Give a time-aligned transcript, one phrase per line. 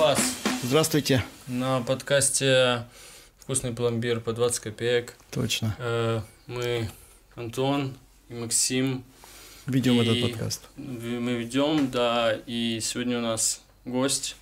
[0.00, 0.18] вас.
[0.62, 1.22] Здравствуйте.
[1.46, 2.84] На подкасте
[3.38, 5.12] «Вкусный пломбир» по 20 копеек.
[5.30, 5.76] Точно.
[5.78, 6.88] Э, мы
[7.36, 7.92] Антон
[8.30, 9.04] и Максим.
[9.66, 10.62] Ведем И этот подкаст.
[10.78, 14.36] Мы ведем, да, и сегодня у нас гость.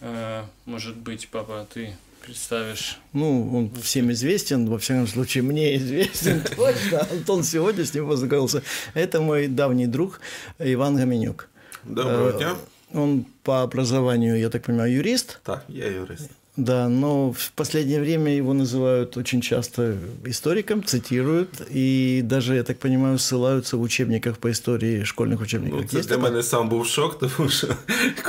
[0.00, 1.94] Э, Может быть, папа, ты
[2.24, 2.98] представишь?
[3.12, 7.06] Ну, он всем известен, во всяком случае, мне известен точно.
[7.10, 8.62] Антон сегодня с ним познакомился.
[8.94, 10.22] Это мой давний друг
[10.58, 11.50] Иван Гоменюк.
[11.84, 12.56] Доброго Э, дня.
[12.94, 15.40] Он по образованию, я так понимаю, юрист.
[15.44, 16.30] Так, я юрист.
[16.58, 22.80] Да, но в последнее время его называют очень часто историком, цитируют, и даже, я так
[22.80, 25.80] понимаю, ссылаются в учебниках по історії, школьних учебниках.
[25.80, 27.66] Ну, це Есть для мене сам був шок, тому що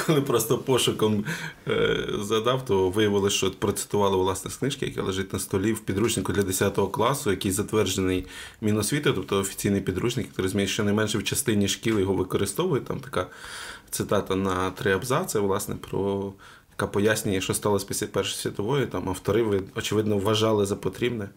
[0.06, 1.26] коли просто пошуком
[1.68, 6.34] е, задав, то виявилося, що процитували власне з книжки, яка лежить на столі в підручнику
[6.34, 8.26] для 10 класу, який затверджений
[8.62, 12.86] Міносвіти, тобто офіційний підручник, який розуміє, що найменше в частині шкіл його використовують.
[12.86, 13.28] Там така
[13.92, 16.34] цитата на три абзаци, власне, про.
[16.72, 21.30] Яка пояснює, що сталося після Першої світової, там автори, очевидно, вважали за потрібне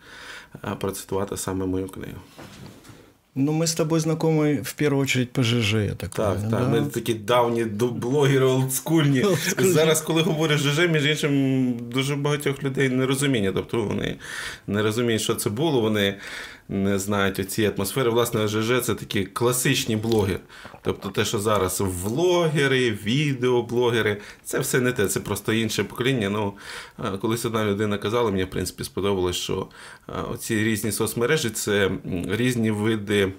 [0.65, 2.19] е, процитувати саме мою книгу.
[3.35, 6.73] Ну, мы с тобой знакомы в первую очередь по ЖЖ, я так Так, понимаю, так.
[6.73, 6.81] да?
[6.81, 9.25] Ми такі давні блогери олдскульні.
[9.59, 13.53] Зараз, коли говорять ЖЖ, між іншим, дуже багатьох людей нерозуміння.
[13.53, 14.17] Тобто вони
[14.67, 16.15] не розуміють, що це було, вони
[16.69, 18.11] не знають оці атмосфери.
[18.11, 20.39] Власне, ЖЖ це такі класичні блоги.
[20.83, 26.31] Тобто те, що зараз влогери, відеоблогери, це все не те, це просто інше покоління.
[26.31, 26.55] Ну,
[26.99, 29.67] е, колись одна людина казала, мені в принципі сподобалось, що
[30.09, 31.91] е, оці різні соцмережі це
[32.29, 33.33] різні види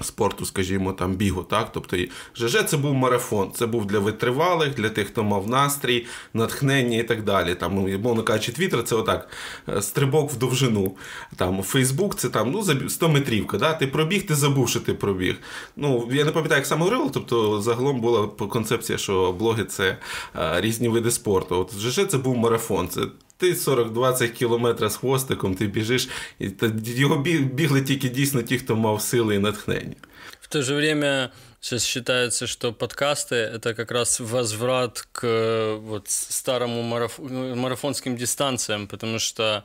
[0.00, 1.42] спорту, скажімо, там бігу.
[1.42, 1.72] Так?
[1.72, 1.96] Тобто
[2.36, 7.02] ЖЖ це був марафон, це був для витривалих, для тих, хто мав настрій, натхнення і
[7.02, 7.54] так далі.
[7.54, 9.28] Там, ну, мовно кажучи, Твіттер це отак,
[9.68, 10.96] е, стрибок в довжину.
[11.36, 13.58] Там, Фейсбук це там, ну, 100 метрівка.
[13.58, 13.72] Да?
[13.72, 15.36] Ти пробіг, ти забув, що ти пробіг.
[15.76, 19.98] Ну, я не пам'ятаю, як саме говорили, тобто загалом була концепція, що блоги це
[20.36, 21.56] е, різні види спорту.
[21.56, 22.88] От ЖЖ це був марафон.
[22.88, 23.00] Це
[23.41, 28.57] ти 40-20 кілометрів з хвостиком, ти біжиш, і та- його бі- бігли тільки дійсно ті,
[28.57, 29.95] хто мав сили і натхнення.
[30.41, 31.29] В то же время
[31.59, 37.19] сейчас считается, что подкасты — это как раз возврат к э, вот старому мараф...
[37.29, 39.61] ну, марафонским дистанциям, потому что э,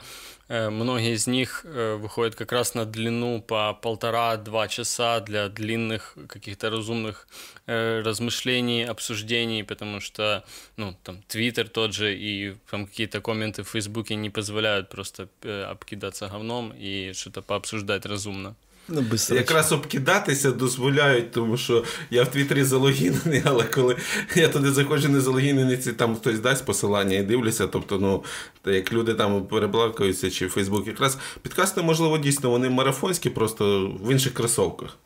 [0.50, 7.28] многие из них выходят как раз на длину по полтора-два часа для длинных каких-то разумных
[7.66, 10.46] размышлений, обсуждений, потому что,
[10.78, 15.64] ну, там, Твиттер тот же и там какие-то комменты в Фейсбуке не позволяют просто э,
[15.64, 18.56] обкидаться говном и что-то пообсуждать разумно.
[18.90, 19.04] Ну.
[19.30, 23.96] Якраз обкидатися дозволяють, тому що я в Твіттері залогінений, але коли
[24.36, 27.68] я туди заходжу не залогінений, там хтось дасть посилання і дивлюся.
[27.68, 28.24] Тобто, ну,
[28.74, 34.12] як люди там переблакуються чи в Фейсбук, якраз підкасти, можливо, дійсно вони марафонські, просто в
[34.12, 34.98] інших кросовках.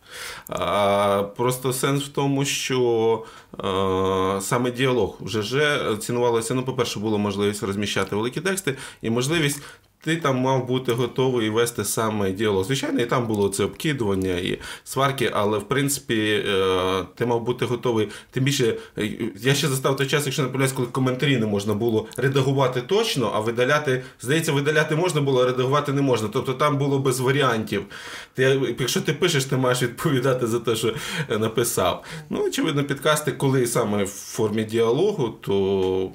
[0.50, 5.56] А, просто сенс в тому, що е, саме діалог в ЖЖ
[6.00, 6.53] цінувалося.
[6.53, 9.62] Ну, по-перше, було можливість розміщати великі тексти і можливість.
[10.04, 12.66] Ти там мав бути готовий вести саме діалог.
[12.66, 17.66] Звичайно, і там було це обкидування і сварки, але в принципі е, ти мав бути
[17.66, 18.08] готовий.
[18.32, 19.10] Тим більше, е,
[19.42, 23.32] я ще застав той час, якщо не помиляюсь, коли коментарі не можна було редагувати точно,
[23.36, 26.30] а видаляти, здається, видаляти можна було, а редагувати не можна.
[26.34, 27.86] Тобто там було без варіантів.
[28.34, 30.94] Ти, якщо ти пишеш, ти маєш відповідати за те, що
[31.30, 32.04] е, написав.
[32.30, 36.12] Ну, очевидно, підкасти, коли саме в формі діалогу, то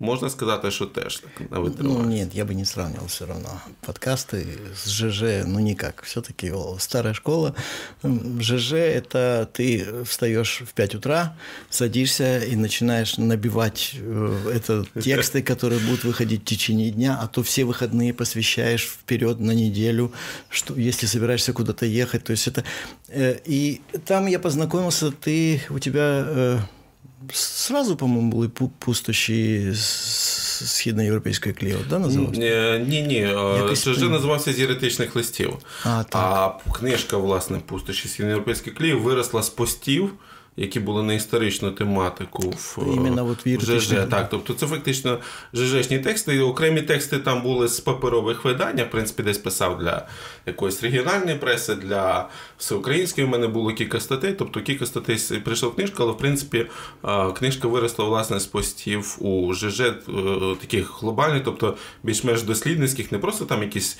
[0.00, 3.60] можна сказати, що теж так на Ну, нет, я бы не сравнивал все равно.
[3.86, 6.02] Подкасты с ЖЖ, ну, никак.
[6.02, 7.54] Все-таки старая школа.
[8.40, 11.36] ЖЖ– это ты встаешь в 5 утра,
[11.70, 17.42] садишься и начинаешь набивать э, это тексты, которые будут выходить в течение дня, а то
[17.42, 20.12] все выходные посвящаешь вперед на неделю,
[20.48, 22.24] что, если собираешься куда-то ехать.
[22.24, 22.62] То есть это...
[23.08, 26.68] э, И там я познакомился, ты, у тебя...
[27.26, 32.40] э, Сразу, по-моему, були пу- пустощі східноєвропейської кліо, да, називався?
[32.88, 33.14] Ні, ні.
[33.56, 35.56] Якось Це вже називався з еретичних листів.
[35.84, 36.22] А, так.
[36.66, 40.12] А книжка, власне, пустощі східноєвропейських кліїв виросла з постів.
[40.60, 43.88] Які були на історичну тематику в, Іменно от в ЖЖ.
[44.10, 45.18] Так, тобто це фактично
[45.54, 46.36] ЖЖшні тексти.
[46.36, 48.78] І окремі тексти там були з паперових видань.
[48.78, 50.06] Я, в принципі, десь писав для
[50.46, 52.28] якоїсь регіональної преси, для
[52.58, 53.26] всеукраїнської.
[53.26, 54.32] У мене було кілька статей.
[54.32, 56.66] Тобто кілька статей прийшла книжка, але в принципі
[57.38, 59.94] книжка виросла власне з постів у ЖЖ е,
[60.60, 63.98] таких глобальних, тобто більш-менш дослідницьких, не просто там якісь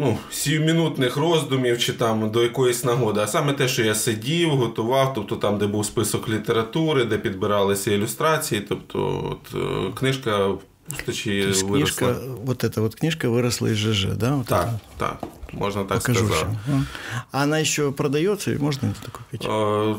[0.00, 5.14] ну, сіюмінутних роздумів чи там до якоїсь нагоди, а саме те, що я сидів, готував,
[5.14, 8.60] тобто там, де був список літератури, де підбиралися ілюстрації.
[8.68, 10.50] Тобто, от, е, книжка
[10.89, 11.77] пустощі То есть виросла.
[11.77, 12.15] книжка,
[12.45, 14.35] вот эта вот книжка выросла из ЖЖ, да?
[14.35, 14.79] Вот Так, это?
[14.97, 16.35] так, можна так Покажу сказати.
[16.45, 16.57] всем.
[16.67, 16.83] Ну,
[17.31, 19.45] А она еще продается, и можно это купить?
[19.45, 19.95] Е,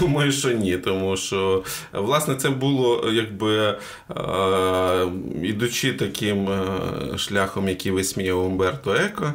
[0.00, 3.78] Думаю, що ні, тому що власне це було якби
[4.10, 5.06] е,
[5.42, 9.34] ідучи таким е, шляхом, який висміяв Умберто Еко.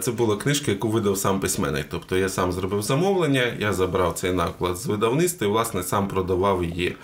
[0.00, 1.86] Це була книжка, яку видав сам письменник.
[1.90, 6.64] Тобто я сам зробив замовлення, я забрав цей наклад з видавництва і власне сам продавав
[6.64, 6.96] її.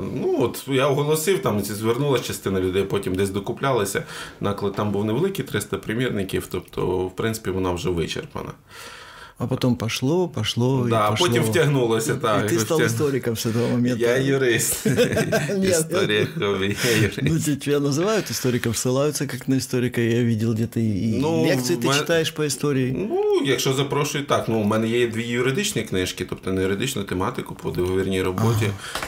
[0.00, 4.02] Ну от я оголосив, там звернулася частина людей, потім десь докуплялися.
[4.40, 8.50] Наклад там був невеликий, 300 примірників, тобто, в принципі, вона вже вичерпана
[9.41, 11.27] А потом пошло, пошло, Да, и пошло.
[11.27, 12.51] потім втягнулося, так.
[12.51, 13.99] И ты стал Втяг- историком с этого момента.
[14.05, 14.87] Я юрист.
[15.63, 17.19] Історія хобі, я юрист.
[17.21, 20.01] Ну, те- тебя называют историком, ссылаются как на историка.
[20.01, 23.07] Я видел где-то и и Ну, лекции ты ме- читаешь по истории.
[23.09, 24.45] Ну, якщо запрошують, так.
[24.49, 28.65] Ну, у мене є дві юридичні книжки, тобто на юридичну тематику по договірній роботі.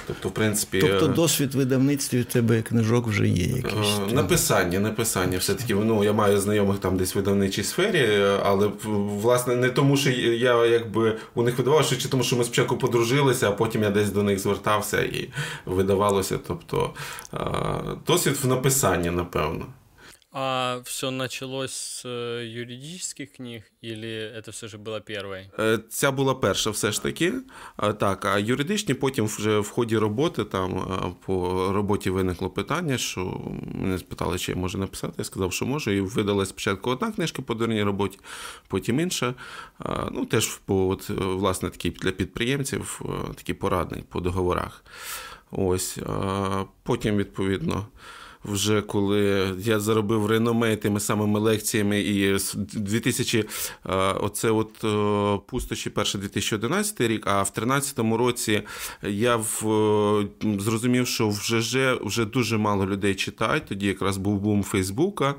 [0.08, 0.78] Тобто, в принципі.
[0.82, 3.98] Тобто е, досвід в видавництві в тебе книжок вже є якийсь.
[4.12, 5.38] Е, Написання, написання.
[5.38, 8.70] Все-таки ну, я маю знайомих там десь в видавничій сфері, е, але
[9.22, 13.49] власне не тому, що я якби у них видавав, що тому, що ми спочатку подружилися,
[13.49, 15.29] а потім я десь до них звертався і
[15.67, 16.39] видавалося.
[16.47, 16.91] Тобто
[17.35, 17.39] е,
[18.07, 19.67] досвід в написанні, напевно.
[20.36, 24.08] А все началось с э, юридических книг, или
[24.38, 25.50] это все же было первой?
[25.60, 27.34] Е, Ця була перша, все ж таки.
[27.78, 32.98] А, Так, а юридичні потім вже в ході роботи там е, по роботі виникло питання,
[32.98, 33.42] що
[33.74, 35.14] мене спитали, чи я можу написати.
[35.18, 35.92] Я сказав, що можу.
[35.92, 38.20] І видалась спочатку одна книжка по дурній роботі,
[38.68, 39.34] потім інша.
[39.80, 44.84] А, Ну, теж по от, е, власне такий для підприємців, е, такий порадник по договорах.
[45.52, 45.98] Ось.
[46.08, 47.88] а Потім, відповідно.
[48.47, 53.47] Вже коли я заробив реноме тими самими лекціями, і з 2000, е,
[53.97, 58.63] оце от е, пустощі перше 2011 рік, а в 2013 році
[59.03, 59.69] я в,
[60.45, 63.65] е, зрозумів, що в ЖЖ вже дуже мало людей читають.
[63.67, 65.35] Тоді якраз був бум Фейсбука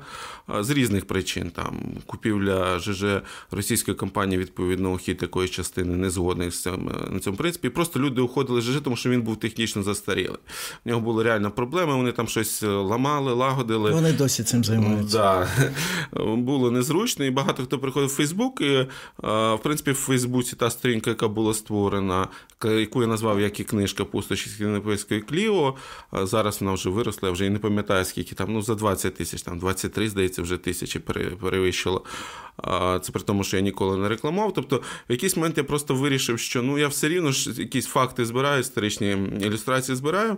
[0.60, 1.50] з різних причин.
[1.50, 3.04] Там купівля ЖЖ
[3.50, 7.68] російської компанії, відповідно, ухід такої частини не згодних з цим на цьому принципі.
[7.68, 10.38] Просто люди уходили з ЖЖ, тому що він був технічно застарілий.
[10.84, 13.90] В нього була реальна проблема, вони там щось ламали, лагодили.
[13.90, 15.18] Вони досі цим займаються.
[15.18, 15.48] Да.
[16.36, 18.60] Було незручно, і багато хто приходив в Фейсбук.
[18.60, 18.86] І,
[19.22, 22.28] в принципі, в Фейсбуці та сторінка, яка була створена,
[22.64, 25.74] яку я назвав як і книжка Пустощі Скінопольської Кліо.
[26.12, 29.42] Зараз вона вже виросла, я вже і не пам'ятаю, скільки там, ну за 20 тисяч,
[29.42, 32.04] там 23, здається, вже тисячі пере- перевищило.
[33.02, 34.52] Це при тому, що я ніколи не рекламував.
[34.54, 34.76] Тобто,
[35.08, 38.60] в якийсь момент я просто вирішив, що ну я все рівно ж якісь факти збираю,
[38.60, 40.36] історичні ілюстрації збираю.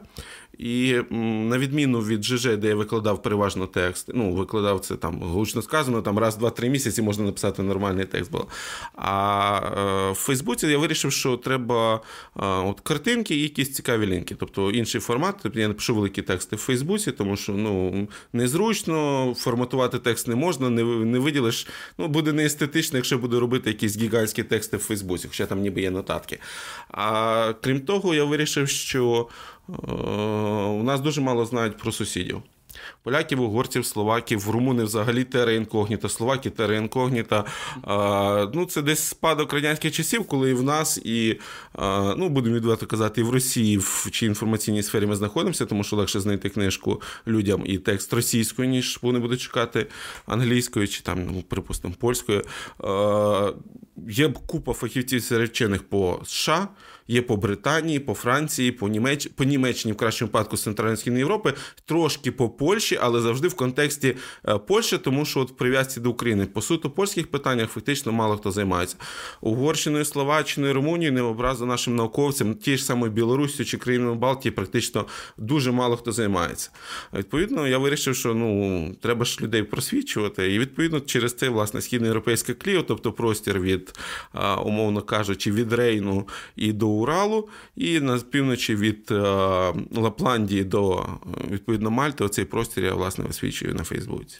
[0.58, 5.62] І на відміну від ЖЖ, де я викладав переважно текст, ну, викладав це там гучно
[5.62, 8.30] сказано, там раз, два, три місяці можна написати нормальний текст.
[8.30, 8.48] Було.
[8.94, 9.60] А
[10.08, 12.00] е, в Фейсбуці я вирішив, що треба е,
[12.42, 14.36] от картинки і якісь цікаві лінки.
[14.38, 15.36] Тобто інший формат.
[15.42, 20.34] Тобто я не пишу великі тексти в Фейсбуці, тому що ну, незручно, форматувати текст не
[20.34, 21.66] можна, не, не виділиш.
[21.98, 25.90] Ну, буде неестетично, якщо буду робити якісь гігантські тексти в Фейсбуці, хоча там ніби є
[25.90, 26.38] нотатки.
[26.88, 29.28] А крім того, я вирішив, що
[30.78, 32.42] у нас дуже мало знають про сусідів.
[33.02, 37.44] Поляків, угорців, словаків, румуни взагалі тера інкогніта, словаки тера інкогніта.
[38.54, 41.40] Ну, це десь спадок радянських часів, коли і в нас, і,
[42.16, 45.96] ну, будемо відверто казати, і в Росії, в чій інформаційній сфері ми знаходимося, тому що
[45.96, 49.86] легше знайти книжку людям і текст російською, ніж вони будуть чекати
[50.26, 52.42] англійською чи там, ну, припустимо, польською.
[54.08, 56.68] Є купа фахівців серед вчених по США.
[57.10, 59.28] Є по Британії, по Франції, по Німеч...
[59.36, 64.16] по Німеччині, в кращому випадку з Центральної Європи, трошки по Польщі, але завжди в контексті
[64.48, 68.36] е, Польщі, тому що от в прив'язці до України по суто польських питаннях фактично мало
[68.36, 68.96] хто займається.
[69.40, 75.06] Угорщиною, Словаччиною, Румунією, не образу нашим науковцям, ті ж самої Білорусі чи країнами Балтії, практично
[75.36, 76.70] дуже мало хто займається.
[77.14, 82.54] Відповідно, я вирішив, що ну треба ж людей просвічувати, і відповідно через це власне східноєвропейське
[82.54, 83.92] кліо, тобто простір від,
[84.64, 89.14] умовно кажучи, від Рейну і до Уралу, і на півночі від е,
[89.94, 91.06] Лапландії до
[91.50, 92.24] відповідно Мальти.
[92.24, 94.38] Оцей простір я власне висвічую на Фейсбуці.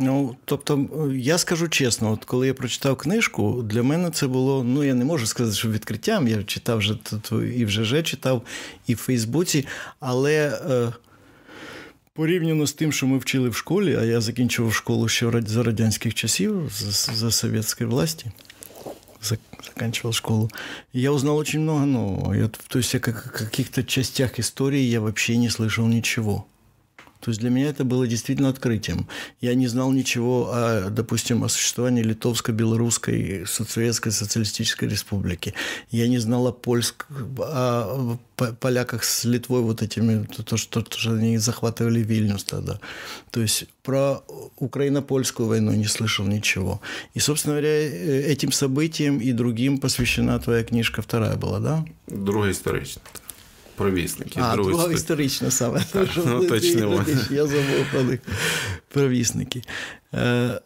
[0.00, 4.84] Ну, тобто, я скажу чесно, от коли я прочитав книжку, для мене це було, ну
[4.84, 6.28] я не можу сказати, що відкриттям.
[6.28, 8.42] Я читав вже тут і в ЖЖ читав,
[8.86, 9.66] і в Фейсбуці,
[10.00, 10.92] але е,
[12.12, 16.14] порівняно з тим, що ми вчили в школі, а я закінчував школу ще за радянських
[16.14, 18.26] часів, за, за совєтської власті.
[19.20, 20.50] Заканчивал школу.
[20.92, 22.32] Я узнал очень много нового.
[22.32, 26.46] Я, то есть о каких-то частях истории я вообще не слышал ничего.
[27.20, 29.08] То есть для меня это было действительно открытием.
[29.40, 35.54] Я не знал ничего, о, допустим, о существовании Литовско-Белорусской Советской Социалистической Республики.
[35.90, 37.06] Я не знал о, польск...
[37.38, 38.18] о
[38.60, 42.78] поляках с Литвой, вот этими, то, что, то, что они захватывали Вильнюс тогда.
[43.30, 44.22] То есть про
[44.56, 46.80] украино-польскую войну не слышал ничего.
[47.14, 51.84] И, собственно говоря, э, этим событиям и другим посвящена твоя книжка вторая была, да?
[52.06, 53.02] Друга історична
[53.77, 54.39] Провісники.
[54.43, 55.83] А, друга історична саме.
[56.25, 57.05] Ну, точно.
[57.31, 58.19] Я забув про них.
[58.93, 59.61] Провісники.
[60.13, 60.59] Э,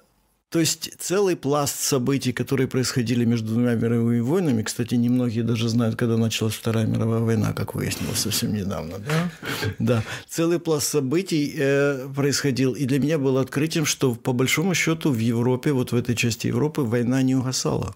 [0.50, 5.96] то есть целый пласт событий, которые происходили между двумя мировыми войнами, кстати, немногие даже знают,
[5.96, 9.32] когда началась Вторая мировая война, как выяснилось совсем недавно, да?
[9.80, 10.04] Да.
[10.30, 15.20] Целый пласт событий э, происходил, и для меня было открытием, что по большому счету в
[15.20, 17.94] Европе, вот в этой части Европы, война не угасала.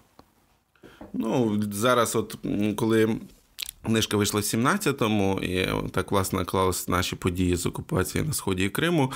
[1.13, 2.35] Ну, зараз, от
[2.75, 3.19] коли
[3.86, 9.12] Книжка вийшла в 17-му, і так власне клалися наші події з окупації на сході Криму.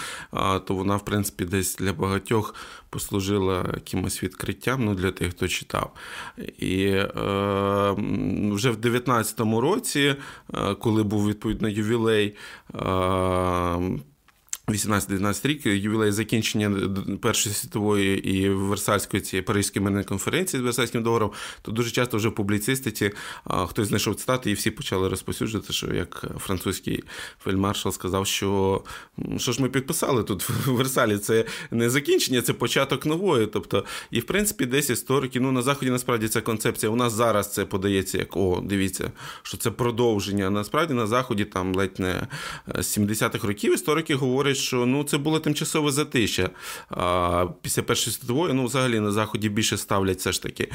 [0.65, 2.55] То вона, в принципі, десь для багатьох
[2.91, 5.93] послужила якимось відкриттям ну, для тих, хто читав.
[6.59, 7.07] І е,
[8.53, 10.15] вже в 19-му році,
[10.55, 12.37] е, коли був відповідно ювілей.
[12.75, 14.01] Е,
[14.73, 16.73] 18-19 рік ювілей закінчення
[17.23, 21.31] Першої світової і Версальської цієї Паризької мирної конференції з Версальським договором,
[21.63, 23.11] то дуже часто вже в публіцистиці
[23.45, 27.05] хтось знайшов цитати, і всі почали розповсюджувати, що як французький
[27.45, 28.83] фельдмаршал сказав, що
[29.37, 33.47] що ж ми підписали тут в Версалі, це не закінчення, це початок нової.
[33.47, 36.93] Тобто, і в принципі, десь історики, ну на заході насправді ця концепція.
[36.93, 39.13] У нас зараз це подається як о, дивіться,
[39.43, 40.51] що це продовження.
[40.51, 42.27] Насправді на заході там ледь не
[42.79, 46.51] з 70-х років історики говорять що ну, це було тимчасове затища.
[46.91, 50.69] А, Після Першої світової, ну, взагалі на Заході більше ставлять все ж таки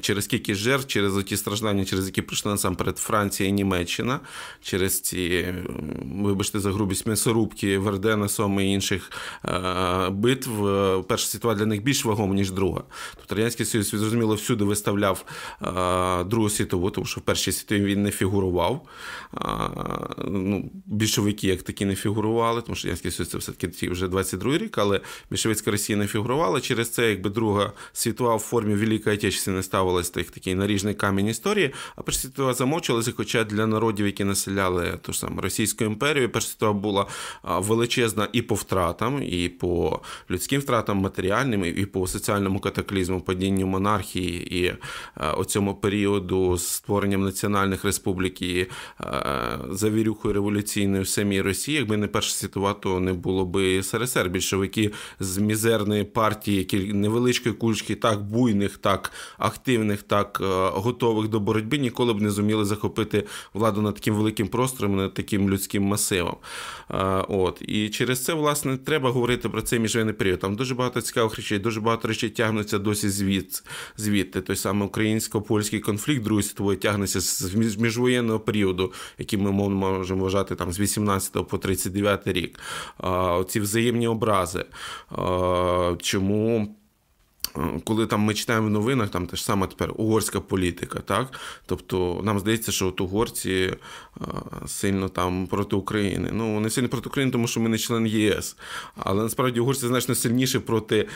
[0.00, 4.20] через кількість жертв, через ті страждання, через які прийшли насамперед Франція і Німеччина,
[4.62, 5.54] через ці,
[6.22, 9.10] вибачте, за грубість м'ясорубки, Вердена, Соми і інших
[10.10, 10.50] битв.
[11.08, 12.82] Перша світова для них більш вагома, ніж друга.
[13.16, 15.24] Тобто Радянський Союз, зрозуміло, всюди виставляв
[16.26, 18.86] Другу світову, тому що в Першій світовій він не фігурував.
[20.28, 24.78] Ну, Більшовики як такі не фігурували, тому що Радянський Союз це все-таки вже 22 рік,
[24.78, 25.00] але
[25.30, 26.60] більшовицька Росія не фігурувала.
[26.60, 31.74] Через це, якби Друга світова в формі Великої Отечественної ставилась так, такий наріжний камінь історії,
[31.96, 36.48] а Перша світова замовчувалася, хоча для народів, які населяли ту ж саму Російську імперію, Перша
[36.48, 37.06] світова була
[37.44, 40.00] величезна і по втратам, і по
[40.30, 44.74] людським втратам матеріальним, і по соціальному катаклізму, падінню монархії і
[45.36, 48.66] оцьому періоду з створенням національних республік і
[49.70, 54.28] завірюхою революційною в самій Росії, якби не Перша світова, то не було би СРСР.
[54.28, 54.90] Більшовики
[55.20, 60.44] з мізерної партії, які невеличкої кучки, так буйних, так активних, так е,
[60.74, 65.50] готових до боротьби, ніколи б не зуміли захопити владу над таким великим простором, над таким
[65.50, 66.36] людським масивом.
[66.90, 70.38] Е, от і через це власне треба говорити про цей міжвоєнний період.
[70.38, 73.62] Там дуже багато цікавих речей, дуже багато речей тягнуться досі звід,
[73.96, 74.40] звідти.
[74.40, 80.72] Той самий українсько-польський конфлікт Другої світової тягнеться з міжвоєнного періоду, який ми можемо вважати там
[80.72, 82.58] з 18 по 39 рік
[83.48, 84.64] ці взаємні образи.
[85.98, 86.76] Чому
[87.84, 91.40] коли там ми читаємо в новинах, там те ж саме тепер угорська політика, так?
[91.66, 93.74] Тобто нам здається, що от угорці
[94.66, 96.30] сильно там проти України.
[96.32, 98.56] Ну, вони сильно проти України, тому що ми не член ЄС.
[98.96, 101.08] Але насправді угорці значно сильніше проти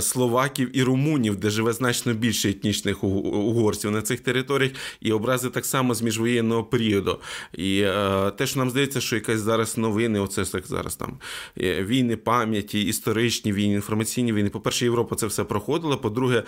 [0.00, 5.66] словаків і румунів, де живе значно більше етнічних угорців на цих територіях, і образи так
[5.66, 7.18] само з міжвоєнного періоду.
[7.52, 7.80] І
[8.36, 11.18] те, що нам здається, що якась зараз новини, оце так зараз там
[11.60, 14.50] е, війни пам'яті, історичні війни, інформаційні війни.
[14.50, 15.96] По-перше, Європа це все проходила.
[15.96, 16.42] По-друге,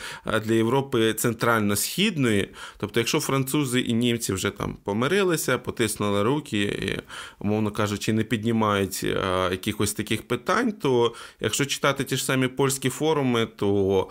[0.45, 2.49] для Європи центрально-східної,
[2.79, 7.01] тобто, якщо французи і німці вже там помирилися, потиснули руки, і,
[7.39, 9.03] умовно кажучи, не піднімають
[9.51, 14.09] якихось таких питань, то якщо читати ті ж самі польські форуми, то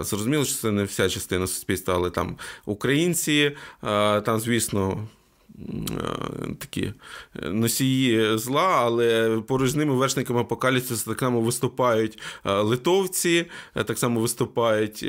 [0.00, 3.52] зрозуміло, що це не вся частина суспільства, але там українці,
[4.24, 5.08] там, звісно.
[5.58, 6.92] Е, такі
[7.42, 13.98] носії зла, але поруч з ними вершниками апокаліпсису так само виступають е, литовці, е, так
[13.98, 15.06] само виступають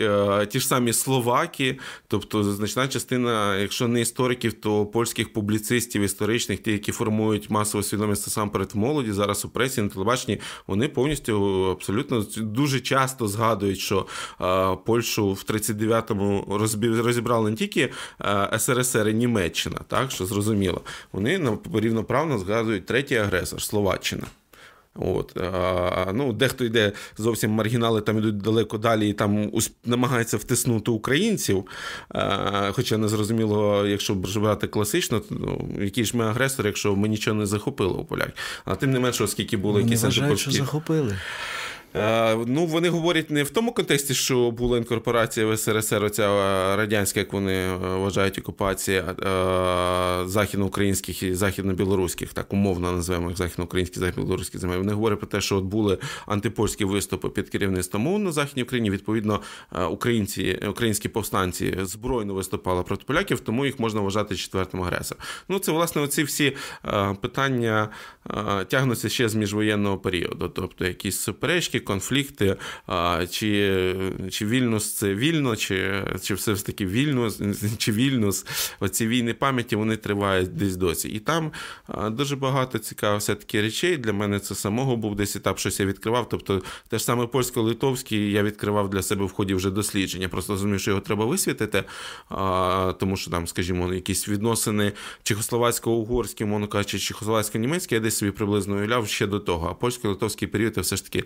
[0.49, 1.79] ті ж самі словаки.
[2.07, 8.29] Тобто, значна частина, якщо не істориків, то польських публіцистів історичних, ті, які формують масову свідомість
[8.29, 14.05] сам перед молоді, зараз у пресі на телебаченні, вони повністю абсолютно дуже часто згадують, що
[14.85, 16.45] Польщу в 39-му
[17.03, 17.91] розібрали не тільки
[18.57, 20.81] СРСР і Німеччина, так що зрозуміло.
[21.11, 24.23] Вони рівноправно згадують третій агресор Словаччина.
[24.95, 29.51] От, а, ну, Дехто йде зовсім маргінали, там йдуть далеко далі і там
[29.85, 31.65] намагаються втиснути українців.
[32.09, 37.07] А, Хоча не зрозуміло, якщо брати класично, то ну, який ж ми агресор, якщо ми
[37.07, 38.33] нічого не захопили у поляк.
[38.65, 40.51] А тим не менше, оскільки були якісь антипольські...
[40.51, 41.17] що захопили.
[41.97, 46.27] Е, ну, вони говорять не в тому контексті, що була інкорпорація в СРСР, оця
[46.75, 53.99] радянська, як вони е, вважають, окупація е, західноукраїнських і західно-білоруських, так умовно називаємо їх західноукраїнські
[53.99, 54.77] західно-білоруські земель.
[54.77, 58.89] Вони говорять про те, що от були антипольські виступи під керівництвом ОУН на Західній Україні.
[58.89, 59.39] Відповідно,
[59.91, 65.23] українці, українські повстанці збройно виступали проти поляків, тому їх можна вважати четвертим агресором.
[65.49, 66.53] Ну, це власне оці всі
[67.21, 67.89] питання
[68.67, 72.55] тягнуться ще з міжвоєнного періоду, тобто якісь суперечки конфлікти,
[73.29, 73.95] чи
[74.31, 77.41] чи Вільнюс це вільно, чи чи все ж таки Вільнюс,
[77.77, 78.45] чи Вільнюс.
[78.79, 81.09] Оці війни пам'яті вони тривають десь досі.
[81.09, 81.51] І там
[82.11, 83.97] дуже багато цікавих все-таки речей.
[83.97, 86.29] Для мене це самого був десь етап, щось я відкривав.
[86.29, 90.29] Тобто те ж саме польсько-литовський я відкривав для себе в ході вже дослідження.
[90.29, 91.83] Просто розумію, що його треба висвітити,
[92.99, 94.91] тому що там, скажімо, якісь відносини
[95.23, 99.67] чехословацько-угорські, мовно кажучи, чехословацько-німецькі, я десь собі приблизно уявляв ще до того.
[99.67, 101.23] А польсько-литовський період я все ж таки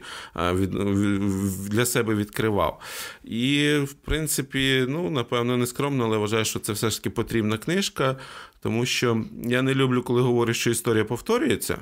[1.69, 2.79] для себе відкривав.
[3.23, 7.57] І, в принципі, ну, напевно, не скромно, але вважаю, що це все ж таки потрібна
[7.57, 8.17] книжка,
[8.61, 11.77] тому що я не люблю, коли говорю, що історія повторюється.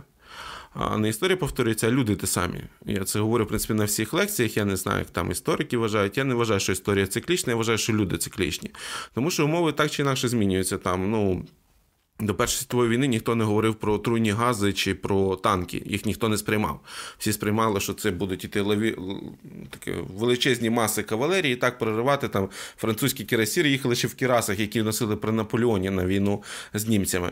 [0.79, 2.63] А не історія повторюється, а люди те самі.
[2.86, 4.57] Я це говорю, в принципі, на всіх лекціях.
[4.57, 6.17] Я не знаю, як там історики вважають.
[6.17, 8.71] Я не вважаю, що історія циклічна, я вважаю, що люди циклічні.
[9.13, 10.77] Тому що умови так чи інакше змінюються.
[10.77, 11.45] Там, ну,
[12.19, 15.83] до Першої світової війни ніхто не говорив про отруйні гази чи про танки.
[15.86, 16.79] Їх ніхто не сприймав.
[17.17, 18.97] Всі сприймали, що це будуть іти лаві...
[19.69, 24.81] такі величезні маси кавалерії, і так проривати там французькі кірасіри їхали ще в кірасах, які
[24.81, 26.43] носили при Наполеоні на війну
[26.74, 27.31] з німцями.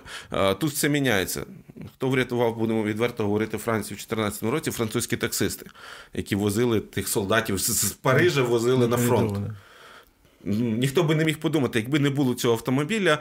[0.60, 1.46] Тут все міняється.
[1.94, 4.72] Хто врятував, будемо відверто говорити Францію в 2014 році?
[4.72, 5.66] Французькі таксисти,
[6.14, 9.40] які возили тих солдатів з Парижа, возили на фронт
[10.46, 13.20] ніхто би не міг подумати, якби не було цього автомобіля,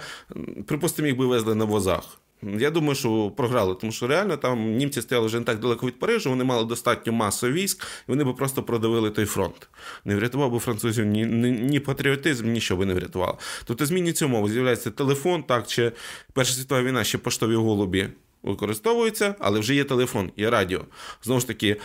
[0.66, 2.20] припустимо, їх би везли на возах.
[2.58, 5.98] Я думаю, що програли, тому що реально там німці стояли вже не так далеко від
[5.98, 9.68] Парижу, вони мали достатньо масу військ, і вони би просто продавили той фронт.
[10.04, 13.38] Не врятував би французів ні, ні, ні патріотизм, нічого би не врятувало.
[13.64, 14.48] Тобто змінюється умови.
[14.48, 15.92] З'являється телефон, так чи
[16.32, 18.08] Перша світова війна ще поштові голубі
[18.44, 20.80] використовується, але вже є телефон, є радіо.
[21.22, 21.76] Знову ж таки,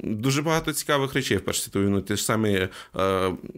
[0.00, 2.02] дуже багато цікавих речей в Першу світовій війні.
[2.02, 2.68] Те ж саме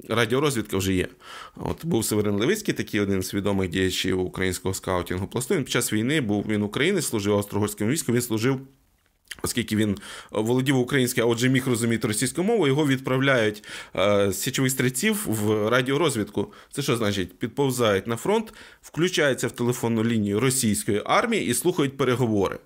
[0.08, 1.08] радіорозвідка вже є.
[1.56, 5.54] От Був Северин Левицький, такий один з відомих діячів українського скаутінгу пласту.
[5.54, 8.60] Він під час війни був він українець, служив Острогорським військом, він служив.
[9.42, 9.98] Оскільки він
[10.30, 13.64] володів українською, а отже, міг розуміти російську мову, його відправляють
[13.96, 16.52] е, січових стрільців в радіорозвідку.
[16.72, 17.38] Це що значить?
[17.38, 22.58] Підповзають на фронт, включаються в телефонну лінію російської армії і слухають переговори.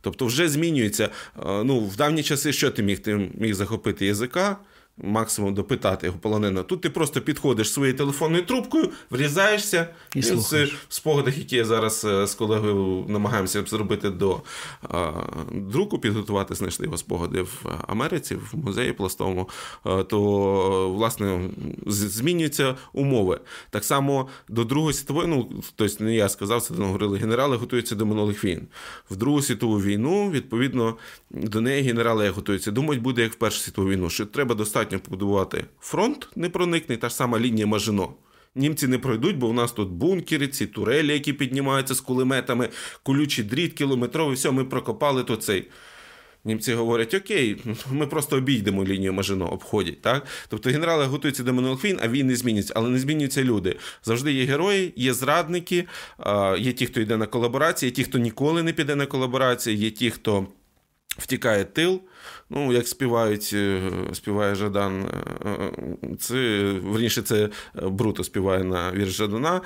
[0.00, 1.04] Тобто, вже змінюється.
[1.04, 2.98] Е, ну, в давні часи, що ти міг?
[2.98, 4.56] Ти міг захопити язика
[5.02, 6.62] максимум допитати його полонена.
[6.62, 12.26] Тут ти просто підходиш своєю телефонною трубкою, врізаєшся і в спогадах, які я зараз е,
[12.26, 14.40] з колегою намагаємося зробити до
[14.82, 15.12] а,
[15.52, 19.48] друку, підготувати, знайшли його спогади в Америці, в музеї пластовому,
[19.84, 21.50] а, то власне
[21.86, 23.40] змінюються умови.
[23.70, 28.06] Так само до Другої світової, ну тобто не я сказав, це говорили генерали, готуються до
[28.06, 28.66] минулих війн.
[29.10, 30.96] В Другу світову війну, відповідно,
[31.30, 32.70] до неї генерали готуються.
[32.70, 37.08] Думають, буде як в Першу світову війну, що треба достатньо достатньо побудувати фронт непроникний, та
[37.08, 38.14] ж сама лінія Мажино.
[38.54, 42.68] Німці не пройдуть, бо у нас тут бункери, ці турелі, які піднімаються з кулеметами,
[43.02, 45.68] колючий дріт, кілометровий, все, ми прокопали то цей.
[46.44, 47.56] Німці говорять, окей,
[47.92, 50.02] ми просто обійдемо лінію Мажино, обходять.
[50.02, 50.26] так?
[50.48, 53.76] Тобто генерали готуються до війн, а війни змінюються, але не змінюються люди.
[54.02, 55.86] Завжди є герої, є зрадники,
[56.58, 59.90] є ті, хто йде на колаборації, є ті, хто ніколи не піде на колаборації, є
[59.90, 60.46] ті, хто
[61.18, 62.00] втікає тил.
[62.50, 65.72] Ну, як співають, е, співає Жадан, е, е,
[66.18, 67.48] це верніше, це
[67.82, 69.60] Бруто співає на вірш Жадана.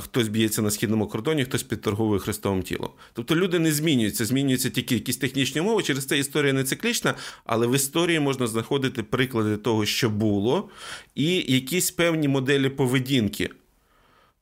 [0.00, 2.90] Хтось б'ється на східному кордоні, хтось підторговує Христовим тілом.
[3.12, 5.82] Тобто люди не змінюються, змінюються тільки якісь технічні умови.
[5.82, 10.68] Через це історія не циклічна, але в історії можна знаходити приклади того, що було,
[11.14, 13.50] і якісь певні моделі поведінки.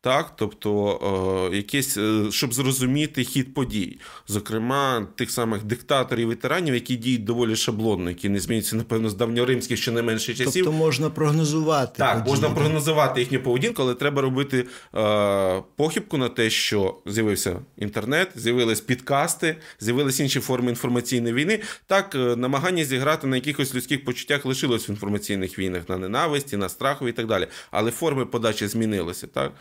[0.00, 6.74] Так, тобто е, якесь, е, щоб зрозуміти хід подій, зокрема тих самих диктаторів і тиранів,
[6.74, 10.64] які діють доволі шаблонно, які не змінюються, напевно, з давньоримських чи не менше часів.
[10.64, 11.92] Тобто можна прогнозувати.
[11.98, 12.30] Так, події.
[12.30, 18.80] можна прогнозувати їхню поведінку, але треба робити е, похибку на те, що з'явився інтернет, з'явились
[18.80, 21.60] підкасти, з'явилися інші форми інформаційної війни.
[21.86, 26.68] Так, е, намагання зіграти на якихось людських почуттях лишилось в інформаційних війнах на ненависті, на
[26.68, 27.46] страху і так далі.
[27.70, 29.26] Але форми подачі змінилися.
[29.26, 29.52] так.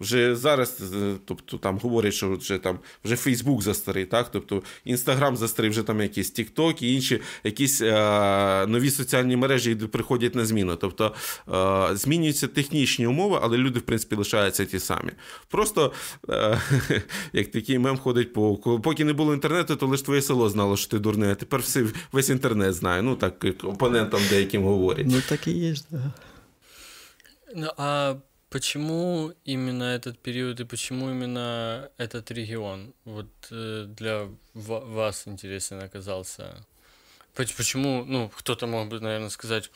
[0.00, 0.82] Вже зараз,
[1.24, 4.28] тобто там говорять, що вже там вже Фейсбук застарий, так?
[4.32, 10.34] Тобто Інстаграм застарий, вже там якісь Тікток і інші якісь е, нові соціальні мережі приходять
[10.34, 10.76] на зміну.
[10.76, 11.14] Тобто
[11.92, 15.10] е, змінюються технічні умови, але люди, в принципі, лишаються ті самі.
[15.48, 15.92] Просто
[16.28, 16.60] е,
[17.32, 20.90] як такий мем ходить по поки не було інтернету, то лише твоє село знало, що
[20.90, 23.02] ти дурний, а тепер все, весь інтернет знає.
[23.02, 25.06] Ну так опонентам деяким говорять.
[25.10, 26.12] Ну так і є, да.
[27.56, 28.14] Ну, а
[28.54, 36.64] почему именно этот период и почему именно этот регион вот э, для вас интересен оказался?
[37.34, 39.72] Почему, ну, кто-то мог бы, наверное, сказать,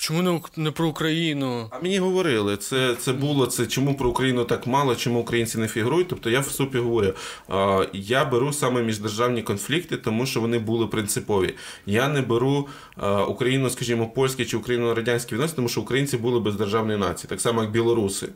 [0.00, 1.68] Чому не, не про Україну?
[1.70, 5.68] А мені говорили, це це було це чому про Україну так мало, чому українці не
[5.68, 6.08] фігурують.
[6.08, 7.14] Тобто я в супі говорю,
[7.48, 11.54] а, я беру саме міждержавні конфлікти, тому що вони були принципові.
[11.86, 16.98] Я не беру а, Україну, скажімо, польські чи україно-радянські відносини, тому що українці були бездержавної
[16.98, 18.28] нації, так само як білоруси.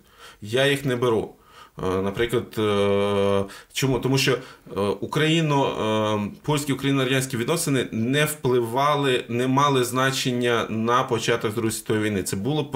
[0.42, 1.34] Я їх не беру.
[1.82, 3.98] Наприклад, е, чому?
[3.98, 11.54] Тому що е, Україно, е, польські україно-радянські відносини не впливали, не мали значення на початок
[11.54, 12.22] Другої світової війни.
[12.22, 12.70] Це було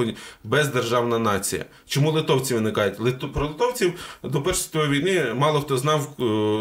[0.44, 1.64] бездержавна нація.
[1.87, 3.22] Чому литовці виникають?
[3.32, 6.16] Про литовців до Першої світової війни мало хто знав,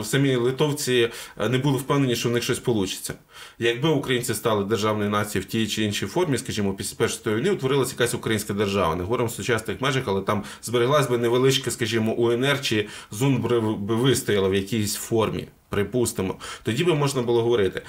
[0.06, 1.10] самі литовці
[1.50, 3.14] не були впевнені, що в них щось вийде.
[3.60, 7.92] Якби українці стали державною нацією в тій чи іншій формі, скажімо, після Першої війни утворилася
[7.92, 8.96] якась українська держава.
[8.96, 13.38] Не говоримо в сучасних межах, але там збереглась би невеличка, скажімо, УНР чи ЗУН
[13.80, 15.48] би вистояла в якійсь формі.
[15.70, 17.82] Припустимо, тоді би можна було говорити.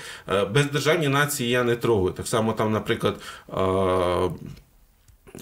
[0.50, 2.12] Бездержавні нації я не трогаю.
[2.12, 3.20] Так само там, наприклад,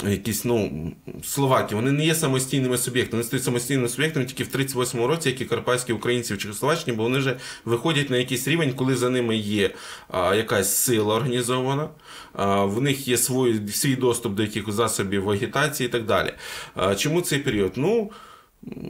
[0.04, 0.92] якісь ну,
[1.24, 3.16] словаки, вони не є самостійними суб'єктами.
[3.16, 7.02] Вони стають самостійними суб'єктами тільки в 38-му році, як і карпатські українці в Чехословаччині, бо
[7.02, 9.70] вони вже виходять на якийсь рівень, коли за ними є
[10.09, 11.88] а, якась сила організована,
[12.32, 16.32] а, в них є свій, свій доступ до якихось засобів агітації і так далі.
[16.74, 17.72] А, чому цей період?
[17.76, 18.11] Ну,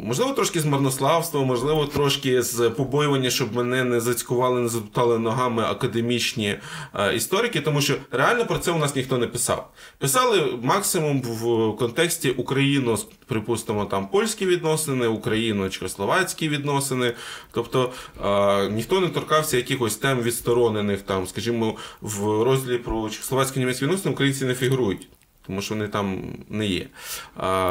[0.05, 5.63] Можливо, трошки з марнославства, можливо, трошки з побоювання, щоб мене не зацькували, не затоптали ногами
[5.63, 6.59] академічні
[6.95, 9.71] е, історики, тому що реально про це у нас ніхто не писав.
[9.99, 17.13] Писали максимум в контексті Україно, припустимо, там польські відносини, Україно-чехословацькі відносини.
[17.51, 17.93] Тобто
[18.25, 24.13] е, ніхто не торкався якихось тем відсторонених, там, скажімо, в розділі про чехословацькі німецькі відносини
[24.13, 25.09] українці не фігурують,
[25.47, 26.87] тому що вони там не є.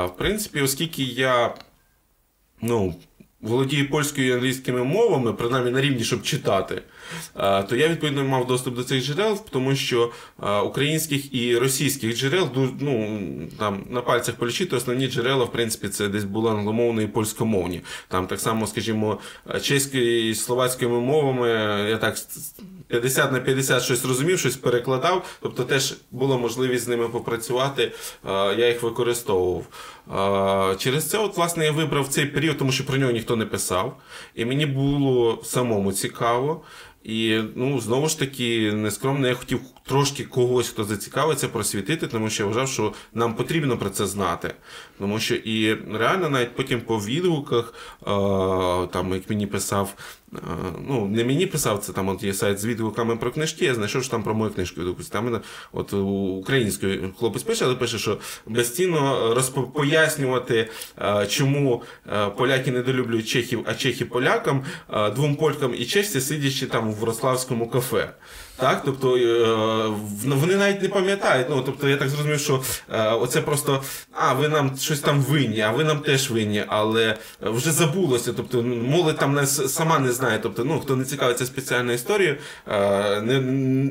[0.06, 1.54] В принципі, оскільки я
[2.66, 2.96] ну,
[3.42, 6.82] володію польською і англійськими мовами, принаймні на рівні, щоб читати,
[7.70, 10.12] то я відповідно мав доступ до цих джерел, тому що
[10.66, 12.50] українських і російських джерел
[12.80, 13.20] ну,
[13.60, 17.82] там на пальцях полічити основні джерела, в принципі, це десь були англомовні і польськомовні.
[18.08, 19.20] Там так само, скажімо,
[19.62, 21.50] чеською і словацькими мовами
[21.90, 22.18] я так
[22.88, 27.92] 50 на 50 щось розумів, щось перекладав, тобто теж була можливість з ними попрацювати,
[28.58, 29.66] я їх використовував.
[30.78, 33.98] Через це, от, власне, я вибрав цей період, тому що про нього ніхто не писав.
[34.36, 36.62] І мені було самому цікаво.
[37.04, 42.44] І ну, знову ж таки, нескромно, я хотів трошки когось, хто зацікавиться, просвітити, тому що
[42.44, 44.54] я вважав, що нам потрібно про це знати.
[45.00, 47.74] Тому що і реально навіть потім по відгуках,
[48.94, 49.94] там, як мені писав,
[50.88, 54.04] ну, не мені писав, це там от є сайт з відгуками про книжки, я знайшов,
[54.04, 55.14] що там про мою книжку відгукується.
[55.14, 55.94] Там от
[56.40, 59.58] українською хлопець пише, але пише, що безцінно розп...
[59.74, 60.70] пояснювати,
[61.28, 61.84] чому
[62.38, 64.64] поляки недолюблюють чехів, а чехи полякам,
[65.16, 68.14] двом полькам і чешці, сидячи там в Рославському кафе.
[68.58, 69.46] Так, тобто е,
[70.26, 71.48] вони навіть не пам'ятають.
[71.50, 72.62] Ну тобто, я так зрозумів, що
[72.94, 77.18] е, оце просто а ви нам щось там винні, а ви нам теж винні, але
[77.42, 78.34] вже забулося.
[78.34, 80.40] Тобто, молодь там не сама не знає.
[80.44, 82.38] Тобто, ну хто не цікавиться спеціальною історією,
[82.68, 83.40] е, не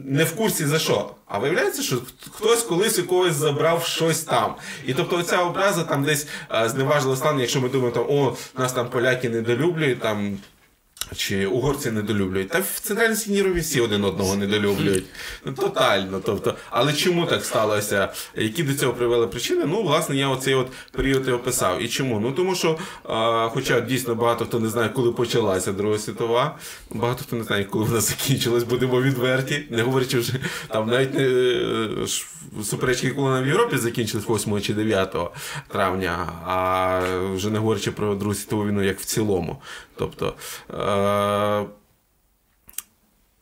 [0.05, 1.11] не в курсі за що.
[1.27, 1.96] А виявляється, що
[2.31, 4.55] хтось колись у когось забрав щось там.
[4.87, 6.27] І тобто, оця образа там десь
[6.66, 10.38] зневажила стан, якщо ми думаємо, там о, нас там поляки недолюблюють там.
[11.16, 12.48] Чи угорці недолюблюють?
[12.48, 15.04] Та в центральній Сінєрові всі один одного недолюблюють.
[15.44, 16.20] Ну, Тотально.
[16.24, 18.12] Тобто, Але чому так сталося?
[18.36, 19.64] Які до цього привели причини?
[19.66, 21.82] Ну, власне, я оцей от період і описав.
[21.82, 22.20] І чому?
[22.20, 26.58] Ну тому що, а, хоча дійсно багато хто не знає, коли почалася Друга світова,
[26.90, 29.66] багато хто не знає, коли вона закінчилась, будемо відверті.
[29.70, 30.32] Не говорячи вже
[30.68, 32.06] там навіть не е,
[32.64, 35.16] суперечки, коли вона в Європі закінчилась 8 чи 9
[35.68, 37.00] травня, а
[37.34, 39.56] вже не говорячи про Другу світову війну як в цілому.
[39.96, 40.35] Тобто.
[40.70, 41.66] Е,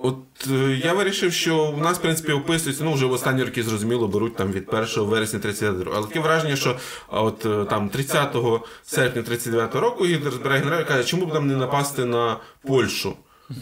[0.05, 0.17] От
[0.51, 4.09] е, я вирішив, що в нас, в принципі, описується, ну вже в останні роки зрозуміло,
[4.09, 6.77] беруть там від 1 вересня 39 Але таке враження, що
[7.09, 8.37] от е, там 30
[8.83, 12.37] серпня 39 року Гітлер збирає генерал і каже, чому б нам не напасти на
[12.67, 13.15] Польщу?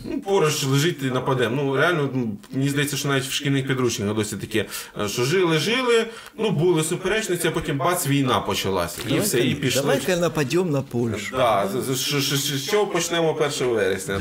[0.05, 1.63] Ну, поруч лежить і нападемо.
[1.63, 2.11] Ну, реально,
[2.53, 4.67] мені здається, що навіть в шкільних підручниках досі таке,
[5.07, 6.07] що жили, жили,
[6.39, 8.99] ну, були суперечниці, а потім бац, війна почалася.
[9.09, 9.83] І все, і пішли.
[9.83, 11.37] Давай-ка нападемо на Польщу.
[11.37, 14.21] Да, з чого почнемо 1 вересня?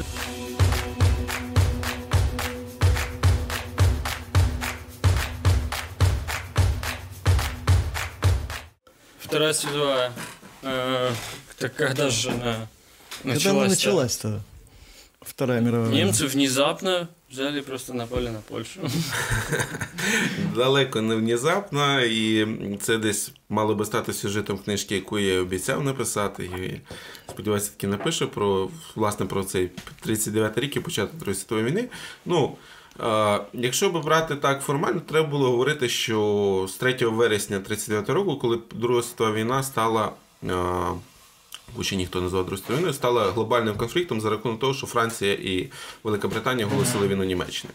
[9.29, 10.11] Вторая світова.
[10.63, 11.11] Э,
[11.57, 12.67] так когда же она
[13.23, 13.43] началась?
[13.43, 14.41] Когда она началась-то?
[15.21, 15.91] Вторая мировая.
[15.91, 18.79] Немцы внезапно взяли просто напали на Польщу.
[20.55, 22.47] Далеко не внезапно, і
[22.81, 26.43] це десь мало би стати сюжетом книжки, яку я обіцяв написати.
[26.43, 26.81] І
[27.31, 29.71] сподіваюся, таки напишу про власне про цей
[30.05, 31.89] 39-й рік і початок Другої світової війни.
[32.25, 32.55] Ну,
[33.03, 38.37] е, Якщо б брати так формально, треба було говорити, що з 3 вересня 39 року,
[38.37, 40.11] коли Друга світова війна стала
[40.43, 40.53] е,
[41.81, 45.69] ще ніхто назвав Другою війною, стала глобальним конфліктом за рахунок того, що Франція і
[46.03, 47.73] Велика Британія оголосили війну Німеччини.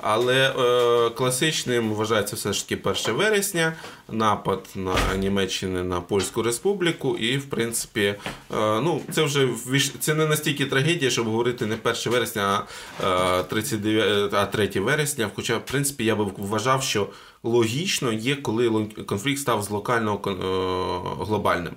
[0.00, 3.72] Але е, класичним вважається все ж таки 1 вересня,
[4.08, 8.16] напад на Німеччину на Польську Республіку, і в принципі, е,
[8.56, 9.48] ну це вже
[10.00, 12.62] це не настільки трагедія, щоб говорити не 1 вересня,
[13.04, 15.30] а 39, а 3 вересня.
[15.34, 17.08] Хоча, в принципі, я би вважав, що
[17.42, 21.74] логічно є, коли конфлікт став з локального е, глобальним.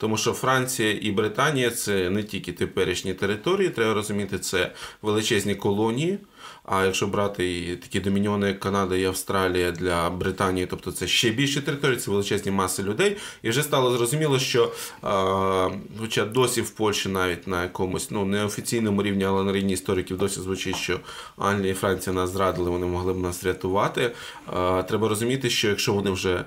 [0.00, 6.18] Тому що Франція і Британія це не тільки теперішні території, треба розуміти, це величезні колонії.
[6.64, 11.30] А якщо брати і такі домініони, як Канада і Австралія для Британії, тобто це ще
[11.30, 13.16] більші території, це величезні маси людей.
[13.42, 19.02] І вже стало зрозуміло, що а, хоча досі в Польщі навіть на якомусь ну неофіційному
[19.02, 21.00] рівні, але на рівні істориків досі звучить, що
[21.36, 24.10] Англія і Франція нас зрадили, вони могли б нас рятувати.
[24.46, 26.44] А, треба розуміти, що якщо вони вже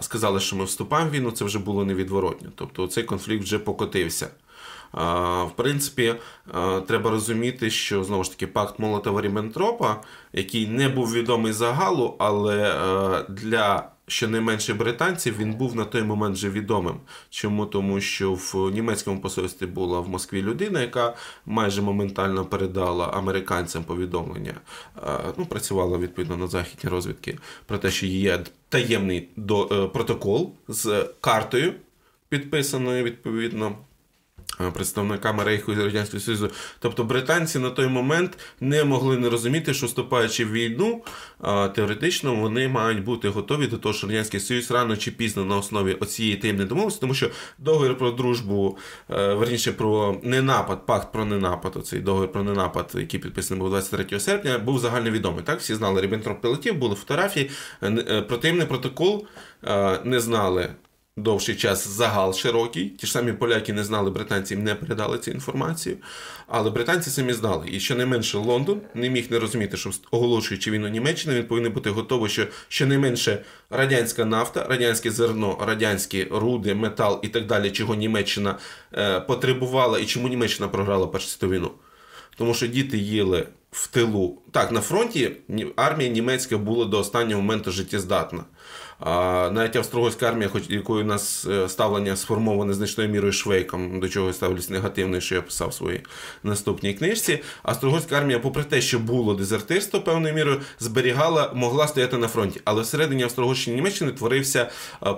[0.00, 2.48] сказали, що ми вступаємо в війну, це вже було невідворотньо.
[2.54, 4.28] Тобто цей конфлікт вже покотився.
[4.92, 6.14] В принципі,
[6.86, 10.00] треба розуміти, що знову ж таки пакт Молотова Ріббентропа,
[10.32, 12.74] який не був відомий загалу, але
[13.28, 16.96] для щонайменше британців він був на той момент вже відомим.
[17.30, 17.66] Чому?
[17.66, 21.16] Тому що в німецькому посольстві була в Москві людина, яка
[21.46, 24.54] майже моментально передала американцям повідомлення.
[25.38, 31.72] Ну, працювала відповідно на західні розвідки про те, що є таємний е, протокол з картою,
[32.28, 33.95] підписаною відповідно Е,
[34.72, 36.50] представниками Рейху і Радянського Союзу.
[36.78, 41.02] Тобто британці на той момент не могли не розуміти, що вступаючи в війну,
[41.74, 45.92] теоретично вони мають бути готові до того, що Радянський Союз рано чи пізно на основі
[45.94, 48.78] оцієї таємної домовленості, тому що договір про дружбу,
[49.10, 54.20] е, верніше про ненапад, пакт про ненапад, оцей договір про ненапад, який підписаний був 23
[54.20, 55.44] серпня, був загальновідомий.
[55.44, 57.50] Так, всі знали Ріббентроп прилетів, були фотографії.
[57.82, 59.26] Е, противний протокол
[60.04, 60.68] не знали
[61.16, 62.88] довший час загал широкий.
[62.88, 65.96] Ті ж самі поляки не знали, британці їм не передали цю інформацію.
[66.46, 67.66] Але британці самі знали.
[67.70, 72.30] І щонайменше Лондон не міг не розуміти, що оголошуючи війну Німеччини, він повинен бути готовий,
[72.30, 78.58] що щонайменше радянська нафта, радянське зерно, радянські руди, метал і так далі, чого Німеччина
[78.94, 81.70] е, потребувала і чому Німеччина програла Першу світову війну.
[82.36, 84.38] Тому що діти їли в тилу.
[84.50, 85.32] Так, на фронті
[85.76, 88.44] армія німецька була до останнього моменту життєздатна.
[89.00, 94.26] Навіть австро-угорська армія, хоч якою у нас е, ставлення сформоване значною мірою швейком, до чого
[94.26, 96.00] я ставлюсь негативно, що я писав в своїй
[96.42, 97.42] наступній книжці.
[97.62, 102.60] Австро-угорська армія, попри те, що було дезертирство, певною мірою зберігала, могла стояти на фронті.
[102.64, 104.70] Але всередині Австро-Угорщини Німеччини творився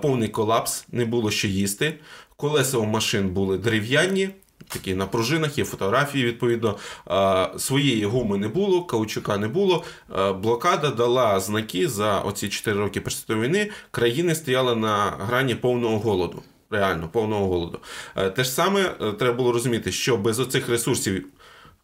[0.02, 1.94] повний колапс, не було що їсти.
[2.36, 4.30] Колеса у машин були дерев'яні
[4.68, 6.78] такі на пружинах, є фотографії, відповідно.
[7.58, 9.84] Своєї гуми не було, каучука не було.
[10.42, 13.70] Блокада дала знаки за оці 4 роки Першої війни.
[13.90, 16.42] Країни стояли на грані повного голоду.
[16.70, 17.78] Реально, повного голоду.
[18.16, 21.26] Е, те ж саме е, треба було розуміти, що без оцих ресурсів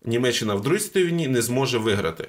[0.04, 2.28] Німеччина в Другій війні не зможе виграти.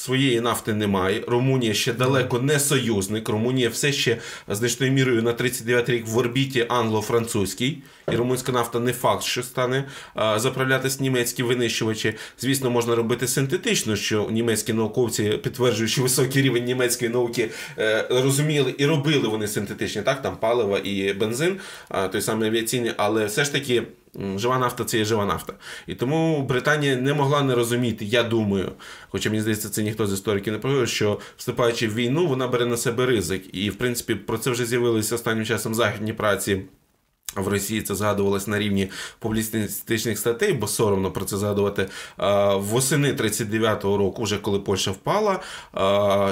[0.00, 1.24] Своєї нафти немає.
[1.28, 3.28] Румунія ще далеко не союзник.
[3.28, 7.78] Румунія все ще значною мірою на 39 рік в орбіті англо-французькій.
[8.12, 9.84] І румунська нафта не факт, що стане
[10.36, 12.14] заправлятись німецькі винищувачі.
[12.38, 18.86] Звісно, можна робити синтетично, що німецькі науковці, підтверджуючи високий рівень німецької науки, е, розуміли і
[18.86, 21.56] робили вони синтетичні, так, там паливо і бензин,
[22.12, 23.82] той самий авіаційний, але все ж таки.
[24.36, 25.52] Жива нафта це є жива нафта.
[25.86, 28.72] І тому Британія не могла не розуміти, я думаю,
[29.08, 32.66] хоча мені здається, це ніхто з істориків не проговорив, що вступаючи в війну, вона бере
[32.66, 33.54] на себе ризик.
[33.54, 36.62] І, в принципі, про це вже з'явилися останнім часом західні праці
[37.36, 41.86] В Росії це згадувалось на рівні публістичних статей, бо соромно про це згадувати.
[42.56, 45.40] Восени 39-го року, вже коли Польща впала,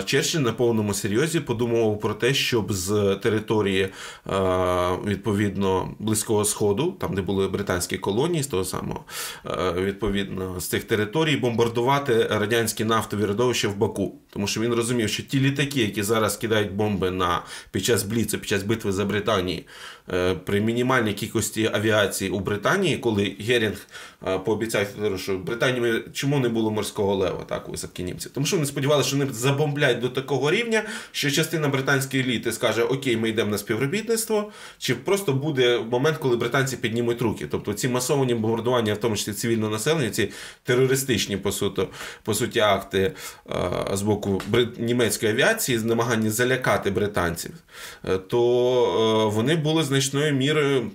[0.04, 3.88] Черчилль на повному серйозі подумував про те, щоб з території
[5.06, 9.04] відповідно близького сходу, там де були британські колонії, з того самого
[9.74, 15.22] відповідно з цих територій, бомбардувати радянські нафтові родовища в Баку, тому що він розумів, що
[15.22, 19.66] ті літаки, які зараз кидають бомби на під час Бліцу, під час битви за Британії.
[20.12, 23.86] Е, при мінімальній кількості авіації у Британії, коли Герінг
[24.26, 28.30] е, пообіцяв, що Британії чому не було морського лева, так висадки німців?
[28.34, 32.82] Тому що вони сподівалися, що вони забомблять до такого рівня, що частина британської еліти скаже:
[32.82, 37.46] Окей, ми йдемо на співробітництво, чи просто буде момент, коли британці піднімуть руки.
[37.50, 40.30] Тобто ці масовані бомбардування, в тому числі цивільного населення, ці
[40.64, 41.82] терористичні по суті,
[42.22, 43.12] по суті акти
[43.50, 44.42] е, з боку
[44.78, 47.50] німецької авіації, намагання залякати британців,
[48.28, 50.90] то вони були значні значною мірою.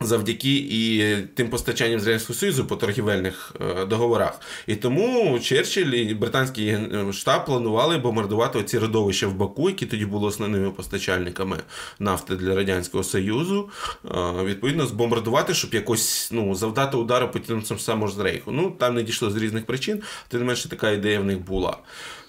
[0.00, 4.40] Завдяки і тим постачанням з Радянського Союзу по торгівельних е, договорах.
[4.66, 6.78] І тому Черчилль і британський
[7.12, 11.56] штаб планували бомбардувати ці родовища в Баку, які тоді були основними постачальниками
[11.98, 13.70] нафти для Радянського Союзу.
[14.04, 18.52] Е, відповідно, збомбардувати, щоб якось ну, завдати удару по тим самому з Рейху.
[18.52, 21.76] Ну, там не дійшло з різних причин, тим не менше така ідея в них була.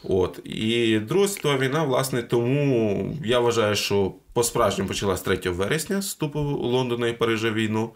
[0.03, 0.39] От.
[0.43, 7.07] І Друга світова війна, власне, тому я вважаю, що по-справжньому почалась 3 вересня вступу Лондона
[7.07, 7.89] і Парижа війну.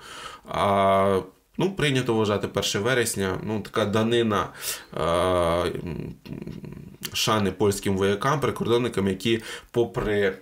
[0.47, 1.19] А
[1.57, 4.47] Ну, прийнято вважати 1 вересня, ну, така данина
[4.93, 5.71] е-
[7.13, 10.37] шани польським воякам, прикордонникам, які, попри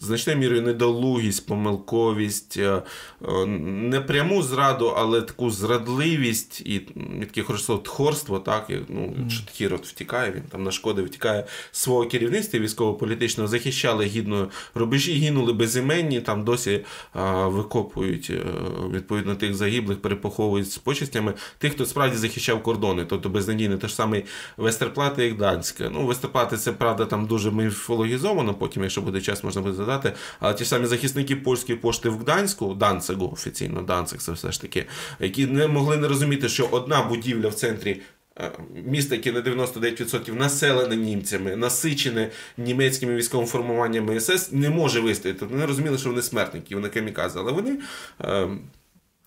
[0.00, 2.82] значною мірою недолугість, помилковість, е,
[3.28, 6.78] е, не пряму зраду, але таку зрадливість і
[7.20, 12.60] таке хорошо тхорство, так, ну, що Хірот втікає, він там на шкоди втікає свого керівництва
[12.60, 18.44] військово-політичного, захищали гідно рубежі, гинули безіменні, там досі а, викопують е,
[18.92, 23.94] відповідно тих загиблих, перепоховують з почестями тих, хто справді захищав кордони, тобто безнадійний, те ж
[23.94, 24.24] самий
[24.56, 25.90] Вестерплата і Гданська.
[25.92, 30.12] Ну, Вестерплати це правда там дуже міфологізовано, потім, якщо буде час, можна буде задати.
[30.40, 34.86] Але ті самі захисники польської пошти в Гданську, Данцигу офіційно, Данциг це все ж таки,
[35.20, 38.00] які не могли не розуміти, що одна будівля в центрі.
[38.40, 38.50] Е,
[38.86, 45.46] місто, яке на 99% населене німцями, насичене німецькими військовими формуваннями СС, не може вистояти.
[45.46, 47.38] Вони розуміли, що вони смертники, вони камікази.
[47.38, 47.78] Але вони
[48.20, 48.48] е,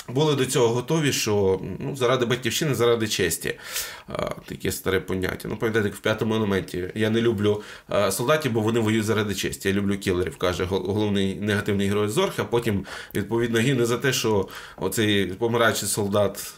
[0.07, 3.59] були до цього готові, що ну, заради батьківщини, заради честі.
[4.07, 5.47] А, таке старе поняття.
[5.47, 6.91] Ну, пам'ятаєте, як в п'ятому елементі.
[6.95, 9.67] Я не люблю а, солдатів, бо вони воюють заради честі.
[9.67, 14.47] Я люблю кілерів, каже головний негативний герой Зорх, а потім, відповідно, гине за те, що
[14.77, 16.53] оцей помираючий солдат.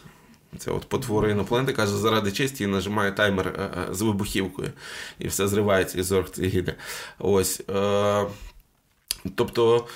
[0.58, 4.68] Це от потвори інопланети каже, заради честі і нажимає таймер е, е, з вибухівкою.
[5.18, 6.74] І все зривається, і зорг це гине.
[7.18, 7.62] Ось.
[7.70, 8.26] Е,
[9.34, 9.86] тобто,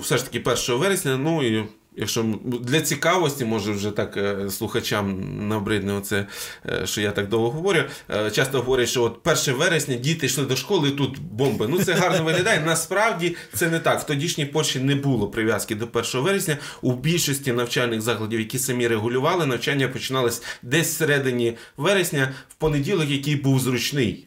[0.00, 1.64] все ж таки 1 вересня, ну і.
[1.96, 6.26] Якщо для цікавості, може вже так е, слухачам набридне оце,
[6.66, 7.84] е, що я так довго говорю.
[8.10, 11.68] Е, часто говорять, що от 1 вересня діти йшли до школи, і тут бомби.
[11.68, 12.60] Ну це гарно виглядає.
[12.66, 14.00] Насправді це не так.
[14.00, 16.56] В тодішній Польщі не було прив'язки до 1 вересня.
[16.82, 23.36] У більшості навчальних закладів, які самі регулювали, навчання починалось десь всередині вересня, в понеділок, який
[23.36, 24.26] був зручний.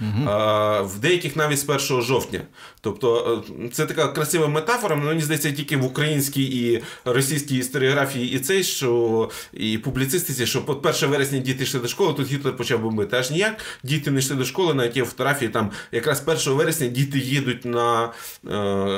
[0.00, 0.28] Угу.
[0.28, 2.40] А, В деяких навіть з 1 жовтня.
[2.80, 8.32] Тобто е, це така красива метафора, але мені здається, тільки в українській і російській історіографії
[8.32, 12.56] і цей, що і публіцистиці, що по 1 вересня діти йшли до школи, тут Гітлер
[12.56, 13.16] почав бомбити.
[13.16, 17.18] Аж ніяк діти не йшли до школи, навіть є фотографії там якраз 1 вересня діти
[17.18, 18.10] їдуть на е,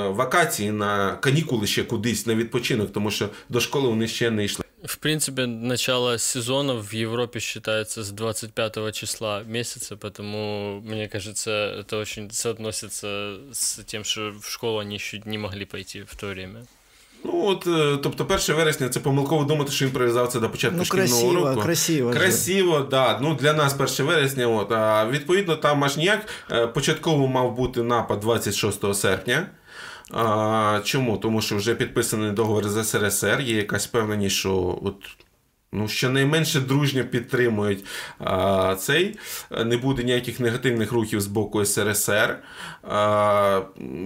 [0.08, 4.64] вакації, на канікули ще кудись на відпочинок, тому що до школи вони ще не йшли.
[4.84, 11.98] В принципе, начало сезона в Европе считается с 25 числа месяца, поэтому, мне кажется, это
[11.98, 16.66] очень соотносится с тем, что в школу они еще не могли пойти в то время.
[17.24, 20.76] Ну, от, е, тобто, 1 вересня це помилково думати, що він прив'язав це до початку
[20.78, 21.60] ну, шкільного красиво, року.
[21.60, 22.88] Красиво, красиво, так.
[22.90, 23.18] Да.
[23.22, 24.46] Ну, для нас 1 вересня.
[24.46, 26.26] От, а відповідно, там аж ніяк.
[26.50, 29.46] Е, початково мав бути напад 26 серпня.
[30.12, 31.18] А, Чому?
[31.18, 34.94] Тому що вже підписаний договір з СРСР, є якась впевненість, що от.
[35.72, 37.84] Ну, щонайменше дружньо підтримують
[38.18, 39.18] а, цей.
[39.64, 42.38] Не буде ніяких негативних рухів з боку СРСР.
[42.82, 43.60] А,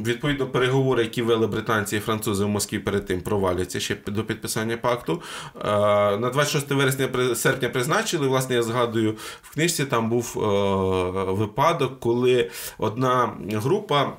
[0.07, 4.77] Відповідно, переговори, які вели британці і французи в Москві перед тим, проваляться ще до підписання
[4.77, 5.23] пакту.
[5.61, 8.29] А, На 26 вересня серпня призначили.
[8.29, 14.13] Власне, я згадую, в книжці там був а, випадок, коли одна група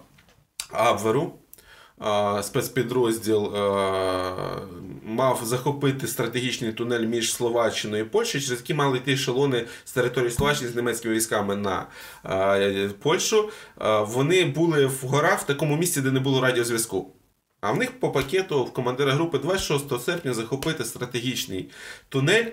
[0.72, 1.34] Абверу
[2.44, 3.52] спецпідрозділ
[5.04, 10.32] мав захопити стратегічний тунель між Словаччиною і Польщею, через які мали йти ешелони з території
[10.32, 11.88] Словаччини з німецькими військами на
[13.00, 13.50] Польщу.
[14.02, 17.12] Вони були в горах в такому місці, де не було радіозв'язку.
[17.62, 21.70] А в них по пакету в командира групи 26 серпня захопити стратегічний
[22.10, 22.46] тунель.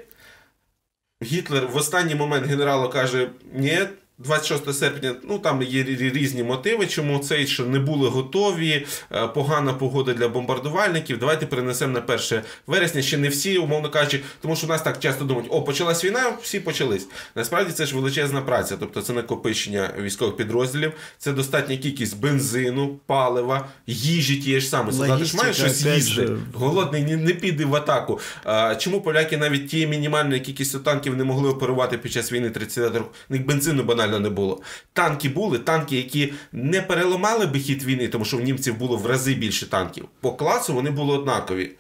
[1.23, 3.79] Гітлер в останній момент генералу каже: ні,
[4.25, 9.73] 26 серпня, ну там є різні мотиви, чому цей, що не були готові, е, погана
[9.73, 11.19] погода для бомбардувальників.
[11.19, 13.03] Давайте перенесемо на 1 вересня.
[13.03, 16.33] Ще не всі, умовно кажучи, тому що у нас так часто думають, о, почалась війна,
[16.43, 17.09] всі почались.
[17.35, 23.69] Насправді це ж величезна праця, тобто це накопичення військових підрозділів, це достатня кількість бензину, палива,
[23.87, 24.93] їжі тієї ж саме.
[24.93, 26.29] Солдати ж мають щось їсти.
[26.55, 28.21] Голодний не, не піде в атаку.
[28.45, 32.85] А, Чому поляки навіть ті мінімальної кількістю танків не могли оперувати під час війни 30
[32.85, 33.05] років?
[33.29, 34.61] Них бензину банально реально не було.
[34.93, 39.07] Танки були, танки, які не переламали би хід війни, тому що в німців було в
[39.07, 40.09] рази більше танків.
[40.21, 41.71] По класу вони були однакові.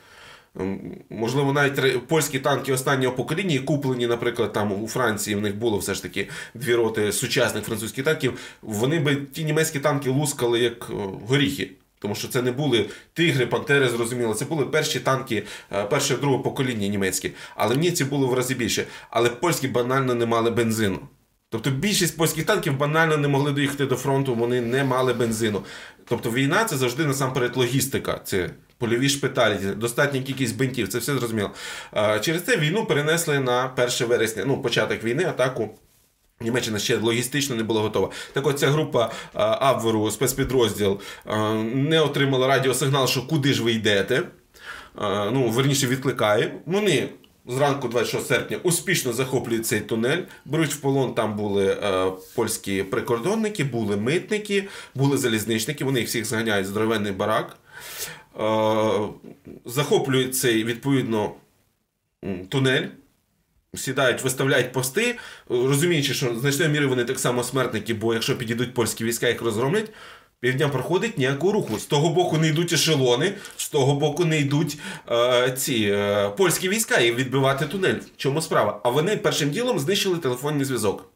[0.61, 0.81] Ем,
[1.11, 5.95] можливо, навіть польські танки останнього покоління, куплені, наприклад, там у Франції, в них було все
[5.95, 8.39] ж таки дві роти сучасних французьких танків.
[8.63, 10.91] Вони би ті німецькі танки лускали як
[11.29, 11.71] горіхи.
[12.03, 14.35] Тому що це не були тигри, пантери, зрозуміло.
[14.35, 17.33] Це були перші танки е, першого другого покоління німецькі.
[17.57, 18.85] Але німці було в рази більше.
[19.11, 20.99] Але польські банально не мали бензину.
[21.53, 25.65] Тобто більшість польських танків банально не могли доїхати до фронту, вони не мали бензину.
[26.05, 28.21] Тобто війна це завжди насамперед логістика.
[28.25, 31.51] Це польові шпиталі, достатня кількість бинтів, це все зрозуміло.
[32.21, 35.79] Через це війну перенесли на 1 вересня, ну, початок війни, атаку.
[36.41, 38.11] Німеччина ще логістично не була готова.
[38.33, 41.01] Так от ця група Абверу, спецпідрозділ,
[41.75, 44.23] не отримала радіосигнал, що куди ж ви йдете.
[45.33, 46.55] Ну, верніше відкликає.
[46.67, 47.09] Вони
[47.47, 50.23] зранку 26 серпня успішно захоплюють цей тунель.
[50.45, 51.15] Беруть в полон.
[51.15, 55.85] Там були е, польські прикордонники, були митники, були залізничники.
[55.85, 57.57] Вони їх всіх зганяють здоровенний барак.
[58.41, 59.09] Е,
[59.65, 61.33] захоплюють цей відповідно
[62.49, 62.87] тунель.
[63.75, 65.19] Сідають, виставляють пости,
[65.49, 69.91] розуміючи, що значною мірою вони так само смертники, бо якщо підійдуть польські війська, їх розгромлять.
[70.43, 71.79] Півдня проходить ніякого руху.
[71.79, 74.79] З того боку не йдуть ешелони, з того боку не йдуть
[75.11, 77.95] е, ці е, польські війська і відбивати тунель.
[77.95, 78.81] В чому справа?
[78.85, 81.13] А вони першим ділом знищили телефонний зв'язок.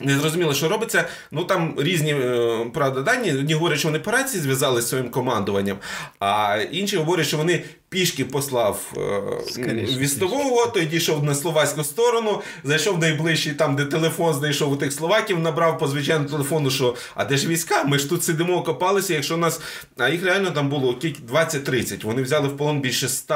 [0.00, 1.08] Не зрозуміло, що робиться.
[1.30, 3.32] Ну там різні е, правда дані.
[3.32, 5.76] Одні говорять, що вони по рації зв'язалися з своїм командуванням,
[6.20, 12.98] а інші говорять, що вони пішки послав е, вістового, той дійшов на словацьку сторону, зайшов
[12.98, 17.36] найближчий там, де телефон знайшов у тих словаків, набрав по звичайному телефону, що а де
[17.36, 17.84] ж війська?
[17.84, 19.14] Ми ж тут сидимо, копалися.
[19.14, 19.60] Якщо нас.
[19.98, 22.04] А їх реально там було 20-30.
[22.04, 23.34] Вони взяли в полон більше 100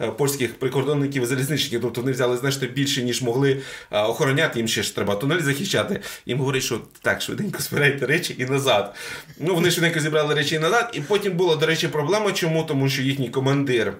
[0.00, 1.80] е, польських прикордонників залізничників.
[1.80, 4.58] Тобто вони взяли значно більше, ніж могли е, охороняти.
[4.58, 6.00] Їм ще ж треба тунель захищати.
[6.26, 8.94] Їм говорять, що так, швиденько збирайте речі і назад.
[9.38, 10.90] Ну, вони швиденько зібрали речі і назад.
[10.92, 12.32] І потім була, до речі, проблема.
[12.32, 12.64] Чому?
[12.64, 13.93] Тому що їхній командир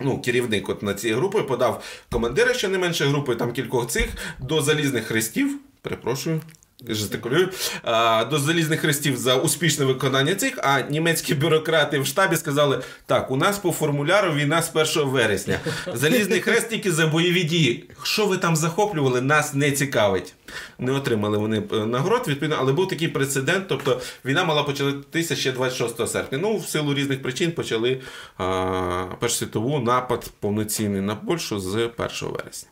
[0.00, 4.08] ну, керівник от на цієї групи подав командира ще не менше групи, там кількох цих
[4.40, 5.58] до залізних хрестів.
[5.82, 6.40] Перепрошую.
[6.88, 7.48] Жестикулюю,
[8.30, 13.36] до залізних хрестів за успішне виконання цих, а німецькі бюрократи в штабі сказали: так, у
[13.36, 15.58] нас по формуляру війна з 1 вересня.
[15.94, 17.84] Залізний хрест тільки за бойові дії.
[18.02, 20.34] Що ви там захоплювали, нас не цікавить.
[20.78, 23.64] Не отримали вони е, нагород, відповідно, але був такий прецедент.
[23.68, 26.38] Тобто війна мала початися ще 26 серпня.
[26.38, 28.00] Ну, в силу різних причин почали
[29.20, 31.88] Першу світову напад повноцінний на Польщу з 1
[32.20, 32.71] вересня.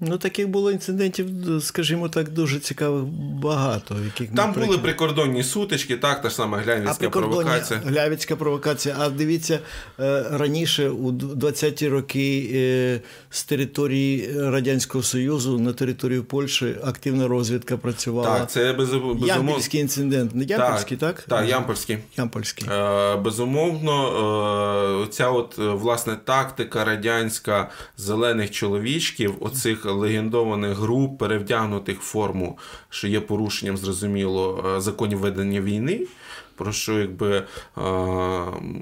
[0.00, 1.26] Ну, таких було інцидентів,
[1.60, 3.04] скажімо так, дуже цікавих
[3.42, 3.96] багато.
[4.04, 4.82] Яких Там були прикид...
[4.82, 7.80] прикордонні сутички, так, та ж сама Глявіцька провокація.
[7.84, 8.96] Глявіцька провокація.
[8.98, 9.58] А дивіться,
[10.00, 17.76] е, раніше, у 20-ті роки, е, з території Радянського Союзу на територію Польщі активна розвідка
[17.76, 18.38] працювала.
[18.38, 19.26] Так, це без, безумовно.
[19.26, 20.34] Ямпольський інцидент.
[20.34, 21.16] Не Ямпольський, так?
[21.16, 21.98] Так, так Ямпольський.
[22.16, 22.68] Ямпольський.
[22.70, 32.58] Е, безумовно, ця от, власне, тактика радянська зелених чоловічків, оцих легендованих груп, перевдягнутих в форму,
[32.88, 36.06] що є порушенням, зрозуміло, е, законів ведення війни.
[36.56, 37.44] Про що якби е,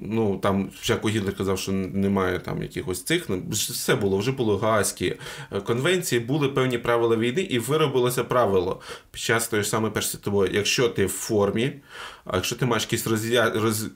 [0.02, 3.28] ну там всяко Гітлер казав, що немає там якихось цих.
[3.28, 5.14] Ну, все було, вже були Гаазькі
[5.52, 8.80] е, конвенції, були певні правила війни, і виробилося правило
[9.10, 10.54] під час тої ж самої першої світової.
[10.54, 11.72] Якщо ти в формі,
[12.34, 13.50] якщо ти маєш якісь розря...
[13.50, 13.86] роз...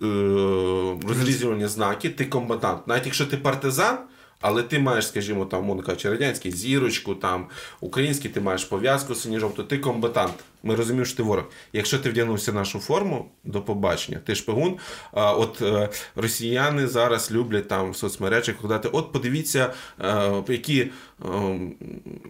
[1.09, 2.87] розрізювальні знаки, ти комбатант.
[2.87, 3.99] Навіть якщо ти партизан.
[4.41, 7.47] Але ти маєш, скажімо, там, мовно кажучи, радянський зірочку, там,
[7.81, 10.35] український, ти маєш пов'язку сині-жовту, ти комбатант.
[10.63, 11.45] Ми розуміємо, що ти ворог.
[11.73, 14.77] Якщо ти вдягнувся в нашу форму, до побачення, ти шпигун.
[15.13, 20.91] А от е, росіяни зараз люблять там в соцмережах кладати, от подивіться, е, які е,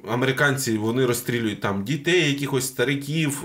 [0.08, 3.44] американці вони розстрілюють там дітей, якихось стариків.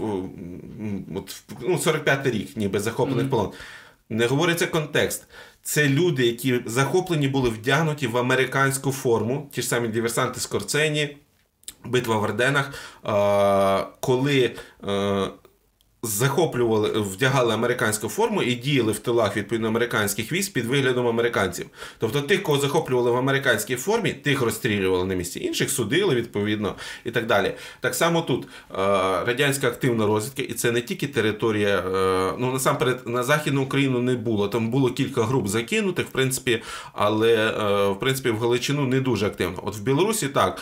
[1.16, 3.30] От, ну, 45-й рік, ніби захоплених mm-hmm.
[3.30, 3.52] полон.
[4.10, 5.28] Не говориться контекст.
[5.68, 11.18] Це люди, які захоплені були вдягнуті в американську форму, ті ж самі диверсанти Скорцені,
[11.86, 12.74] битва в Орденах,
[14.00, 14.56] коли
[16.06, 21.66] захоплювали, вдягали американську форму і діяли в тилах відповідно американських військ під виглядом американців.
[22.00, 26.76] Тобто тих, кого захоплювали в американській формі, тих розстрілювали на місці, інших судили відповідно
[27.06, 27.54] і так далі.
[27.80, 28.48] Так само тут е,
[29.26, 34.16] радянська активна розвідка, і це не тільки територія, е, ну насамперед на Західну Україну не
[34.16, 34.48] було.
[34.48, 36.62] Там було кілька груп закинутих, в принципі,
[36.94, 39.60] але е, в принципі в Галичину не дуже активно.
[39.64, 40.62] От в Білорусі так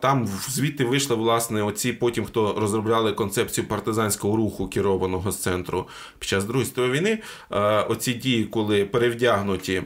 [0.00, 5.88] там звідти вийшли власне оці потім, хто розробляли концепцію партизанського партизанського руху, керованого з центру
[6.18, 7.18] під час Другої світової війни,
[7.52, 9.82] е, оці дії, коли перевдягнуті.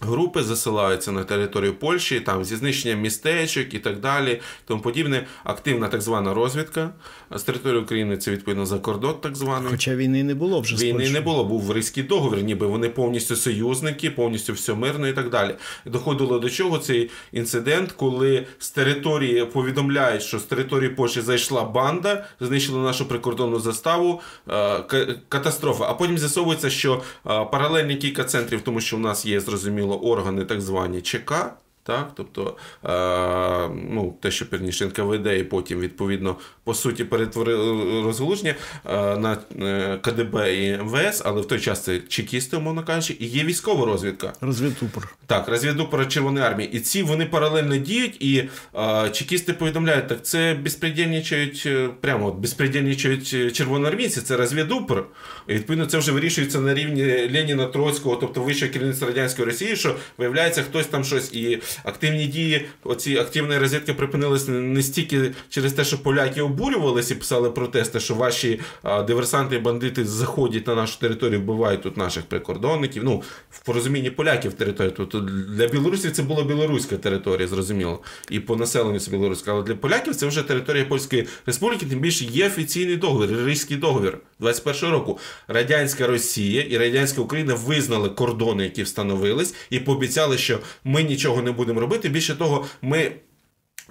[0.00, 5.26] Групи засилаються на територію Польщі, там зі знищенням містечок і так далі, тому подібне.
[5.44, 6.90] Активна так звана розвідка
[7.30, 8.16] з території України.
[8.16, 9.70] Це відповідно за кордон, так званий.
[9.70, 11.44] Хоча війни не було вже війни не було.
[11.44, 15.54] Був Ризький договір, ніби вони повністю союзники, повністю все мирно і так далі.
[15.86, 22.24] Доходило до чого цей інцидент, коли з території повідомляють, що з території Польщі зайшла банда,
[22.40, 24.20] знищила нашу прикордонну заставу.
[24.50, 25.84] Е, катастрофа.
[25.88, 30.44] А потім з'ясовується, що е, паралельні кілька центрів, тому що в нас є зрозуміло, органи
[30.44, 31.56] так звані ЧК,
[31.86, 38.54] так, тобто е, ну, те, що пірніше НКВД, і потім, відповідно, по суті, перетворили розгалуження
[38.84, 43.26] е, на е, КДБ і МВС, але в той час це чекісти, умовно кажучи, і
[43.26, 44.32] є військова розвідка.
[44.40, 45.16] Розвідупор.
[45.26, 46.70] Так, розвідупор Червоної армії.
[46.72, 51.68] І ці вони паралельно діють, і е, чекісти повідомляють, так це безпредельничають,
[52.00, 55.06] прямо безпредельничають червоноармійці, це розвідупор.
[55.48, 59.96] І відповідно це вже вирішується на рівні Леніна Троцького, тобто вищого керівництва радянської Росії, що
[60.18, 65.84] виявляється, хтось там щось і активні дії, оці активні розвідки припинилися не стільки через те,
[65.84, 68.60] що поляки обурювалися і писали протести, що ваші
[69.06, 73.04] диверсанти і бандити заходять на нашу територію, вбивають тут наших прикордонників.
[73.04, 74.92] Ну, в порозумінні поляків територію.
[74.96, 75.20] Тобто
[75.56, 79.52] для білорусів це була білоруська територія, зрозуміло, і по населенню це білоруська.
[79.52, 84.18] Але для поляків це вже територія Польської Республіки, тим більше є офіційний договір, Ризький договір
[84.40, 85.18] 21 року.
[85.48, 91.52] Радянська Росія і Радянська Україна визнали кордони, які встановились, і пообіцяли, що ми нічого не
[91.52, 92.08] будемо робити.
[92.08, 93.12] Більше того, ми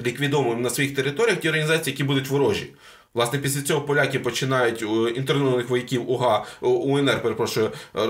[0.05, 2.67] ліквідовуємо на своїх територіях ті організації, які будуть ворожі.
[3.15, 4.81] Власне, після цього поляки починають
[5.15, 8.07] інтернованих вояків УГА УНР, перепрошую, е, е,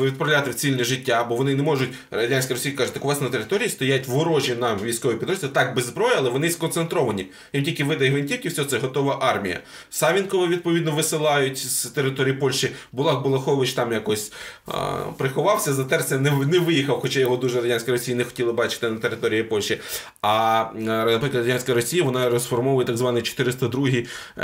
[0.00, 1.88] відправляти в цільне життя, бо вони не можуть.
[2.10, 5.86] Радянська Росія каже, так у вас на території стоять ворожі нам військові підрозділи, так без
[5.86, 7.26] зброї, але вони сконцентровані.
[7.52, 9.60] Їм тільки видає гвинтівки, все це готова армія.
[9.90, 12.70] Савінкова, відповідно, висилають з території Польщі.
[12.92, 14.32] Булах Булахович там якось
[14.66, 18.96] а, приховався, затерся, не не виїхав, хоча його дуже радянська Росія не хотіли бачити на
[18.96, 19.80] території Польщі.
[20.22, 23.88] А наприклад, радянська Росія вона розформовує так званий 402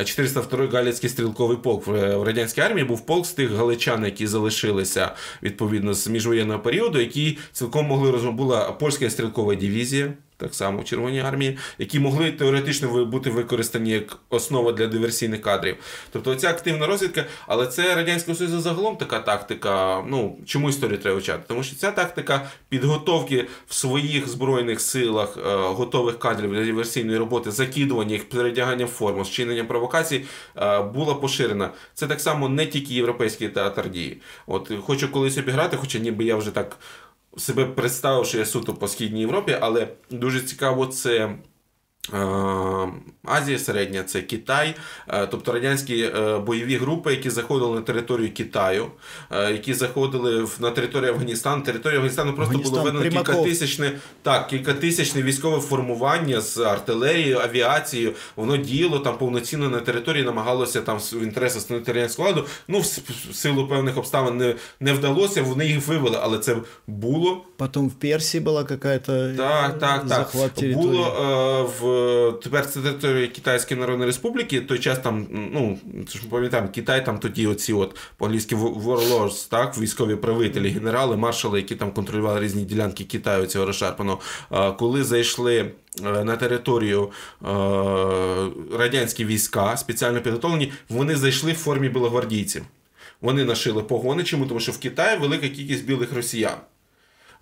[0.04, 5.14] 402 й Галицький стрілковий полк в радянській армії був полк з тих галичан, які залишилися
[5.42, 8.28] відповідно з міжвоєнного періоду, які цілком могли розуміти.
[8.36, 14.16] Була польська стрілкова дивізія так само в Червоній армії, які могли теоретично бути використані як
[14.30, 15.76] основа для диверсійних кадрів.
[16.12, 20.04] Тобто ця активна розвідка, але це Радянського Союзу загалом така тактика.
[20.08, 21.42] Ну чому історію треба вчати?
[21.48, 27.50] Тому що ця тактика підготовки в своїх збройних силах е, готових кадрів для диверсійної роботи,
[27.50, 30.24] закидування їх передяганням форму, зчиненням провокацій
[30.56, 31.70] е, була поширена.
[31.94, 34.20] Це так само не тільки європейський театр дії.
[34.46, 36.78] От хочу колись обіграти, хоча ніби я вже так
[37.38, 41.38] себе представив, що я суто по східній Європі, але дуже цікаво це
[43.24, 44.74] Азія середня це Китай,
[45.08, 48.86] е, тобто радянські е, бойові групи, які заходили на територію Китаю,
[49.30, 51.62] які заходили на територію Афганістану.
[51.62, 53.92] Територія Афганістану просто Афганістан, було видно кількатисячне
[54.22, 58.12] так, кількатисячне військове формування з артилерією, авіацією.
[58.36, 62.46] Воно діяло там повноцінно на території, намагалося там в інтересах радянського владу.
[62.68, 67.44] Ну, в силу певних обставин не не вдалося, вони їх вивели, але це було.
[67.56, 69.00] Потім в Персії була якась
[69.36, 70.32] так, так, так.
[70.74, 71.87] Було е, в
[72.42, 74.60] тепер це територія Китайської Народної Республіки.
[74.60, 75.78] Той час там, ну
[76.08, 81.58] ж ми пам'ятаємо, Китай там тоді оці от по-англійськи warlords, так, військові правителі, генерали, маршали,
[81.58, 84.20] які там контролювали різні ділянки Китаю цього розшарпаного.
[84.78, 85.70] Коли зайшли.
[86.04, 87.10] Е, на територію
[87.42, 87.46] е,
[88.78, 92.62] радянські війська спеціально підготовлені, вони зайшли в формі білогвардійців.
[93.20, 94.24] Вони нашили погони.
[94.24, 94.46] Чому?
[94.46, 96.56] Тому що в Китаї велика кількість білих росіян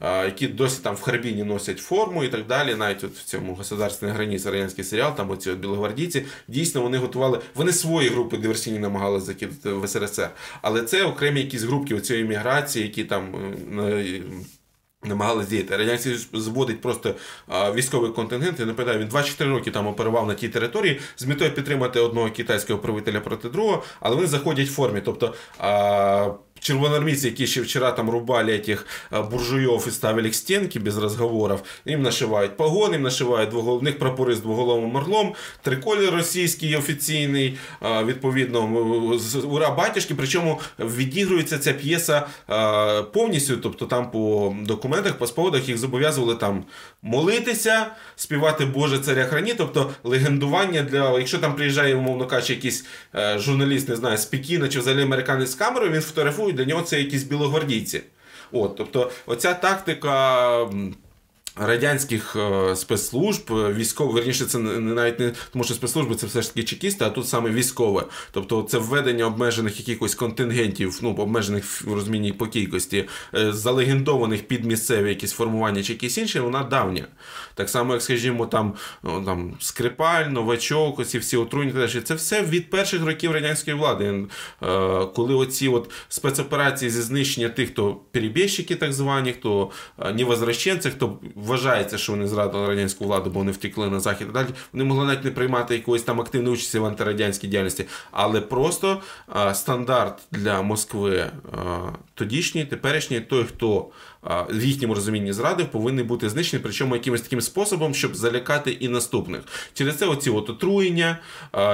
[0.01, 2.75] які досі там в Харбіні носять форму і так далі.
[2.75, 7.41] Навіть от в цьому государственний границі радянський серіал, там оці от білогвардійці, дійсно вони готували,
[7.55, 10.31] вони свої групи диверсійні намагалися закидати в СРСР.
[10.63, 13.35] Але це окремі якісь групки оцієї міграції, які там.
[13.81, 14.21] Е,
[15.05, 15.77] намагалися діяти.
[15.77, 17.15] Радянський зводить просто
[17.49, 18.61] а, військовий контингент.
[18.61, 22.31] Я не пам'ятаю, він 24 роки там оперував на тій території з метою підтримати одного
[22.31, 25.01] китайського правителя проти другого, але вони заходять в формі.
[25.05, 26.31] Тобто а,
[26.67, 32.03] червоноармейцы, які ще вчера там рубали этих буржуев и ставили к стенке без разговоров, им
[32.03, 37.59] нашивають погони, им нашивають двоголовних прапори з двоголовим орлом, триколір російський офіційний,
[38.05, 38.65] відповідно,
[39.45, 42.27] ура батюшки, причому відігрується ця п'єса
[43.13, 46.65] повністю, тобто там по документах, по споводах їх зобов'язували там
[47.03, 47.87] молитися,
[48.17, 53.89] співати Боже царя храні, тобто легендування для, якщо там приїжджає, умовно кажучи, якийсь е, журналіст,
[53.89, 57.23] не знаю, з Пекіна чи взагалі американець з камерою, він фотографує, для нього це якісь
[57.23, 58.01] білогвардійці.
[58.53, 60.69] От, Тобто, оця тактика
[61.57, 66.49] радянських е, спецслужб, військових, верніше, це не навіть не тому, що спецслужби це все ж
[66.49, 68.05] таки чекісти, а тут саме військове.
[68.31, 73.05] Тобто це введення обмежених якихось контингентів, ну обмежених в розмінній по кількості,
[73.35, 77.07] е, залегендованих під місцеві якісь формування чи якісь інші, вона давня.
[77.57, 82.71] Так само, як, скажімо, там ну, там Скрипаль, Новачок, оці всі отруйні, це все від
[82.71, 84.27] перших років радянської влади.
[85.15, 89.71] Коли оці от спецоперації зі знищення тих, хто перебіжчики так звані, хто
[90.15, 94.33] невозвращенці, хто вважається, що вони зрадили радянську владу, бо вони втекли на захід.
[94.33, 99.03] Далі вони могли навіть не приймати якоїсь там активної участі в антирадянській діяльності, але просто
[99.27, 101.31] а, стандарт для Москви
[102.15, 103.89] тодішній, теперішній, той, хто
[104.51, 109.41] в їхньому розумінні зрадив, повинні бути знищені, причому якимось таким способом, щоб залякати і наступних.
[109.75, 111.19] Через це оці от отруєння,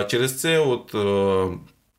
[0.09, 0.95] через це от.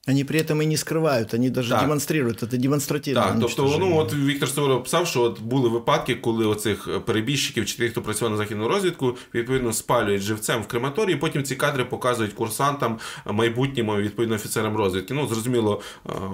[0.08, 1.82] Они при этом и не скривають, вони навіть так.
[1.82, 3.22] демонструють, це демонстративно.
[3.22, 7.78] Так, тобто, ну от Віктор Суворов писав, що от були випадки, коли оцих перебіжчиків чи
[7.78, 11.86] тих, хто працював на західну розвідку, відповідно спалюють живцем в крематорії, і потім ці кадри
[11.86, 15.14] показують курсантам, майбутнім, відповідно, офіцерам розвідки.
[15.14, 15.82] Ну, зрозуміло,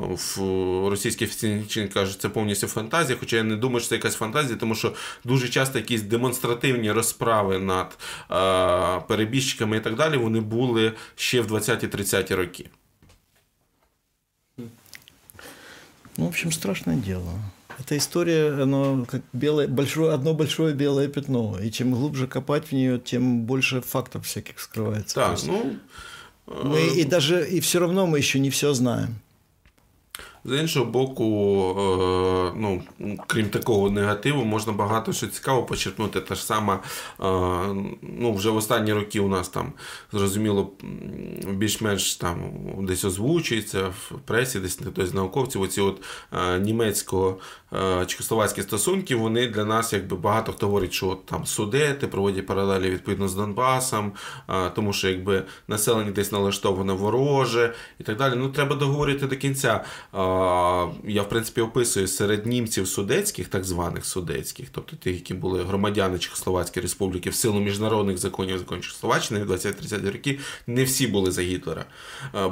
[0.09, 0.39] в
[0.89, 4.75] російській офіційній кажуть, це повністю фантазія, хоча я не думаю, що це якась фантазія, тому
[4.75, 4.93] що
[5.23, 7.97] дуже часто якісь демонстративні розправи над
[9.07, 12.69] перебіжчиками і так далі, вони були ще в 20-30-ті роки.
[16.19, 17.31] Ну, в общем, страшное дело.
[17.79, 21.57] Эта история, оно как белое, большое, одно большое белое пятно.
[21.61, 25.15] И чем глубже копать в нее, тем больше фактов всяких скрывается.
[25.15, 25.77] Да, ну...
[26.45, 29.21] Мы, и даже, и все равно мы еще не все знаем.
[30.45, 31.25] З іншого боку,
[31.79, 32.81] е, ну,
[33.27, 36.21] крім такого негативу, можна багато що цікаво почерпнути.
[36.21, 36.79] Та ж сама, е,
[38.01, 39.73] ну, вже в останні роки у нас там
[40.11, 40.71] зрозуміло
[41.53, 46.01] більш-менш там десь озвучується в пресі, десь хтось з науковців, оці от
[46.33, 47.37] е, німецько
[48.05, 52.89] чехословацькі стосунки, вони для нас якби багато хто говорить, що от там судети проводять паралелі
[52.89, 54.11] відповідно з Донбасом,
[54.75, 58.33] тому що якби населення десь налаштоване вороже і так далі.
[58.37, 59.83] Ну, треба договорити до кінця
[61.03, 66.19] я, в принципі, описую серед німців судецьких, так званих судецьких, тобто тих, які були громадяни
[66.19, 71.41] Чехословацької республіки в силу міжнародних законів законів Чехословаччини в 20-30 роки, не всі були за
[71.41, 71.85] Гітлера.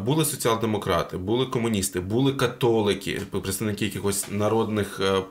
[0.05, 5.21] Були соціал-демократи, були комуністи, були католики, представники якихось народних, е,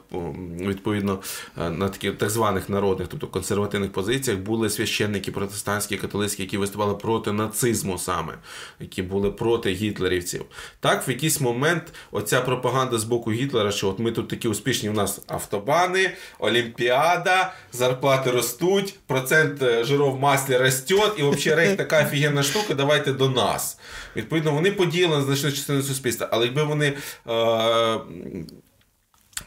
[0.60, 1.18] відповідно,
[1.58, 6.94] е, на таких так званих народних, тобто консервативних позиціях, були священники протестантські, католицькі, які виступали
[6.94, 8.34] проти нацизму саме,
[8.80, 10.44] які були проти гітлерівців.
[10.80, 14.90] Так, в якийсь момент оця пропаганда з боку Гітлера, що от ми тут такі успішні,
[14.90, 21.76] у нас автобани, Олімпіада, зарплати ростуть, процент е, жиров в маслі росте, і взагалі рейх
[21.76, 23.78] така офігенна штука, давайте до нас.
[24.16, 26.92] Відповідно, вони поділені значну частину суспільства, але якби вони.
[27.28, 27.98] Е-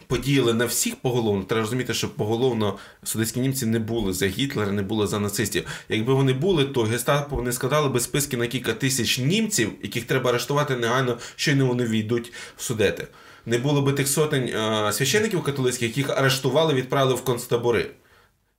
[0.07, 4.81] подіяли на всіх поголовно, треба розуміти, що поголовно судецькі німці не були за Гітлера, не
[4.81, 5.65] були за нацистів.
[5.89, 10.29] Якби вони були, то гестапо не складали би списки на кілька тисяч німців, яких треба
[10.29, 13.07] арештувати негайно, щойно вони війдуть в судети.
[13.45, 17.91] Не було би тих сотень а, священиків католицьких, яких арештували, відправили в концтабори.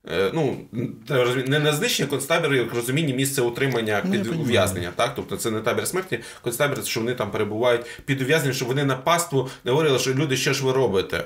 [0.09, 0.57] Е, ну,
[1.47, 4.91] не на знищення концтабору, як розуміння місце утримання ну, ув'язнення.
[4.95, 5.13] Так?
[5.15, 8.95] Тобто це не табір смерті, концтабір, що вони там перебувають під ув'язненням, щоб вони на
[8.95, 11.23] паству не говорили, що люди, що ж ви робите?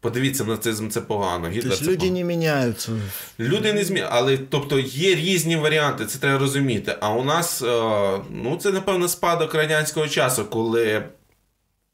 [0.00, 1.48] Подивіться, нацизм це погано.
[1.48, 2.18] Гітлер тобто це люди погано.
[2.18, 2.92] не міняються.
[3.40, 4.16] Люди не змінюються.
[4.16, 6.96] Але тобто є різні варіанти, це треба розуміти.
[7.00, 7.66] А у нас е,
[8.30, 11.02] ну, це, напевно, спадок радянського часу, коли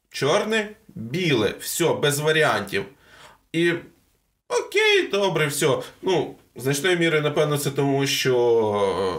[0.09, 2.83] чорне, біле, все, без варіантів.
[3.53, 3.73] І
[4.59, 5.77] окей, добре, все.
[6.01, 8.35] Ну, Значною мірою, напевно, це тому, що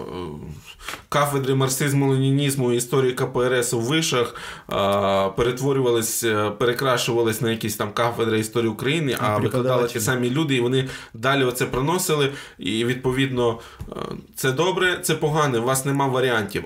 [0.09, 4.35] е, кафедри марксизму, ленінізму і історії КПРС у вишах
[4.67, 10.55] а, перетворювались, е, перекрашувались на якісь там кафедри історії України, а викладали ті самі люди,
[10.55, 12.33] і вони далі оце проносили.
[12.59, 13.95] І відповідно, е,
[14.37, 16.65] це добре, це погане, у вас нема варіантів.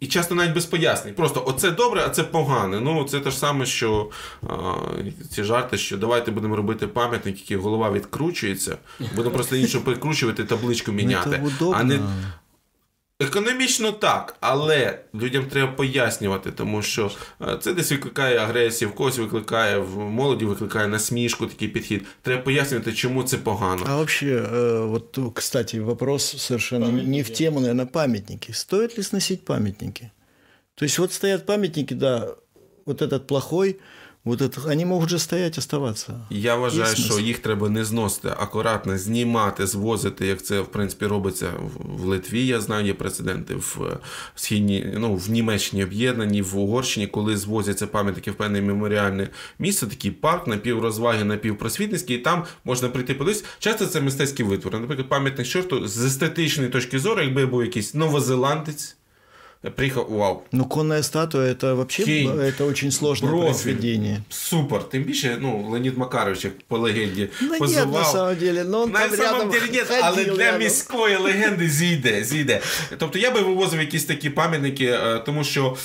[0.00, 1.14] І часто навіть без пояснень.
[1.14, 2.80] Просто оце добре, а це погане.
[2.80, 4.10] Ну, це те ж саме, що
[4.48, 4.54] а,
[5.30, 8.76] ці жарти, що давайте будемо робити пам'ятник, який голова відкручується,
[9.16, 11.42] будемо просто іншу прикручувати, табличку міняти.
[11.74, 11.94] а не
[13.20, 17.10] Економічно так, але людям треба пояснювати, тому що
[17.42, 22.06] е, це десь викликає агресію, в когось викликає в молоді, викликає насмішку такий підхід.
[22.22, 23.82] Треба пояснювати, чому це погано.
[23.86, 27.10] А вообще, э, вот, кстати, вопрос совершенно памятники.
[27.10, 28.52] не в тему, наверное, памятники.
[28.52, 30.10] Стоит ли сносить памятники?
[30.74, 32.28] То есть вот стоят памятники, да,
[32.86, 33.76] вот этот плохой,
[34.26, 36.14] Вот это, вони можуть же стояти, оставатися.
[36.30, 41.52] Я вважаю, що їх треба не зносити, акуратно знімати, звозити, як це в принципі робиться
[41.78, 42.46] в Литві.
[42.46, 43.98] Я знаю, є прецеденти в
[44.34, 50.10] східній, ну в Німеччині об'єднані, в Угорщині, коли звозяться пам'ятники в певне меморіальне місце, такий
[50.10, 53.46] парк, напіврозваги, напівпросвітницький, і там можна прийти подивитися.
[53.58, 54.78] Часто це мистецькі витвори.
[54.78, 58.95] Наприклад, пам'ятник чорту з естетичної точки зору, якби був якийсь новозеландець.
[59.70, 60.42] Приехал, вау.
[60.52, 62.40] Ну, конная статуя это вообще Кейн.
[62.40, 63.44] это очень сложное Профіль.
[63.46, 64.20] произведение.
[64.28, 64.88] Супер.
[64.88, 67.86] Тим більше, ну, Леонід Макарович, як по легенді, ну, позивав.
[67.86, 70.60] Нет, на самом деле, но он на там самом деле нет, але для рядом.
[70.60, 72.60] міської легенди зійде, зійде.
[72.98, 75.76] Тобто я би вивозив якісь такі пам'ятники, тому що,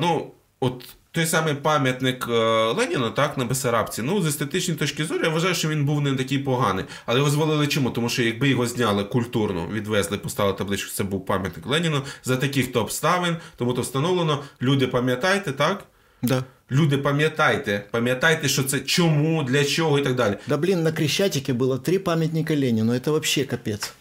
[0.00, 0.30] ну,
[0.60, 2.32] от той самий пам'ятник е,
[2.72, 4.02] Леніна, так, на Бесарабці.
[4.02, 6.84] Ну, з естетичної точки зору, я вважаю, що він був не такий поганий.
[7.06, 7.90] Але його звалили чому?
[7.90, 12.72] Тому що якби його зняли культурно, відвезли, поставили табличку, це був пам'ятник Леніну, за таких
[12.72, 14.42] то обставин, тому то встановлено.
[14.62, 15.84] Люди пам'ятайте, так?
[16.22, 16.44] Да.
[16.70, 20.36] Люди, пам'ятайте, пам'ятайте, що це чому, для чого і так далі.
[20.46, 23.92] Да блін, на Крещатике було три пам'ятника Леніну, це взагалі капець.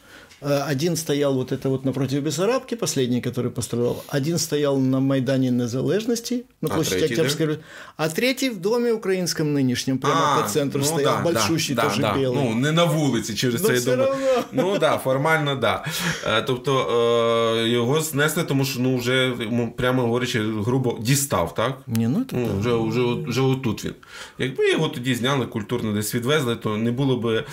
[0.42, 4.04] Э, один стоял вот это вот напротив Бессарабки, последний, который пострадал.
[4.08, 7.46] Один стоял на Майдане Незалежности, на а площади третий, Октябрьской.
[7.46, 7.56] Да?
[7.96, 11.82] А третий в доме украинском нынешнем, прямо а, по центру ну, стоял, да, большущий, да,
[11.82, 12.34] тоже да, белый.
[12.34, 14.06] Ну, не на вулиці через цей дом.
[14.52, 15.88] Ну так, да, формально, так.
[16.24, 16.42] Да.
[16.42, 19.32] Тобто його знесли, тому що ну, вже,
[19.76, 21.78] прямо говорячи, грубо дістав, так?
[21.86, 23.94] Ні, ну, це ну, вже, вже, вже отут він.
[24.38, 27.44] Якби його тоді зняли, культурно десь відвезли, то не було б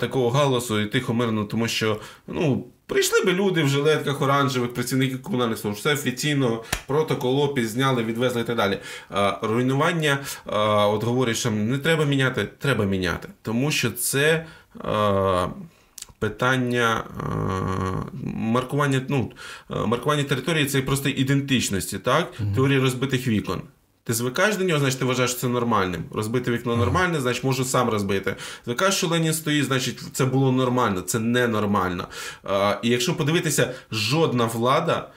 [0.00, 2.00] такого галасу і тихо мирно, тому що
[2.33, 8.03] ну, прийшли би люди в жилетках оранжевих, працівники комунальних служб, все офіційно, протокол опис зняли,
[8.03, 8.77] відвезли і так далі.
[9.09, 13.29] А, руйнування, а, от говорять, що не треба міняти, треба міняти.
[13.41, 14.45] Тому що це.
[14.83, 15.47] А,
[16.19, 17.03] Питання
[18.35, 19.31] маркування ну,
[19.69, 22.33] маркування території це просто ідентичності, так?
[22.33, 22.55] Mm-hmm.
[22.55, 23.61] Теорії розбитих вікон.
[24.09, 26.03] Ти звикаєш до нього, значить ти вважаєш що це нормальним.
[26.11, 28.35] Розбити вікно нормальне, значить можу сам розбити.
[28.65, 32.07] Звикаєш, що Ленін стоїть, значить це було нормально, це ненормально.
[32.43, 35.09] А, І якщо подивитися, жодна влада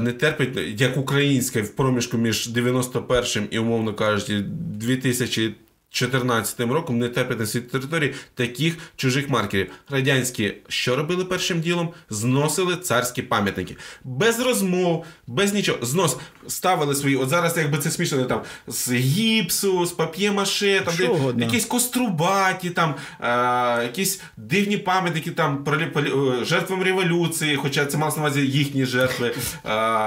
[0.00, 5.54] не терпить, як українська в проміжку між 91-м і, умовно кажучи, 2000
[5.90, 7.08] 2014 роком не
[7.38, 9.70] на своїй території таких чужих маркерів.
[9.90, 11.90] Радянські що робили першим ділом?
[12.10, 13.76] Зносили царські пам'ятники.
[14.04, 15.78] Без розмов, без нічого.
[15.82, 16.16] Знос
[16.48, 17.16] ставили свої.
[17.16, 20.94] От зараз, якби це смішно, там з гіпсу, з пап'є-маше, там
[21.34, 27.98] де, якісь кострубаті, там е, якісь дивні пам'ятники там про е, жертвам революції, хоча це
[27.98, 29.34] мав на увазі їхні жертви, е,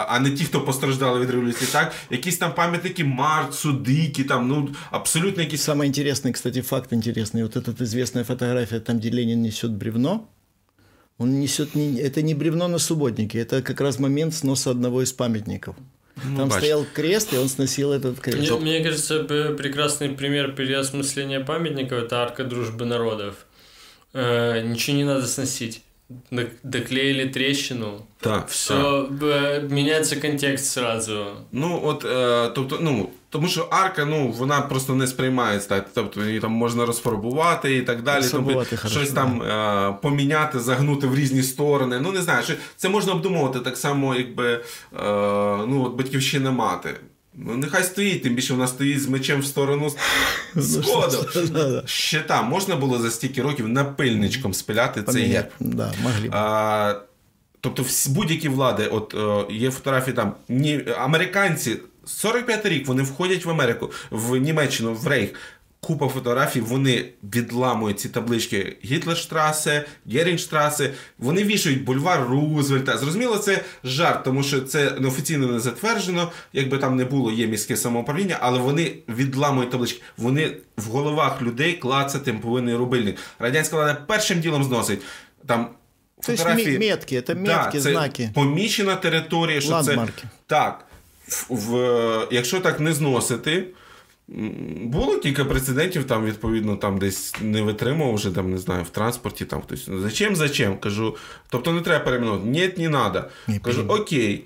[0.07, 1.69] а не ті, хто постраждали від революції.
[1.71, 7.43] Так, якісь там пам'ятники Марцу, Дикі, там ну абсолютно якісь самый интересный, кстати, факт интересный.
[7.43, 10.29] Вот эта известная фотография, там, где Ленин несет бревно,
[11.17, 15.13] он несет не, это не бревно на субботнике, это как раз момент сноса одного из
[15.13, 15.75] памятников.
[16.17, 16.57] Ну, Там бачите.
[16.57, 18.51] стоял крест, и он сносил этот крест.
[18.51, 19.23] Мне, мне кажется,
[19.57, 23.33] прекрасный пример переосмысления памятников– это арка дружбы народов.
[24.13, 25.81] Э, ничего не надо сносить.
[26.63, 28.05] Доклеили трещину.
[28.19, 29.71] Так, все так.
[29.71, 31.25] міняється контекст сразу.
[31.51, 35.69] Ну, от, е, тобто, ну, тому що арка, ну, вона просто не сприймається.
[35.69, 38.25] Так, тобто її там можна розфарбувати і так далі.
[38.31, 41.99] Тобто, щось там е, поміняти, загнути в різні сторони.
[41.99, 44.61] Ну, не знаю, що це можна обдумувати так само, якби е,
[45.67, 46.95] ну, от батьківщина мати.
[47.35, 49.91] Ну, нехай стоїть, тим більше вона стоїть з мечем в сторону
[50.61, 51.25] сходу.
[51.85, 55.41] Ще там можна було за стільки років напильничком спиляти цей.
[55.59, 55.93] Да,
[56.31, 56.95] а,
[57.63, 59.15] Тобто, будь-які влади, от
[59.49, 65.33] є фотографії там, ні, американці, 45 рік вони входять в Америку, в Німеччину, в Рейх
[65.81, 72.97] купа фотографій, вони відламують ці таблички Гітлерштрасе, Герінштрасе, вони вішають бульвар Рузвельта.
[72.97, 77.77] Зрозуміло, це жарт, тому що це неофіційно не затверджено, якби там не було, є міське
[77.77, 80.01] самоуправління, але вони відламують таблички.
[80.17, 83.17] Вони в головах людей клацати повинні рубильник.
[83.39, 85.01] Радянська влада першим ділом зносить
[85.47, 85.69] там.
[86.23, 88.29] Фотографії, метки, це метки, да, це знаки.
[88.33, 90.21] Помічена територія, що Ландмарки.
[90.21, 90.85] це так.
[91.31, 93.67] В, в, Якщо так не зносити,
[94.81, 99.45] було кілька прецедентів, там, відповідно, там десь не витримав вже, там, не знаю, в транспорті
[99.45, 99.89] там хтось.
[100.01, 100.77] Зачем, зачем?
[100.77, 101.15] Кажу,
[101.49, 102.47] тобто не треба перейменувати.
[102.47, 103.29] Ні, не треба.
[103.63, 104.43] Кажу, окей.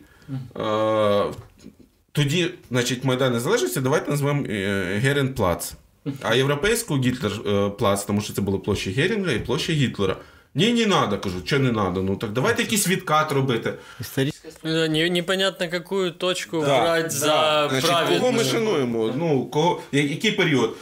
[0.59, 1.25] Е,
[2.11, 5.73] тоді, значить, Майдан Незалежності, давайте назвемо е, Геренплац.
[6.21, 10.17] А європейську Гітлер е, плац, тому що це була площа Герінга і площа Гітлера.
[10.55, 12.01] Ні, не надо, кажу, що не надо.
[12.01, 13.73] Ну так давайте якийсь відкат робити.
[14.63, 17.09] Ну, не, непонятно, яку точку да, брати да.
[17.09, 18.19] за Значить.
[18.19, 19.13] Кого ми шануємо?
[19.17, 20.77] Ну, кого, який період?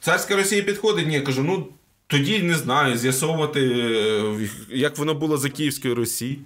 [0.00, 1.06] Царська Росія підходить?
[1.06, 1.66] Ні, я кажу, ну
[2.06, 6.38] тоді не знаю, з'ясовувати, е, як воно було за Київською Росії.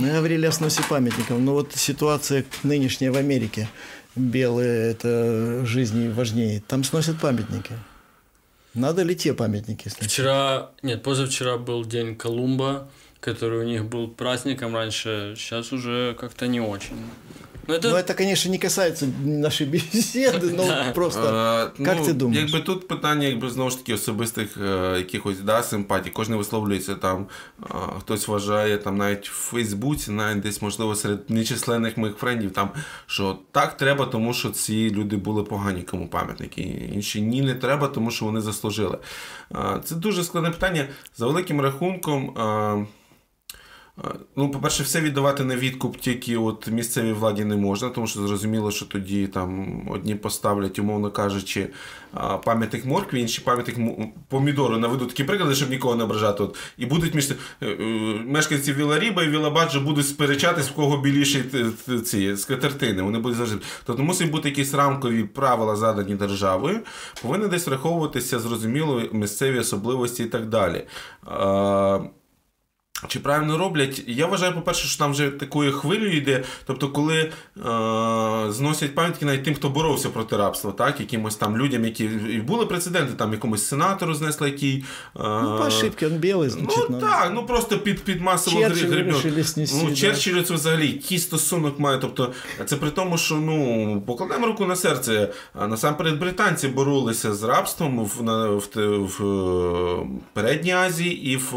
[0.00, 3.68] Мы говорили о сносе памятников, но вот ситуация нынешняя в Америке,
[4.16, 7.74] белые, это жизни важнее, там сносят памятники.
[8.72, 10.10] Надо ли те памятники сносить?
[10.10, 12.88] Вчера, нет, позавчера был день Колумба,
[13.20, 16.96] который у них был праздником раньше, сейчас уже как-то не очень.
[17.66, 17.90] Ну, это...
[17.90, 22.42] Ну, это, конечно, не касается нашої бесіди, ну просто а, як ну, ти думаєш?
[22.42, 27.26] Якби тут питання, якби знову ж таки особистих е, якихось да, симпатій, кожен висловлюється там,
[27.62, 32.70] а, хтось вважає там навіть в Фейсбуці, навіть десь, можливо, серед нечисленних моїх френдів, там,
[33.06, 36.62] що так треба, тому що ці люди були погані, кому пам'ятники.
[36.94, 38.98] Інші ні, не треба, тому що вони заслужили.
[39.50, 40.88] А, це дуже складне питання.
[41.16, 42.36] За великим рахунком.
[44.36, 48.70] Ну, по-перше, все віддавати на відкуп тільки от місцевій владі не можна, тому що зрозуміло,
[48.70, 51.68] що тоді там одні поставлять, умовно кажучи,
[52.44, 53.76] пам'ятник моркві, інші пам'ятник
[54.28, 54.78] помідору.
[54.78, 56.42] Наведу такі приклади, щоб нікого не ображати.
[56.42, 57.30] От, І будуть між...
[57.30, 57.74] Е, е,
[58.26, 61.44] мешканці Віларіба і Вілабаджа будуть сперечатись, в кого біліші
[62.04, 63.02] ці скатертини.
[63.02, 63.58] Вони будуть завжди.
[63.84, 66.80] Тобто мусить бути якісь рамкові правила, задані державою,
[67.22, 70.86] повинні десь враховуватися зрозуміло місцеві особливості і так далі.
[73.08, 74.02] Чи правильно роблять?
[74.06, 76.44] Я вважаю, по-перше, що там вже такою хвилею йде.
[76.66, 77.30] Тобто, коли е,
[78.52, 82.66] зносять пам'ятки навіть тим, хто боровся проти рабства, так, якимось там людям, які і були
[82.66, 84.76] прецеденти, там якомусь сенатору знесли, який.
[84.76, 84.82] Е,
[85.16, 86.90] ну, по ошибки, він білий, значить.
[86.90, 89.22] Ну, так, ну просто під під масово грибньок.
[89.82, 91.98] Ну, Черчилль це взагалі який стосунок має.
[91.98, 92.32] Тобто,
[92.64, 95.28] це при тому, що ну, покладемо руку на серце.
[95.68, 101.52] Насамперед, британці боролися з рабством в, на, в, в, в Передній Азії і в.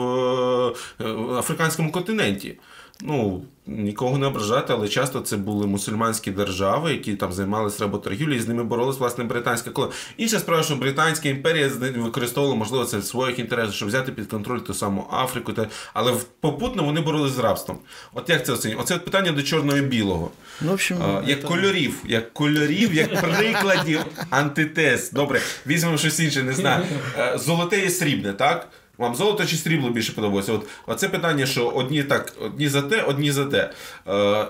[1.34, 2.57] В африканському континенті.
[3.01, 8.43] Ну, нікого не ображати, але часто це були мусульманські держави, які там займалися работоргівлею, і
[8.43, 9.97] з ними боролись власне британська колонія.
[10.17, 14.59] Інша справа, що Британська імперія використовувала, можливо, це в своїх інтересах, щоб взяти під контроль
[14.59, 15.67] ту саму Африку, та...
[15.93, 17.77] але попутно вони боролись з рабством.
[18.13, 18.77] От як це оцінює?
[18.81, 20.31] Оце питання до чорного і білого.
[20.61, 21.47] Ну, в общем, а, як це...
[21.47, 25.11] кольорів, як кольорів, як прикладів антитез.
[25.11, 26.86] Добре, візьмемо щось інше, не знаю.
[27.17, 28.67] Е, золоте і срібне, так?
[28.98, 30.54] Вам золото чи срібло більше подобається?
[30.54, 33.74] От, Оце питання, що одні так, одні за те, одні за те.
[34.08, 34.48] Е,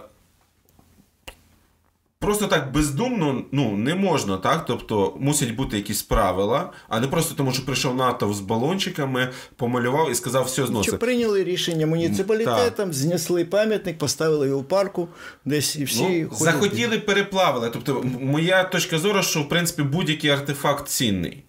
[2.24, 4.66] Просто так бездумно ну, не можна, так?
[4.66, 10.12] Тобто мусять бути якісь правила, а не просто тому, що прийшов НАТО з балончиками, помалював
[10.12, 10.92] і сказав, все зносить.
[10.92, 15.08] Чи прийняли рішення муніципалітетом, знесли пам'ятник, поставили його в парку,
[15.46, 17.70] десь і всі ну, захотіли, переплавили.
[17.74, 21.44] Тобто, моя точка зору, що в принципі будь-який артефакт цінний.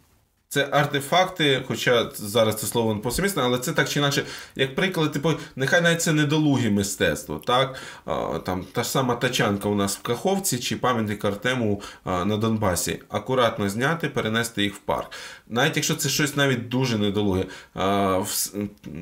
[0.55, 4.25] Це артефакти, хоча зараз це слово не повсемісне, але це так чи інакше,
[4.57, 7.43] як приклад, типу, нехай навіть це недолугі мистецтво.
[7.47, 7.75] так?
[8.05, 12.37] А, там Та ж сама тачанка у нас в Каховці чи пам'ятник Артему а, на
[12.37, 13.03] Донбасі.
[13.09, 15.11] Акуратно зняти, перенести їх в парк.
[15.49, 17.45] Навіть якщо це щось навіть дуже недолуге.
[17.75, 18.53] А, в,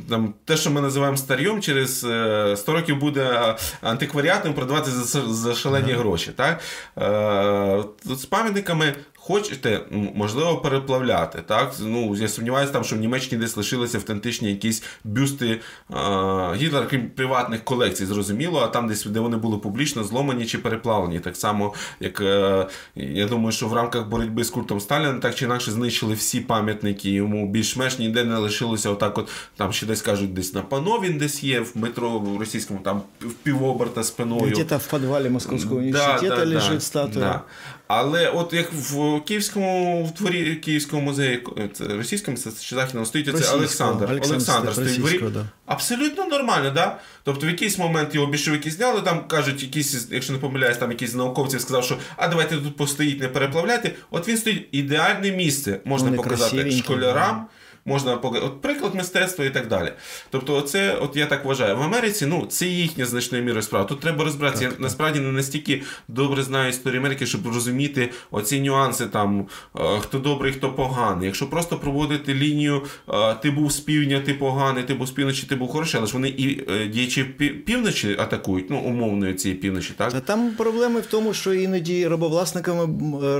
[0.09, 5.55] там, Те, що ми називаємо старйом, через 100 е, років буде антикваріатом продавати за за
[5.55, 6.31] шалені гроші.
[6.37, 6.61] так?
[6.97, 8.95] А, з пам'ятниками
[9.25, 9.81] Хочете,
[10.15, 11.43] можливо, переплавляти.
[11.47, 11.75] так?
[11.81, 15.61] Ну, Я сумніваюся, там, що в Німеччині десь лишилися автентичні якісь бюсти
[15.91, 20.59] а, Гітлера, крім приватних колекцій, зрозуміло, а там десь, де вони були публічно зломані чи
[20.59, 21.21] переплавлені.
[21.21, 22.67] Так само, як е,
[22.97, 27.11] я думаю, що в рамках боротьби з культом Сталіна так чи інакше знищили всі пам'ятники,
[27.11, 28.91] йому більш-менш ніде не лишилося.
[28.91, 32.41] Отак, от там ще десь кажуть, десь на пано він десь є, в метро в
[32.41, 34.53] російському, там в півоберта спиною.
[34.53, 37.41] Где-то в підвалі Московського університету да, да, лежить да, статуя.
[37.89, 37.95] Да.
[37.95, 41.41] Але от як в Київському в дворі Київського музею,
[41.73, 44.21] це російському чи західному стоїть це Олександр.
[44.25, 45.33] Олександр стоїть в дворі.
[45.35, 45.45] Да.
[45.67, 46.99] Абсолютно нормально, да?
[47.25, 51.15] Тобто в якийсь момент його більшовики зняли, там кажуть, якісь, якщо не помиляюсь, там якісь
[51.15, 53.93] науковці сказав, що а давайте тут постоїть, не переплавляйте.
[54.11, 57.47] От він стоїть ідеальне місце, можна Вони показати школярам
[57.85, 59.93] можна От приклад мистецтва і так далі.
[60.31, 63.85] Тобто, це, от я так вважаю, в Америці ну, це їхня значною мірою справа.
[63.85, 64.65] Тут треба розбиратися.
[64.65, 69.99] Так, я насправді не настільки добре знаю історію Америки, щоб розуміти оці нюанси, там е,
[70.01, 71.27] хто добрий, хто поганий.
[71.27, 75.47] Якщо просто проводити лінію, е, ти був з півдня, ти поганий, ти був з півночі,
[75.47, 77.25] ти був хороший, але ж вони і е, діячі
[77.67, 80.13] півночі атакують, ну, умовної цієї півночі, так?
[80.17, 82.85] А там проблеми в тому, що іноді рабовласниками,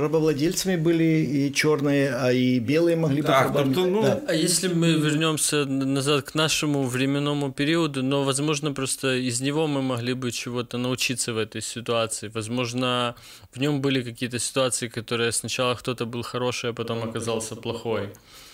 [0.01, 4.32] рабовладельцями були і чорні, а і білі могли Так, тобто, ну, да.
[4.33, 9.81] А если мы вернемся назад к нашему временному периоду, но, возможно, просто из него мы
[9.81, 12.31] могли бы чего-то научиться в этой ситуации.
[12.33, 13.15] Возможно,
[13.51, 18.09] в нем были какие-то ситуации, которые сначала кто-то был хороший, а потом оказался плохой.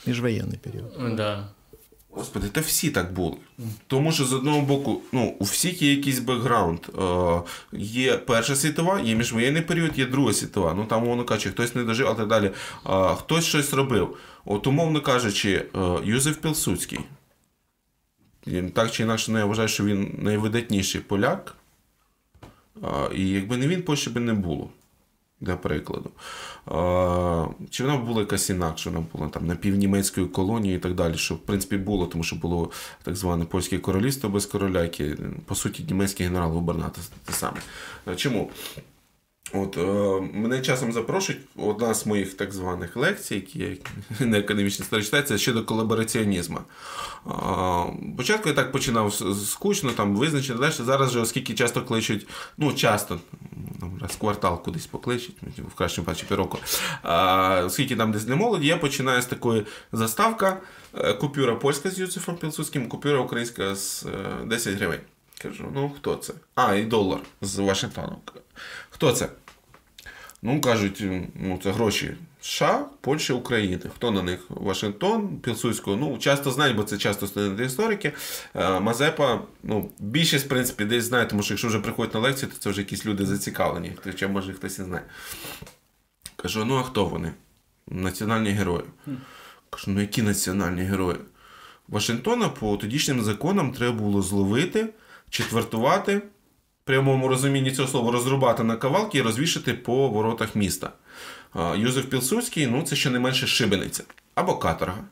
[0.05, 1.15] Межвоєнний період.
[1.15, 1.47] Да.
[2.19, 3.37] Господи, та всі так були.
[3.87, 6.79] Тому що з одного боку, ну, у всіх є якийсь бекграунд.
[6.99, 7.41] Е,
[7.73, 10.73] є Перша світова, є міжвоєнний період, є Друга світова.
[10.73, 12.45] Ну там, умовно кажучи, хтось не дожив, а так далі.
[12.45, 14.17] Е, хтось щось робив.
[14.45, 16.99] От, умовно кажучи, е, Юзеф Пілсуцький.
[18.73, 21.55] Так чи інакше, ну, я вважаю, що він найвидатніший поляк.
[22.83, 24.69] Е, і якби не він, Польщі би не було.
[25.41, 26.09] Для прикладу.
[27.69, 31.39] Чи вона була якась інакша, вона була там напівнімецькою колонії і так далі, що в
[31.39, 32.71] принципі було, тому що було
[33.03, 37.57] так зване польське королівство без короля, яке, по суті, німецький генерал-губернатор те саме.
[38.15, 38.49] Чому?
[39.53, 39.81] От е,
[40.33, 43.81] Мене часом запрошують одна з моїх так званих лекцій, які
[44.19, 46.59] на економічній читається, щодо колабораціонізму.
[46.59, 47.31] Е,
[48.13, 49.13] спочатку я так починав
[49.45, 50.73] скучно, там визначити далі.
[50.79, 52.27] Зараз же, оскільки часто кличуть,
[52.57, 53.19] ну часто,
[54.01, 56.57] раз квартал кудись покличуть, в кращому пачі півроку,
[57.05, 60.57] е, оскільки там десь для молоді, я починаю з такої заставка.
[61.19, 64.05] Купюра польська з Юцефом Пілсудським, купюра українська з
[64.45, 64.99] 10 е, гривень.
[65.41, 66.33] Кажу, ну хто це?
[66.55, 68.17] А, і долар з Вашингтону.
[68.99, 69.29] Хто це?
[70.41, 71.03] Ну, кажуть,
[71.35, 73.79] ну, це гроші США, Польща, України.
[73.95, 74.45] Хто на них?
[74.49, 75.97] Вашингтон, Пілсудського.
[75.97, 78.13] Ну, часто знають, бо це часто студенти-історики.
[78.55, 82.51] Е, Мазепа, ну, більшість, в принципі, десь знає, тому що якщо вже приходять на лекцію,
[82.51, 83.91] то це вже якісь люди зацікавлені.
[84.03, 85.03] Хоча, може, хтось і знає.
[86.35, 87.31] Кажу, ну а хто вони?
[87.87, 88.83] Національні герої.
[89.69, 91.17] Кажу, ну які національні герої?
[91.87, 94.89] Вашингтона по тодішнім законам треба було зловити,
[95.29, 96.21] четвертувати
[96.89, 100.91] прямому розумінні цього слова розрубати на кавалки і розвішати по воротах міста.
[101.75, 104.03] Юзеф Пілсудський ну це ще не менше шибениця
[104.35, 105.03] або каторга.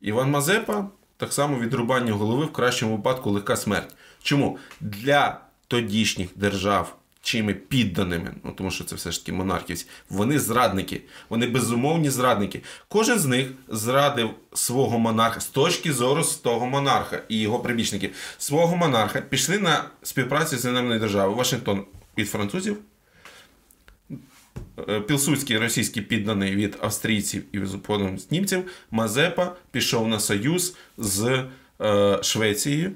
[0.00, 3.94] Іван Мазепа так само відрубання голови в кращому випадку легка смерть.
[4.22, 4.58] Чому?
[4.80, 11.00] Для тодішніх держав чими підданими, ну тому що це все ж таки монархівці, вони зрадники,
[11.28, 12.62] вони безумовні зрадники.
[12.88, 18.10] Кожен з них зрадив свого монарха з точки зору з того монарха і його прибічники.
[18.38, 21.84] Свого монарха пішли на співпрацю з іноземною державою Вашингтон
[22.18, 22.76] від французів.
[24.88, 27.60] Е, Пілсудський російський підданий від австрійців і
[28.18, 31.44] з німців, Мазепа пішов на союз з
[31.80, 32.92] е, Швецією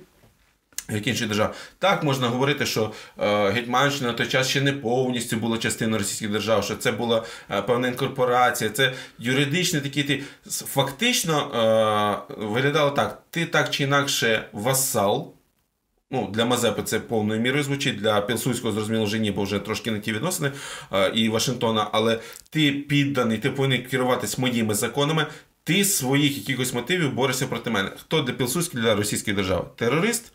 [0.91, 1.55] як інші держави.
[1.79, 6.31] Так можна говорити, що е, Гетьманщина на той час ще не повністю була частиною російських
[6.31, 11.51] держав, що це була е, певна інкорпорація, це юридичний такий ти фактично
[12.29, 15.35] е, виглядало так: ти так чи інакше васал.
[16.15, 19.91] Ну, Для Мазепи це повною мірою звучить, для Пілсудського, зрозуміло, вже ні, бо вже трошки
[19.91, 20.53] не ті відносини
[20.93, 22.21] е, і Вашингтона, але
[22.51, 25.27] ти підданий, ти повинен керуватись моїми законами,
[25.65, 27.91] ти своїх якихось мотивів борешся проти мене.
[28.01, 29.65] Хто для Пілсудський для російської держави?
[29.77, 30.33] Терорист?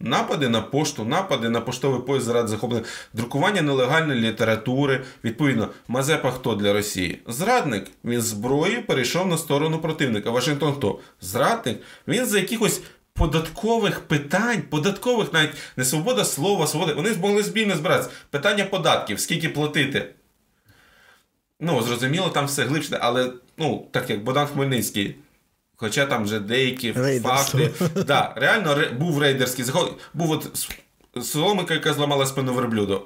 [0.00, 5.04] Напади на пошту, напади на поштовий поїзд заради захоплення, друкування нелегальної літератури.
[5.24, 7.22] Відповідно, Мазепа хто для Росії?
[7.26, 7.86] Зрадник.
[8.04, 10.30] Він зброєю перейшов на сторону противника.
[10.30, 10.98] Вашингтон хто?
[11.20, 11.78] Зрадник.
[12.08, 12.80] Він за якихось
[13.12, 16.94] податкових питань, податкових навіть не свобода слова, свобода.
[16.94, 18.10] Вони змогли збільно збиратися.
[18.30, 20.14] Питання податків, скільки платити.
[21.60, 25.16] Ну, зрозуміло, там все глибше, але ну, так як Богдан Хмельницький.
[25.80, 27.70] Хоча там вже деякі факти.
[28.06, 30.00] Да, Реально був рейдерський заход.
[30.14, 30.70] Був от
[31.22, 33.02] соломика, яка зламала спину верблюду.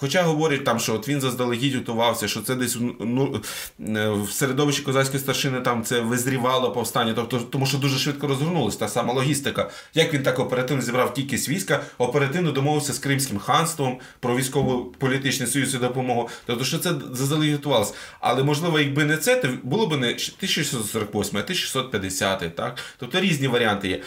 [0.00, 3.42] Хоча говорять там, що от він заздалегідь готувався, що це десь ну,
[3.80, 8.78] е, в середовищі козацької старшини там це визрівало повстання, тобто тому що дуже швидко розгорнулася
[8.78, 9.70] та сама логістика.
[9.94, 15.74] Як він так оперативно зібрав кількість війська, оперативно домовився з Кримським ханством про військово-політичний союз
[15.74, 16.28] і допомогу.
[16.46, 17.94] Тобто, що це заздалегідь готувалося.
[18.20, 22.78] Але можливо, якби не це, то було б не 1648, а 1650, так?
[22.98, 24.02] Тобто різні варіанти є.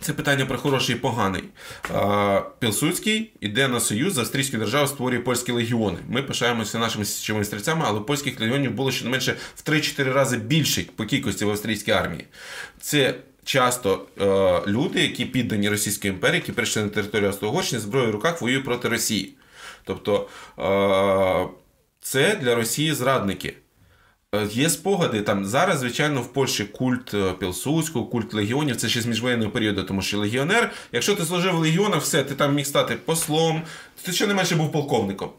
[0.00, 1.44] Це питання про хороший і поганий.
[2.58, 5.98] Пілсудський іде на союз з австрійською державою, створює польські легіони.
[6.08, 11.04] Ми пишаємося нашими січовими стрільцями, але польських легіонів було щонайменше в 3-4 рази більше по
[11.04, 12.26] кількості в австрійській армії.
[12.80, 18.14] Це часто е, люди, які піддані Російської імперії, які прийшли на територію Австро-Угорщини, зброєю в
[18.14, 19.34] руках воюють проти Росії.
[19.84, 20.28] Тобто
[20.58, 21.48] е,
[22.00, 23.54] це для Росії зрадники.
[24.34, 28.76] Е, є спогади там зараз, звичайно, в Польщі культ е, Пілсудського, культ легіонів.
[28.76, 32.34] Це ще з міжвоєнного періоду, тому що легіонер, якщо ти служив в легіонах, все, ти
[32.34, 33.62] там міг стати послом,
[34.02, 35.30] ти ще не менше був полковником.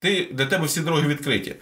[0.00, 1.54] Ти, Для тебе всі дороги відкриті.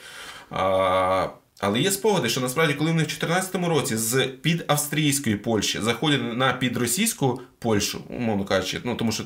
[0.50, 5.80] А, Але є спогади, що насправді, коли вони в 2014 році з під австрійської Польщі
[5.80, 9.24] заходять на підросійську Польщу, умовно кажучи, ну тому що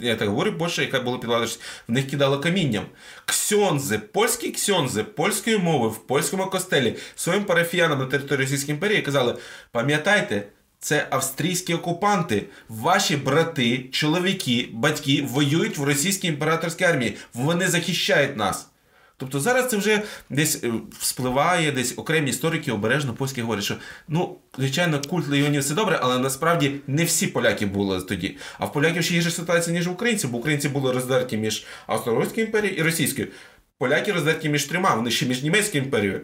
[0.00, 1.48] я так говорю, Польща, яка була підвладна,
[1.88, 2.84] в них кидала камінням.
[3.24, 9.36] Ксьонзи, польські ксьонзи польської мови в польському костелі своїм парафіянам на території Російської імперії казали:
[9.72, 10.48] пам'ятайте,
[10.78, 12.46] це австрійські окупанти.
[12.68, 17.16] Ваші брати, чоловіки, батьки воюють в російській імператорській армії.
[17.34, 18.68] Вони захищають нас.
[19.16, 23.76] Тобто зараз це вже десь е, вспливає, десь окремі історики обережно польські говорять, що
[24.08, 28.36] ну, звичайно, культ легіонів все добре, але насправді не всі поляки були тоді.
[28.58, 32.78] А в поляків ще гірша ситуація, ніж українців, бо українці були роздерті між Австро-Угорською імперією
[32.78, 33.28] і Російською.
[33.78, 36.20] Поляки роздерті між трьома, вони ще між німецькою імперією.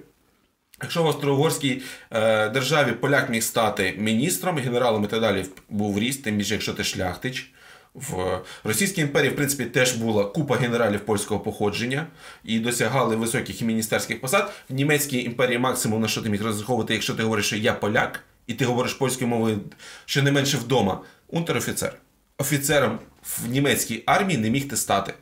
[0.83, 6.25] Якщо в Австро-Угорській е, державі поляк міг стати міністром, генералом і так далі, був ріст,
[6.25, 7.53] тим більше, якщо ти шляхтич.
[7.95, 12.07] В Російській імперії, в принципі, теж була купа генералів польського походження
[12.45, 14.53] і досягали високих міністерських посад.
[14.71, 18.25] В німецькій імперії максимум на що ти міг розраховувати, якщо ти говориш, що я поляк,
[18.47, 19.61] і ти говориш польською мовою
[20.05, 21.93] щонайменше вдома, унтер-офіцер.
[22.39, 25.15] Офіцером в німецькій армії не міг ти стати.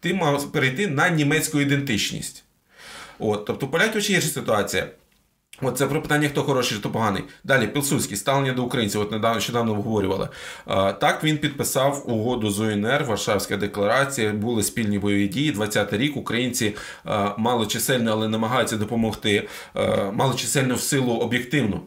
[0.00, 2.44] Ти мав перейти на німецьку ідентичність.
[3.18, 4.88] От, Тобто поляків ще є ситуація.
[5.62, 7.24] От це про питання, хто хороший, хто поганий.
[7.44, 10.28] Далі, Пілсудський, ставлення до українців, от недавно щодавно обговорювали.
[11.00, 15.52] Так він підписав угоду з УНР, Варшавська декларація, були спільні бойові дії.
[15.52, 16.76] 20-й рік українці
[17.36, 19.48] малочисельно, але намагаються допомогти.
[20.12, 21.80] Малочисельно в силу об'єктивну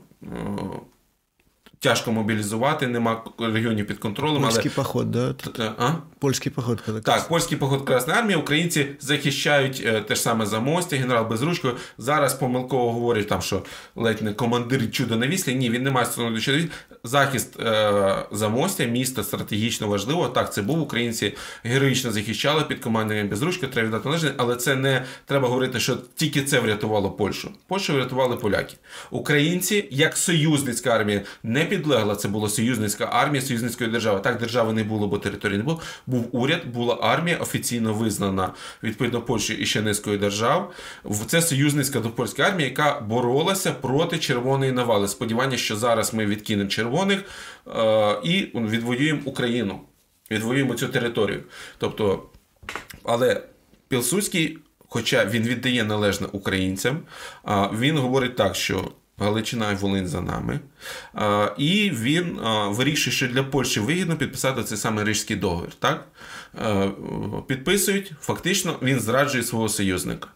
[1.80, 4.44] тяжко мобілізувати, нема регіонів під контролем.
[4.44, 4.76] Польський але...
[4.76, 5.36] поход, да?
[5.78, 5.92] А?
[6.20, 6.82] Польський поход.
[6.86, 8.40] Коли так, польський поход Красної армії.
[8.40, 11.74] Українці захищають е, те ж саме замостя, генерал Безручко.
[11.98, 13.62] Зараз помилково говорять, там, що
[13.96, 15.56] ледь не командир чудо на віслі.
[15.56, 16.60] Ні, він не має стосунку до
[17.04, 20.28] Захист е, замостя, міста стратегічно важливо.
[20.28, 20.80] Так, це був.
[20.80, 25.98] Українці героїчно захищали під командуванням Безручко, треба віддати належне, але це не треба говорити, що
[26.16, 27.52] тільки це врятувало Польщу.
[27.68, 28.76] Польщу врятували поляки.
[29.12, 32.16] Українці, як союзницька армія, не підлегла.
[32.16, 34.20] Це була союзницька армія, союзницької держави.
[34.24, 35.82] Так держави не було, бо території не було.
[36.08, 38.54] Був уряд, була армія, офіційно визнана
[38.84, 40.74] відповідно Польщі і ще низкою держав.
[41.28, 45.08] Це союзницька до польська армія, яка боролася проти червоної навали.
[45.08, 47.20] Сподівання, що зараз ми відкинемо червоних
[47.68, 49.80] е- і відвоюємо Україну,
[50.32, 51.44] відвоюємо цю територію.
[51.78, 52.24] Тобто,
[53.04, 53.42] але
[53.88, 54.58] Пілсудський.
[54.90, 57.00] Хоча він віддає належне українцям,
[57.80, 60.60] він говорить так, що Галичина і Волинь за нами.
[61.58, 65.74] І він вирішує, що для Польщі вигідно підписати цей самий Рижський договір.
[65.80, 66.08] Так?
[67.48, 70.28] Підписують, фактично, він зраджує свого союзника.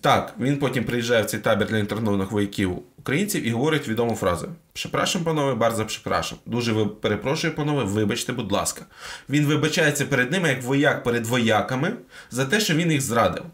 [0.00, 4.48] Так, він потім приїжджає в цей табір для інтернованих вояків українців і говорить відому фразу:
[4.74, 6.34] Прzepraszam, панове, bardzo przepraszam.
[6.46, 8.86] Дуже ви перепрошую, панове, вибачте, будь ласка.
[9.28, 11.92] Він вибачається перед ними як вояк перед вояками
[12.30, 13.44] за те, що він їх зрадив.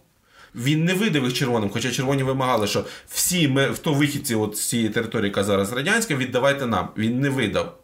[0.59, 4.69] Він не видав їх червоним, хоча червоні вимагали, що всі ми, хто вихідці от з
[4.69, 6.89] цієї території, яка зараз радянська, віддавайте нам.
[6.97, 7.79] Він не видав.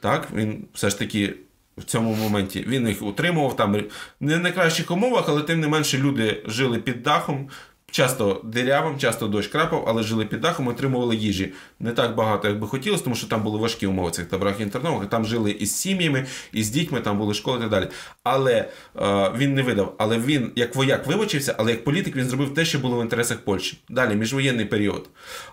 [0.00, 1.34] Так, Він все ж таки
[1.78, 3.84] в цьому моменті він їх утримував там
[4.20, 7.48] не в найкращих умовах, але тим не менше люди жили під дахом,
[7.96, 11.52] часто дирявим, часто дощ крапав, але жили під дахом, отримували їжі.
[11.80, 15.08] Не так багато, як би хотілося, тому що там були важкі умови цих таборах інтернових,
[15.08, 17.88] там жили із сім'ями, із дітьми, там були школи і так далі.
[18.22, 19.94] Але е, він не видав.
[19.98, 23.38] Але він, як вояк, вибачився, але як політик він зробив те, що було в інтересах
[23.38, 23.78] Польщі.
[23.88, 25.08] Далі, міжвоєнний період.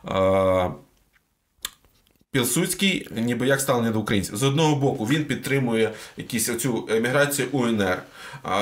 [0.08, 0.72] Е,
[2.34, 4.36] Пілсудський, ніби як ставлення до українців.
[4.36, 8.04] З одного боку, він підтримує якісь оцю еміграцію УНР,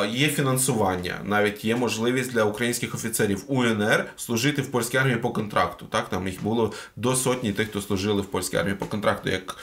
[0.10, 5.86] є фінансування, навіть є можливість для українських офіцерів УНР служити в польській армії по контракту.
[5.86, 9.58] Так, там їх було до сотні тих, хто служили в польській армії по контракту, як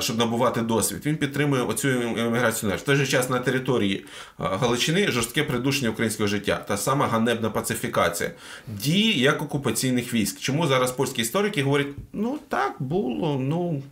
[0.00, 1.02] щоб набувати досвід.
[1.06, 2.72] Він підтримує оцю еміграцію.
[2.76, 4.06] В той же час на території
[4.38, 8.30] Галичини жорстке придушення українського життя, та сама ганебна пацифікація
[8.66, 10.40] дії як окупаційних військ.
[10.40, 13.38] Чому зараз польські історики говорять, ну так було.
[13.40, 13.82] ну.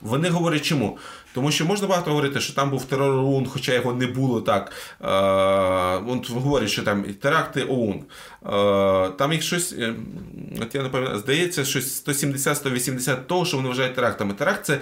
[0.00, 0.98] Вони говорять чому?
[1.36, 4.72] Тому що можна багато говорити, що там був терор ОУН, хоча його не було так.
[5.02, 5.06] Е,
[6.30, 8.04] говорять, що там теракти ОУН.
[8.46, 9.94] Е, там їх щось, е,
[10.62, 14.34] от я не пам'ятаю, здається, щось 170-180 того, що вони вважають терактами.
[14.34, 14.80] Теракт це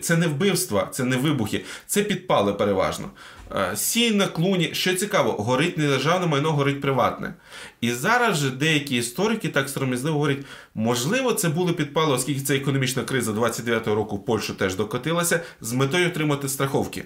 [0.00, 3.10] це не вбивства, це не вибухи, це підпали переважно.
[3.56, 7.34] Е, Сій на клуні, що цікаво, горить не державне майно, горить приватне.
[7.80, 13.02] І зараз же деякі історики так сором'язливо говорять, можливо, це були підпали, оскільки ця економічна
[13.02, 17.04] криза 29-го року в Польщу теж докотилася, з метою отримати страховки.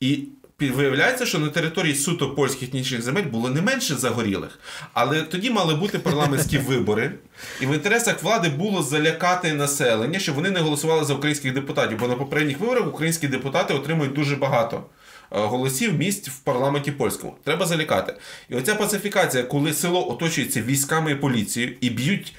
[0.00, 0.24] І
[0.60, 4.58] Виявляється, що на території суто польських етнічних земель було не менше загорілих,
[4.92, 7.12] але тоді мали бути парламентські вибори,
[7.60, 11.98] і в інтересах влади було залякати населення, щоб вони не голосували за українських депутатів.
[11.98, 14.84] Бо на попередніх виборах українські депутати отримують дуже багато.
[15.32, 17.36] Е, голосів місць в парламенті польському.
[17.44, 18.14] Треба залякати.
[18.48, 22.34] І оця пацифікація, коли село оточується військами і поліцією і б'ють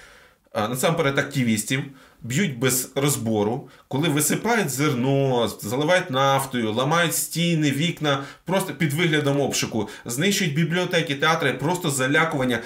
[0.56, 1.84] насамперед активістів.
[2.22, 9.90] Б'ють без розбору, коли висипають зерно, заливають нафтою, ламають стіни, вікна, просто під виглядом обшуку,
[10.06, 12.60] знищують бібліотеки, театри, просто залякування.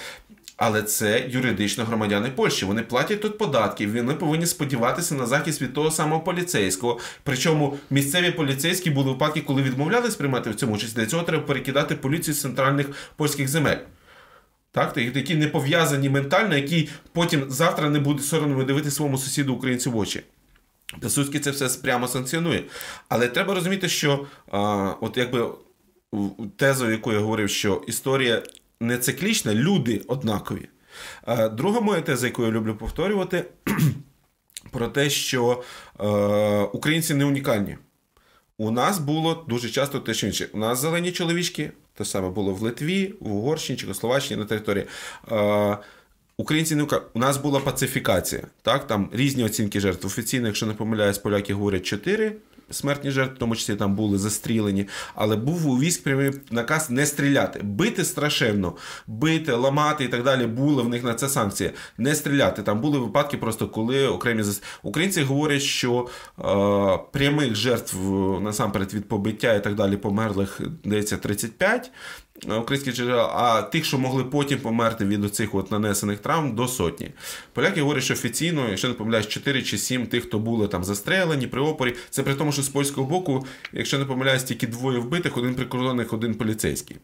[0.63, 2.65] Але це юридично громадяни Польщі.
[2.65, 3.87] Вони платять тут податки.
[3.87, 6.99] Вони повинні сподіватися на захист від того самого поліцейського.
[7.23, 10.95] Причому місцеві поліцейські були випадки, коли відмовлялись приймати в цьому участь.
[10.95, 13.77] Для цього треба перекидати поліцію з центральних польських земель.
[14.71, 19.91] Так, які не пов'язані ментально, які потім завтра не будуть соромно дивити своєму сусіду українцю
[19.91, 20.23] в очі.
[20.99, 22.63] Пілсудський це все прямо санкціонує.
[23.09, 24.59] Але треба розуміти, що а,
[25.01, 25.47] от якби
[26.55, 28.43] тезу, яку я говорив, що історія
[28.79, 30.69] не циклічна, люди однакові.
[31.23, 33.45] А, друга моя теза, яку я люблю повторювати,
[34.71, 35.63] про те, що
[35.97, 36.07] а,
[36.73, 37.77] українці не унікальні.
[38.57, 40.49] У нас було дуже часто те, що інше.
[40.53, 41.71] У нас зелені чоловічки,
[42.01, 44.85] те саме було в Литві, в Угорщині, Чехословаччині на території.
[46.37, 46.83] Українці не
[47.13, 48.41] у нас була пацифікація.
[48.61, 50.07] Так, там різні оцінки жертв.
[50.07, 52.35] Офіційно, якщо не помиляюсь, поляки говорять 4
[52.71, 54.87] смертні жертви, в тому числі там були застрілені.
[55.15, 58.73] Але був у військ прямий наказ не стріляти, бити страшенно,
[59.07, 60.47] бити, ламати і так далі.
[60.47, 61.71] Були в них на це санкції.
[61.97, 62.63] Не стріляти.
[62.63, 64.63] Там були випадки, просто коли окремі зас...
[64.83, 66.07] Українці говорять, що
[66.39, 66.43] е,
[67.11, 67.97] прямих жертв
[68.41, 71.91] насамперед від побиття і так далі померлих здається, 35
[72.47, 77.11] українські джерела, а тих, що могли потім померти від оцих от нанесених травм, до сотні.
[77.53, 81.47] Поляки говорять, що офіційно, якщо не помиляюсь, 4 чи 7 тих, хто були там застрелені
[81.47, 81.95] при опорі.
[82.09, 86.13] Це при тому, що з польського боку, якщо не помиляюсь, тільки двоє вбитих, один прикордонник,
[86.13, 86.97] один поліцейський.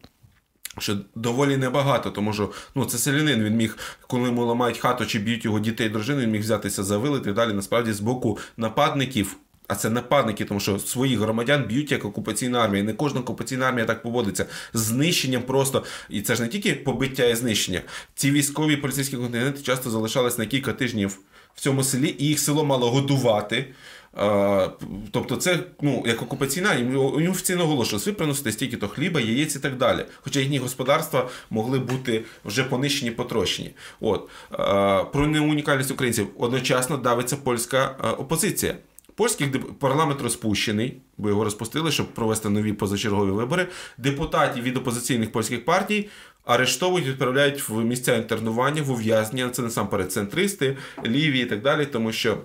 [0.78, 5.18] Що доволі небагато, тому що ну, це селянин, він міг, коли йому ламають хату чи
[5.18, 7.52] б'ють його дітей, дружину, він міг взятися за вилити далі.
[7.52, 9.36] Насправді, з боку нападників
[9.68, 12.84] а це нападники, тому що своїх громадян б'ють як окупаційна армія.
[12.84, 14.46] Не кожна окупаційна армія так поводиться.
[14.74, 15.84] Знищенням просто.
[16.10, 17.82] І це ж не тільки побиття і знищення.
[18.14, 21.18] Ці військові поліцейські континенти часто залишались на кілька тижнів
[21.54, 23.66] в цьому селі, і їх село мало годувати.
[24.12, 24.68] А,
[25.10, 26.98] тобто, це ну, як окупаційна, їм
[27.30, 30.04] офіційно оголошувалось, ви приносите стільки-то хліба, яєць і так далі.
[30.20, 33.70] Хоча їхні господарства могли бути вже понищені, потрощені.
[34.00, 34.28] От.
[34.50, 37.86] А, про неунікальність українців одночасно давиться польська
[38.18, 38.74] опозиція.
[39.18, 43.66] Польський парламент розпущений, бо його розпустили, щоб провести нові позачергові вибори.
[43.98, 46.08] Депутатів від опозиційних польських партій
[46.44, 49.50] арештовують, відправляють в місця інтернування, в ув'язнення.
[49.50, 50.76] Це насамперед центристи,
[51.06, 52.38] ліві і так далі, тому що.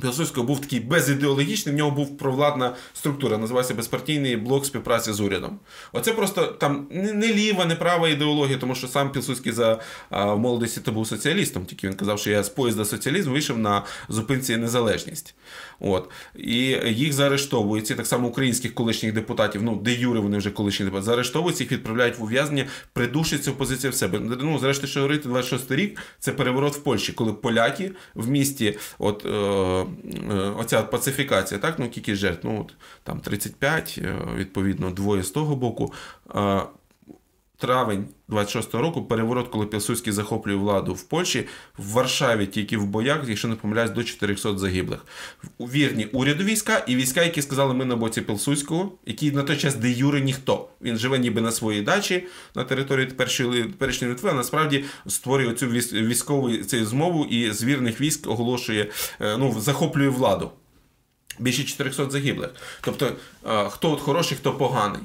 [0.00, 5.58] Пілсудського був такий безідеологічний, в нього був провладна структура, називається безпартійний блок співпраці з урядом.
[5.92, 9.80] Оце просто там не ліва, не права ідеологія, тому що сам Пілсудський за
[10.10, 13.58] а, в молодості то був соціалістом, тільки він казав, що я з поїзда соціалізм вийшов
[13.58, 15.34] на зупинці незалежність.
[15.80, 16.10] От.
[16.36, 21.06] І їх заарештовують, так само українських колишніх депутатів, ну де Юри, вони вже колишні депутати,
[21.06, 24.20] заарештовують, їх відправляють в ув'язнення, придушить цю позицію в себе.
[24.20, 29.26] Ну, зрештою, що говорити 26 рік, це переворот в Польщі, коли поляки в місті, от.
[29.26, 29.86] Е,
[30.30, 35.30] Е, оця пацифікація, так, ну кількість жертв, ну от там 35, е, відповідно, двоє з
[35.30, 35.92] того боку.
[37.58, 41.46] Травень 26-го року переворот, коли Пілсудський захоплює владу в Польщі,
[41.78, 45.06] в Варшаві тільки в боях, якщо не помиляюсь, до 400 загиблих.
[45.60, 49.74] Вірні уряду війська і війська, які сказали, ми на боці Пілсудського, який на той час
[49.74, 50.68] де Юри ніхто.
[50.82, 56.56] Він живе ніби на своїй дачі на території теперішньої Литви, а насправді створює цю військову
[56.56, 60.50] цю змову і з вірних військ оголошує, е, ну, захоплює владу.
[61.38, 62.50] Більше 400 загиблих.
[62.80, 63.12] Тобто,
[63.46, 65.02] е, хто от хороший, хто поганий.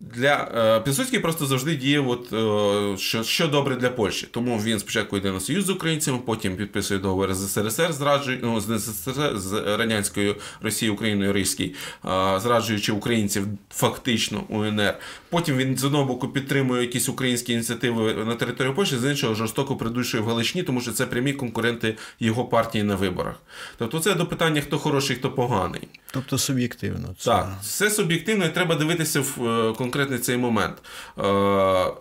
[0.00, 4.28] Для е, Пілсудський просто завжди діє, от, е, що що добре для Польщі.
[4.30, 8.60] Тому він спочатку йде на союз з українцями, потім підписує договори з СРСР, зраджує, ну,
[8.60, 14.94] з СРСР, з радянською Росією, Україною Російською, е, зраджуючи українців фактично УНР.
[15.30, 19.76] Потім він з одного боку підтримує якісь українські ініціативи на території Польщі, з іншого жорстоко
[19.76, 23.34] придушує в Галичні, тому що це прямі конкуренти його партії на виборах.
[23.78, 25.88] Тобто, це до питання, хто хороший, хто поганий.
[26.12, 27.14] Тобто суб'єктивно.
[27.18, 27.30] Це...
[27.30, 30.76] Так, все суб'єктивно, і треба дивитися в конкретний цей момент.
[30.78, 31.22] Е,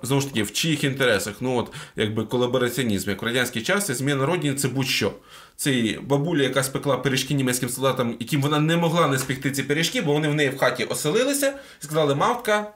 [0.04, 3.96] знову ж таки, в чиїх інтересах, ну от якби колабораціонізм, як в радянський час, це
[3.96, 5.12] зміна родини це будь-що.
[5.56, 10.02] Це бабуля, яка спекла пиріжки німецьким солдатам, яким вона не могла не спекти ці пиріжки,
[10.02, 11.48] бо вони в неї в хаті оселилися
[11.82, 12.72] і сказали, мавка.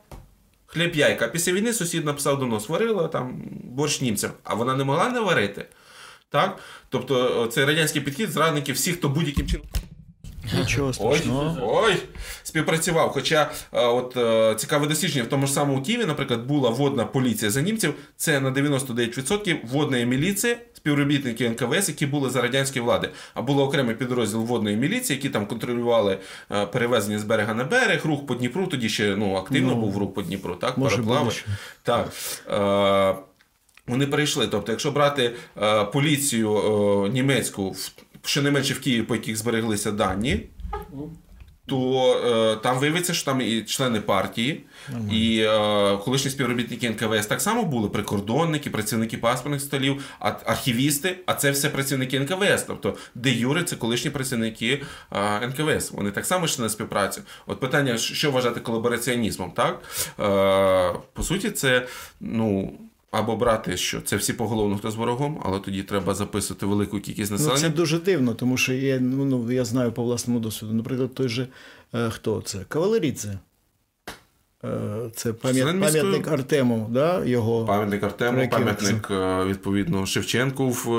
[0.65, 1.27] Хліб яйка.
[1.27, 5.65] Після війни сусід написав донос, варила там борщ німцям, а вона не могла не варити.
[6.29, 6.59] Так?
[6.89, 9.67] Тобто цей радянський підхід зрадників всіх, хто будь-яким чином.
[10.59, 11.57] Нічого страшного.
[11.61, 11.97] Ой, ой,
[12.43, 13.09] співпрацював.
[13.09, 17.51] Хоча е, от е, цікаве дослідження в тому ж самому Києві, наприклад, була водна поліція
[17.51, 17.93] за німців.
[18.17, 23.09] Це на 99% водної міліції, співробітники НКВС, які були за радянської влади.
[23.33, 26.17] А було окремий підрозділ водної міліції, які там контролювали
[26.51, 28.67] е, перевезення з берега на берег, рух по Дніпру.
[28.67, 31.31] Тоді ще ну, активно ну, був рух по Дніпру, так, може пароплави.
[31.83, 32.09] Так.
[33.87, 34.47] Вони перейшли.
[34.47, 37.75] Тобто, якщо брати е, поліцію е, німецьку,
[38.25, 40.39] щонайменше в Києві, по яких збереглися дані,
[41.65, 45.13] то е, там виявиться, що там і члени партії, mm-hmm.
[45.13, 51.51] і е, колишні співробітники НКВС так само були прикордонники, працівники паспортних столів, архівісти, а це
[51.51, 52.65] все працівники НКВС.
[52.67, 55.93] Тобто, де Юри, це колишні працівники е, НКВС.
[55.95, 57.21] Вони так само йшли на співпрацю.
[57.47, 59.81] От питання, що вважати колабораціонізмом, так?
[60.19, 61.87] Е, По суті, це
[62.19, 62.73] ну.
[63.13, 67.31] Або брати, що це всі поголовно хто з ворогом, але тоді треба записувати велику кількість
[67.31, 67.55] населення.
[67.55, 70.73] Ну, Це дуже дивно, тому що я ну, ну я знаю по власному досвіду.
[70.73, 71.47] Наприклад, той же
[71.93, 72.59] е, хто це?
[72.67, 73.39] Кавалерідзе.
[74.65, 80.93] Е, це пам'ят, пам'ятник Артему, да, його пам'ятник Артему, пам'ятник е, відповідно Шевченку в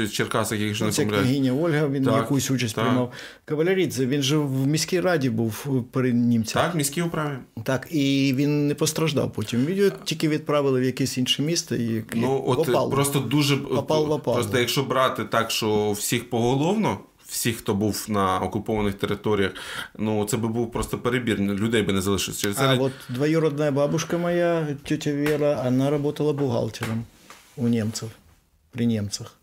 [0.00, 1.22] е, Черкасах, якщо не помиляюсь.
[1.22, 2.84] княгиня Ольга, він так, якусь участь так.
[2.84, 3.12] приймав.
[3.44, 6.62] Кавалерідзе, він же в міській раді був при німцях.
[6.62, 7.36] Так, в міській управі.
[7.64, 9.66] Так, і він не постраждав потім.
[9.66, 12.90] Він тільки відправили в якесь інше місто і ну, от опал.
[12.90, 14.20] просто дуже опал.
[14.20, 19.52] Просто якщо брати так, що всіх поголовно всіх, хто був на окупованих територіях,
[19.98, 22.40] ну це би був просто перебір, людей би не залишилось.
[22.40, 27.04] Через а от двоюродна бабушка моя, тетя Вера, вона працювала бухгалтером
[27.56, 28.10] у німців,
[28.70, 29.37] при німцях.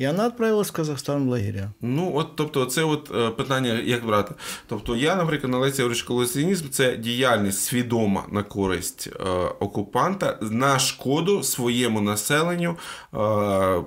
[0.00, 1.70] І вона відправилась в Казахстан в лагеря.
[1.80, 4.34] Ну, от, тобто, це от е, питання, як брати.
[4.66, 9.24] Тобто, я, наприклад, на лекції колосіонізм це діяльність свідома на користь е,
[9.60, 12.76] окупанта на шкоду своєму населенню,
[13.14, 13.82] е,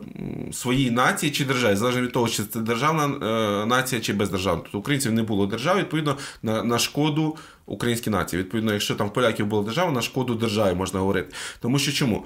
[0.51, 4.61] своїй нації чи державі, залежно від того, чи це державна е, нація чи бездержавна.
[4.63, 8.41] Тобто українців не було держави, відповідно, на, на шкоду українській нації.
[8.41, 11.35] Відповідно, якщо там поляків була держава, на шкоду державі можна говорити.
[11.59, 12.25] Тому що чому?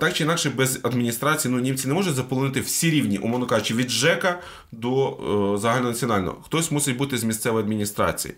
[0.00, 3.90] Так чи інакше, без адміністрації ну, німці не можуть заполонити всі рівні, умовно кажучи, від
[3.90, 4.40] ЖЕКа
[4.72, 6.36] до е, загальнонаціонального.
[6.44, 8.34] Хтось мусить бути з місцевої адміністрації.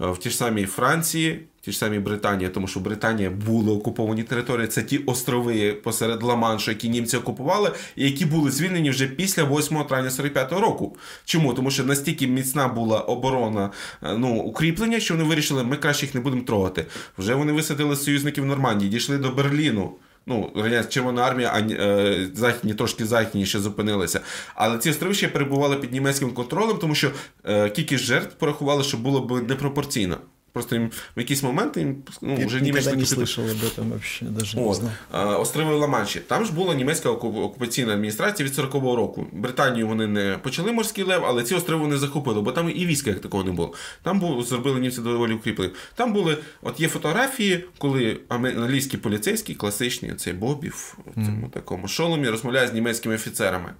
[0.00, 4.22] Е, в ті ж самій Франції ті ж самі Британія, тому що Британія були окуповані
[4.22, 4.66] території.
[4.66, 9.84] Це ті острови посеред Ла-Маншу, які німці окупували, і які були звільнені вже після 8
[9.84, 10.96] травня 45-го року.
[11.24, 11.54] Чому?
[11.54, 13.70] Тому що настільки міцна була оборона
[14.02, 16.86] е, ну, укріплення, що вони вирішили, ми краще їх не будемо трогати.
[17.18, 19.92] Вже вони висадили союзників в Нормандії, дійшли до Берліну.
[20.26, 20.52] Ну,
[20.88, 24.20] Червона армія, а е, західні трошки західніше зупинилися.
[24.54, 27.10] Але ці острови ще перебували під німецьким контролем, тому що
[27.44, 30.16] е, кількість жертв порахували, що було б непропорційно.
[30.52, 34.24] Просто їм в якийсь момент їм ну, Я вже німецька не слышал об этом вообще,
[34.24, 35.40] даже не знаю.
[35.40, 36.20] Острови Ла-Манші.
[36.20, 39.26] Там ж була німецька окупаційна адміністрація від 40-го року.
[39.32, 43.10] Британію вони не почали морський лев, але ці острови вони захопили, бо там і війська
[43.10, 43.74] як такого не було.
[44.02, 45.72] Там було, зробили німці доволі укріплені.
[45.94, 51.50] Там були, от є фотографії, коли англійські поліцейські, класичні, цей Бобів в цьому mm.
[51.50, 53.74] такому шоломі розмовляє з німецькими офіцерами.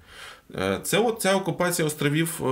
[0.58, 2.44] Е, це от ця окупація островів е,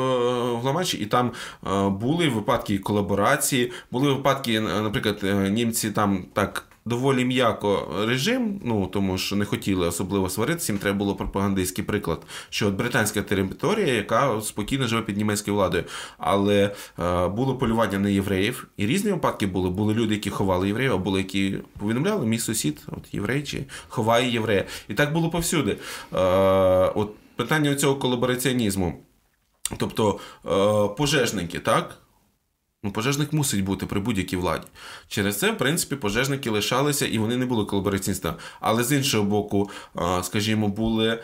[0.53, 1.33] в Ламанчі, і там
[1.67, 6.65] е, були випадки колаборації, були випадки, наприклад, німці там так.
[6.89, 12.23] Доволі м'яко режим, ну тому що не хотіли особливо сваритися, їм треба було пропагандистський приклад,
[12.51, 15.85] що от британська територія, яка спокійно живе під німецькою владою,
[16.19, 19.71] але е, було полювання на євреїв, і різні випадки були.
[19.71, 24.31] Були люди, які ховали євреїв, а були, які повідомляли, мій сусід, от єврей чи ховає
[24.31, 24.65] єврея.
[24.89, 25.77] І так було повсюди.
[26.13, 26.19] Е,
[26.95, 29.05] от питання цього колабораціонізму.
[29.77, 31.99] Тобто е, пожежники, так?
[32.83, 34.67] Ну, Пожежник мусить бути при будь-якій владі.
[35.09, 38.37] Через це, в принципі, пожежники лишалися і вони не були колабораціоністами.
[38.61, 41.23] Але з іншого боку, е, скажімо, були е,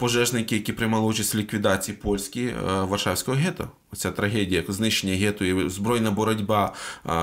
[0.00, 3.70] пожежники, які приймали участь в ліквідації польські Варшавського гетто.
[3.92, 6.74] Оця трагедія, знищення гетто і збройна боротьба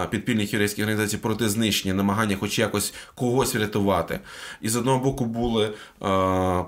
[0.10, 4.20] підпільних єврейських організацій проти знищення, намагання хоч якось когось врятувати.
[4.62, 5.74] І з одного боку були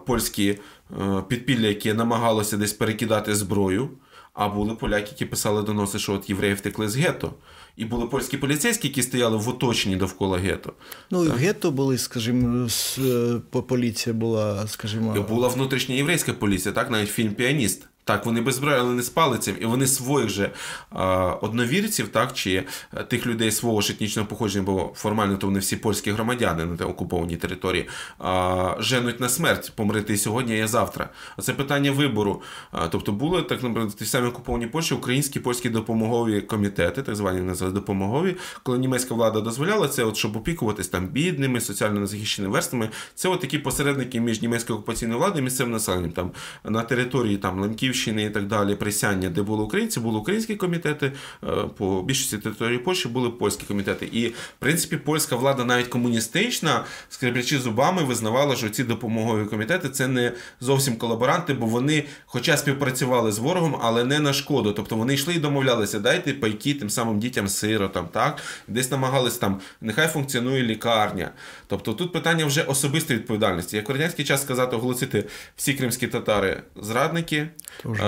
[0.05, 0.59] польські.
[1.01, 3.89] Е, підпілля, яке намагалося десь перекидати зброю.
[4.33, 7.33] А були поляки, які писали доноси, що от євреї втекли з гетто.
[7.77, 10.73] І були польські поліцейські, які стояли в оточенні довкола гетто.
[11.11, 12.67] Ну, і в гетто були, скажімо,
[12.99, 15.25] е, поліція була, скажімо.
[15.29, 17.87] Була внутрішня єврейська поліція, так, навіть фільм Піаніст.
[18.07, 20.51] Так, вони без зброї, але не з палицем, і вони своїх же
[20.89, 22.63] а, одновірців, так, чи
[22.97, 26.85] е, тих людей свого ж етнічного походження, бо формально то вони всі польські громадяни на
[26.85, 27.87] окупованій території,
[28.19, 31.09] а, женуть на смерть, помрити сьогодні, а я завтра.
[31.41, 32.41] Це питання вибору.
[32.71, 37.41] А, тобто були так, наприклад, ті самі окуповані Польщі, українські польські допомогові комітети, так звані
[37.41, 42.89] називають допомогові, коли німецька влада дозволяла це, от, щоб опікуватись там бідними, соціально незахищеними верствами,
[43.15, 46.11] це от такі посередники між німецькою окупаційною владою і місцевим населенням.
[46.11, 46.31] Там
[46.63, 47.96] на території там Лемків.
[47.97, 51.11] Львівщини і так далі, Присяння, де були українці, були українські комітети,
[51.43, 51.47] е,
[51.77, 54.09] по більшості території Польщі були польські комітети.
[54.11, 60.07] І, в принципі, польська влада, навіть комуністична, скріплячи зубами, визнавала, що ці допомогові комітети це
[60.07, 64.71] не зовсім колаборанти, бо вони, хоча співпрацювали з ворогом, але не на шкоду.
[64.71, 69.59] Тобто вони йшли і домовлялися, дайте пайки тим самим дітям сиротам, так десь намагались там,
[69.81, 71.31] нехай функціонує лікарня.
[71.67, 73.75] Тобто тут питання вже особистої відповідальності.
[73.75, 75.25] Як в радянський час сказати, оголосити
[75.55, 77.47] всі кримські татари зрадники.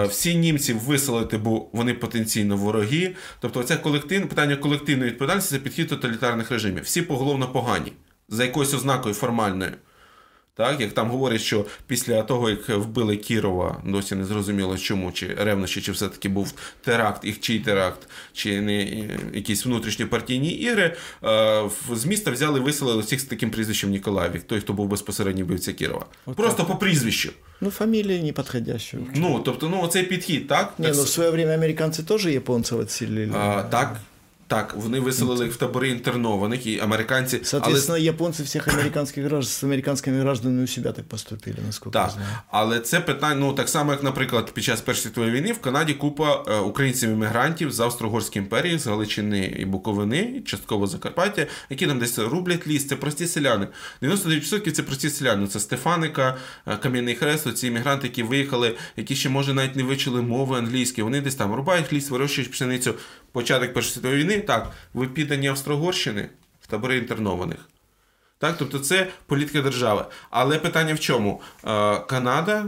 [0.10, 3.16] Всі німці виселити, бо вони потенційно вороги.
[3.40, 6.84] Тобто, це колектив, питання колективної відповідальності це підхід тоталітарних режимів.
[6.84, 7.94] Всі поголовно погані
[8.30, 9.72] за якоюсь ознакою формальною.
[10.60, 15.34] Так, Як там говорять, що після того, як вбили Кірова, досі не зрозуміло чому, чи
[15.34, 18.84] ревнощі, чи все-таки був теракт, і чий теракт, чи не
[19.34, 20.96] якісь внутрішньопартійні ігри,
[21.94, 26.06] з міста взяли виселили всіх з таким прізвищем Ніколаєвік, той, хто був безпосередньо вбивця Кірова.
[26.26, 26.68] От Просто так.
[26.68, 27.32] по прізвищу.
[27.62, 28.98] Ну, фамілія не підходяща.
[29.16, 30.74] Ну, тобто, ну, оцей підхід, так?
[30.78, 33.32] Ні, ну, в своє время американці теж японців відселили.
[33.36, 34.00] А, Так,
[34.50, 37.40] так, вони виселили їх в табори інтернованих, і американці.
[37.44, 38.02] Соответственно, але...
[38.02, 42.08] японці всіх американських граждан з американськими гражданами у себе так поступили, наскільки так.
[42.08, 42.28] я знаю.
[42.52, 45.94] Але це питання, ну так само, як, наприклад, під час Першої світової війни в Канаді
[45.94, 52.20] купа е, українців-іммігрантів з Австро-Угорської імперії, з Галичини і Буковини, частково Закарпаття, які там десь
[52.20, 52.88] рублять ліс.
[52.88, 53.68] Це прості селяни.
[54.02, 55.48] 99% це прості селяни.
[55.48, 60.22] Це Стефаника, е, Кам'яний Хрест, ці іммігранти, які виїхали, які ще, може, навіть не вивчили
[60.22, 61.02] мови англійські.
[61.02, 62.94] Вони десь там рубають ліс, вирощують пшеницю.
[63.32, 66.30] Початок Першої світової війни так, ви піддані Австрогорщини
[66.62, 67.58] в табори інтернованих.
[68.38, 70.06] Так, Тобто це політика держави.
[70.30, 71.42] Але питання в чому?
[71.68, 72.66] Е, Канада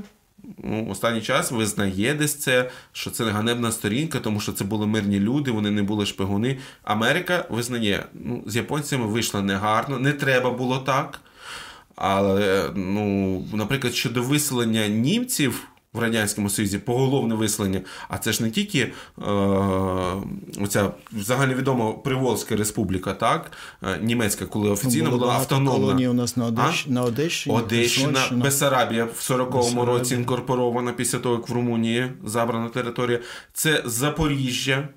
[0.57, 5.19] ну, останній час визнає десь це, що це ганебна сторінка, тому що це були мирні
[5.19, 6.57] люди, вони не були шпигуни.
[6.83, 11.21] Америка визнає, ну, з японцями вийшло негарно, не треба було так.
[11.95, 17.81] Але, ну, наприклад, щодо виселення німців в Радянському Союзі поголовне вислання.
[18.09, 18.91] А це ж не тільки е,
[20.61, 23.51] оця загальновідома Приволзька республіка, так?
[23.83, 26.09] Е, німецька, коли офіційно ну, була автономна.
[26.09, 26.87] у нас на Одещ...
[26.87, 27.55] на Одещині.
[27.55, 33.19] Одещина, Бесарабія в 40-му році інкорпорована після того, як в Румунії забрана територія.
[33.53, 34.87] Це Запоріжжя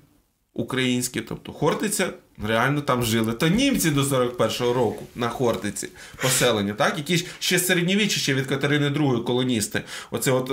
[0.55, 2.13] українське, тобто Хортиця
[2.43, 3.33] реально там жили.
[3.33, 5.89] То німці до 41-го року на Хортиці
[6.21, 6.97] поселення, так?
[6.97, 9.81] які ще середньовіччя ще від Катерини II колоністи.
[10.11, 10.49] Оце от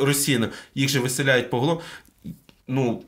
[0.00, 1.80] росіяни, їх же виселяють по голову.
[2.68, 3.02] Ну,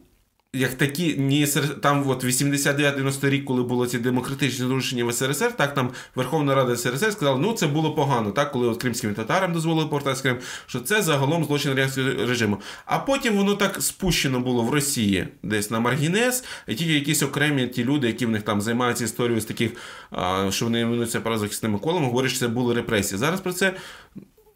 [0.53, 1.47] як такі, ні
[1.83, 6.77] там от 89-90 рік, коли було ці демократичні зрушення в СРСР, так там Верховна Рада
[6.77, 10.81] СРСР сказала, ну це було погано, так, коли от кримським татарам дозволили повертатися Крим, що
[10.81, 12.61] це загалом злочин радянського режиму.
[12.87, 17.67] А потім воно так спущено було в Росії, десь на Маргінес, і тільки якісь окремі
[17.67, 19.73] ті люди, які в них там займаються історією з таких,
[20.51, 23.19] що вони іменуються правозахисними колами, говорять, що це були репресії.
[23.19, 23.75] Зараз про це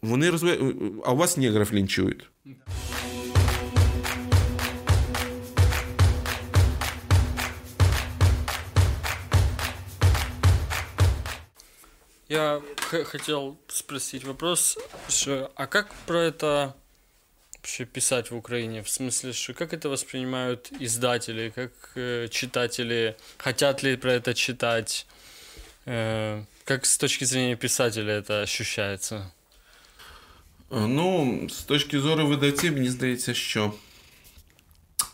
[0.01, 0.75] вони розвивають,
[1.05, 2.29] а у вас негрів лінчують.
[12.32, 12.60] Я
[13.06, 14.78] хотел спросить вопрос,
[15.08, 16.76] что, а как про это
[17.54, 18.82] вообще писать в Украине?
[18.82, 25.06] В смысле, что как это воспринимают издатели, как э, читатели, хотят ли про это читать?
[25.86, 29.32] Э, как с точки зрения писателя это ощущается?
[30.70, 33.72] Ну, з точки зору видавців, мені здається, що.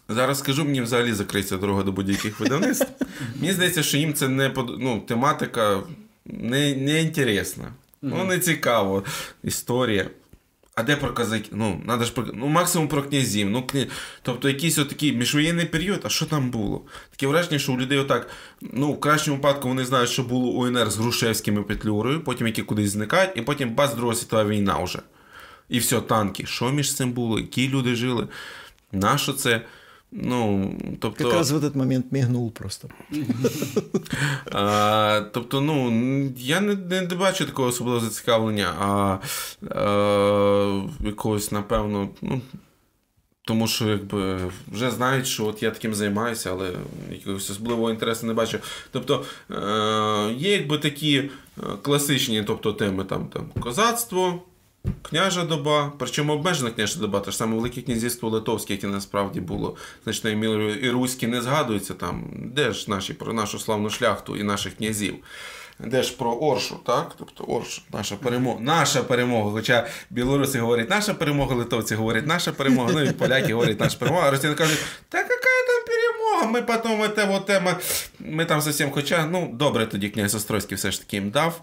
[0.09, 2.86] Зараз скажу, мені взагалі закриється дорога до будь-яких видавництв.
[3.34, 5.82] Мені здається, що їм це не ну, тематика
[6.30, 7.64] не не інтересно.
[7.64, 8.14] Mm-hmm.
[8.18, 9.03] Ну, не цікаво.
[9.43, 10.10] Історія.
[10.76, 11.53] А де про казаків?
[11.56, 12.26] Ну, надо ж про...
[12.34, 13.49] ну, максимум про князів.
[13.49, 13.85] Ну, кня...
[14.22, 16.81] Тобто якийсь отакий міжвоєнний період, а що там було?
[17.11, 18.30] Таке враження, що у людей отак,
[18.61, 22.64] ну, в кращому випадку вони знають, що було УНР з Грушевським і Петлюрою, потім які
[22.64, 24.99] кудись зникають, і потім бац, Друга світова війна вже.
[25.69, 26.45] І все, танки.
[26.45, 27.39] Що між цим було?
[27.39, 28.27] Які люди жили?
[28.91, 29.61] Нащо це?
[30.11, 31.23] Ну, тобто...
[31.23, 32.88] Якраз в цей момент мігнув просто.
[34.52, 35.91] а, Тобто, ну,
[36.38, 39.18] я не не бачу такого особливого зацікавлення, а,
[39.69, 42.41] а якогось, напевно, ну.
[43.41, 44.38] Тому що якби
[44.72, 46.72] вже знають, що от я таким займаюся, але
[47.11, 48.60] якогось особливого інтересу не бачу.
[48.91, 51.30] Тобто е, є якби такі
[51.81, 54.41] класичні тобто, теми там, там козацтво,
[55.01, 59.75] Княжа доба, причому обмежена княжа доба, те ж саме Велике князівство Литовське, яке насправді було
[60.03, 64.43] значною мірою і руське не згадується там, де ж наші про нашу славну шляхту і
[64.43, 65.15] наших князів.
[65.80, 67.15] Де ж про Оршу, так?
[67.18, 68.60] Тобто Оршу, наша перемога.
[68.60, 69.51] Наша перемога.
[69.51, 74.27] Хоча білоруси говорять наша перемога, литовці говорять наша перемога, ну і поляки говорять наша перемога,
[74.27, 74.80] а росіяни кажуть,
[75.10, 75.30] та яка
[75.68, 76.51] там перемога?
[76.51, 77.76] Ми потім те вот тема.
[78.19, 81.61] Ми там зовсім, хоча, ну, добре, тоді князь Острозький все ж таки їм дав.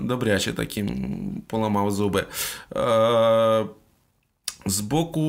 [0.00, 2.24] Добряче таким поламав зуби.
[4.66, 5.20] З боку,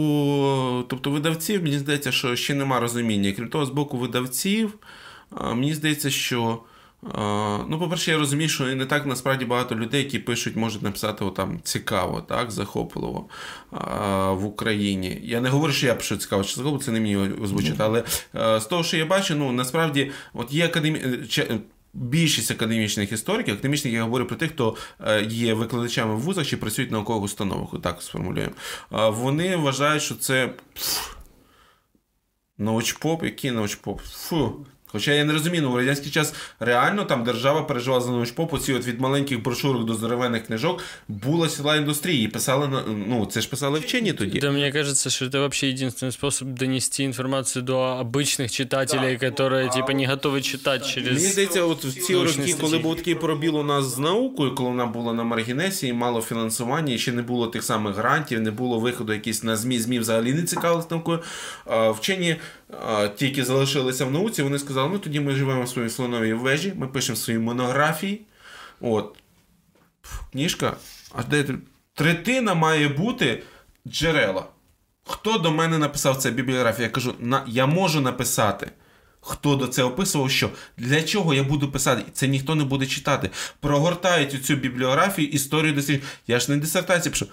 [0.89, 3.33] тобто видавців, мені здається, що ще нема розуміння.
[3.35, 4.73] Крім того, з боку видавців,
[5.31, 6.59] мені здається, що.
[7.03, 11.59] Ну, по-перше, я розумію, що не так насправді багато людей, які пишуть, можуть написати там
[11.63, 13.29] цікаво, так, захопливо
[14.31, 15.21] в Україні.
[15.23, 18.03] Я не говорю, що я пишу цікаво, чи захопливо, це не мені озвучити, але
[18.59, 21.01] з того, що я бачу, ну насправді от є академі...
[21.93, 24.75] Більшість академічних істориків, академічних я говорю про тих, хто
[25.07, 28.53] е, є викладачами в вузах чи працюють в наукових установах, так сформулюємо.
[28.91, 30.53] Вони вважають, що це
[32.57, 34.01] научпоп, який научпоп?
[34.01, 34.65] Фу,
[34.96, 38.72] Хоча я не розумію, ну в радянський час реально там держава переживала за научпоп, оці
[38.72, 42.28] от від маленьких брошурок до здоровенних книжок була села індустрії.
[42.28, 44.38] Писали на ну це ж писали вчені тоді.
[44.38, 49.26] Да, мне кажется, что это вообще единственный способ донести информацию до обычных читателей, да.
[49.26, 51.12] которые типа не готові читати через.
[51.12, 54.68] Мені здається, от в ці роки, коли був такий пробіл у нас з наукою, коли
[54.68, 58.78] вона була на маргінесі, мало фінансування, і ще не було тих самих грантів, не було
[58.78, 61.22] виходу якісь на ЗМІ, ЗМІ взагалі не цікавилися наукою.
[61.66, 62.36] Вчені
[63.15, 66.87] тільки залишилися в науці, вони сказали, ну тоді ми живемо в своїй слоновій вежі, ми
[66.87, 68.21] пишемо свої монографії.
[68.81, 69.17] От.
[70.31, 70.77] Книжка,
[71.15, 71.45] а де
[71.93, 73.43] третина має бути
[73.87, 74.45] джерела.
[75.03, 76.87] Хто до мене написав це бібліографія?
[76.87, 78.71] Я кажу, на, я можу написати.
[79.21, 82.03] Хто до це описував, що для чого я буду писати?
[82.13, 83.29] Це ніхто не буде читати.
[83.59, 86.03] Прогортають цю бібліографію, історію досліджень.
[86.27, 87.27] Я ж не дисертацію пишу.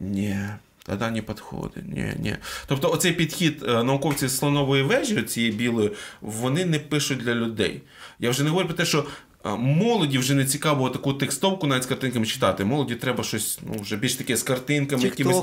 [0.00, 0.48] Ні,
[0.86, 1.84] тоді не підходить.
[1.88, 2.36] Ні, ні.
[2.66, 5.90] Тобто, оцей підхід е, науковців з слонової вежі, цієї білої,
[6.20, 7.82] вони не пишуть для людей.
[8.18, 9.06] Я вже не говорю про те, що.
[9.46, 12.64] Е, молоді вже не цікаво таку текстовку навіть з картинками читати.
[12.64, 15.42] Молоді треба щось ну, вже більш таке з картинками, якимись.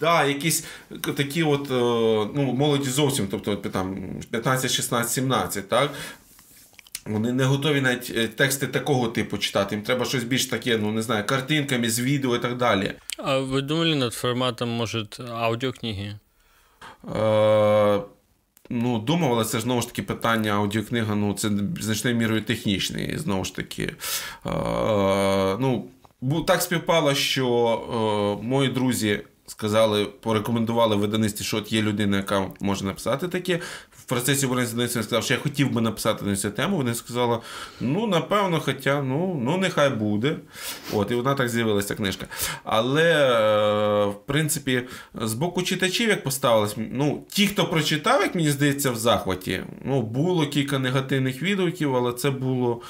[0.00, 0.64] Да, якісь
[1.16, 1.74] такі от, е,
[2.34, 3.96] ну, молоді зовсім, тобто там
[4.30, 5.90] 15, 16, 17, так?
[7.06, 9.74] Вони не готові навіть е, тексти такого типу читати.
[9.74, 12.92] Їм треба щось більш таке, ну не знаю, картинками з відео і так далі.
[13.18, 16.18] А ви думали над форматом, може, аудіокниги?
[17.16, 18.00] Е,
[18.70, 21.50] Ну, думав, але це ж знову ж таки питання аудіокнига, ну, це
[21.80, 23.82] значною мірою технічний, знову ж таки.
[23.82, 24.50] Е,
[25.60, 25.88] ну,
[26.46, 32.84] Так співпало, що е, мої друзі сказали, порекомендували видавництві, що от є людина, яка може
[32.84, 33.60] написати таке
[34.04, 36.76] в процесі вони сказав, що я хотів би написати на цю тему.
[36.76, 37.38] Вони сказали,
[37.80, 40.36] ну, напевно, хоча, ну, ну нехай буде.
[40.92, 42.26] От, І вона так з'явилася книжка.
[42.64, 44.82] Але, е, в принципі,
[45.14, 50.02] з боку читачів, як поставилось, ну, ті, хто прочитав, як мені здається, в захваті, ну,
[50.02, 52.82] було кілька негативних відгуків, але це було.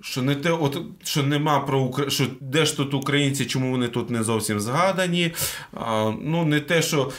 [0.00, 4.10] Що не те, от що нема про що де ж тут українці, чому вони тут
[4.10, 5.32] не зовсім згадані?
[5.72, 7.10] А, Ну не те, що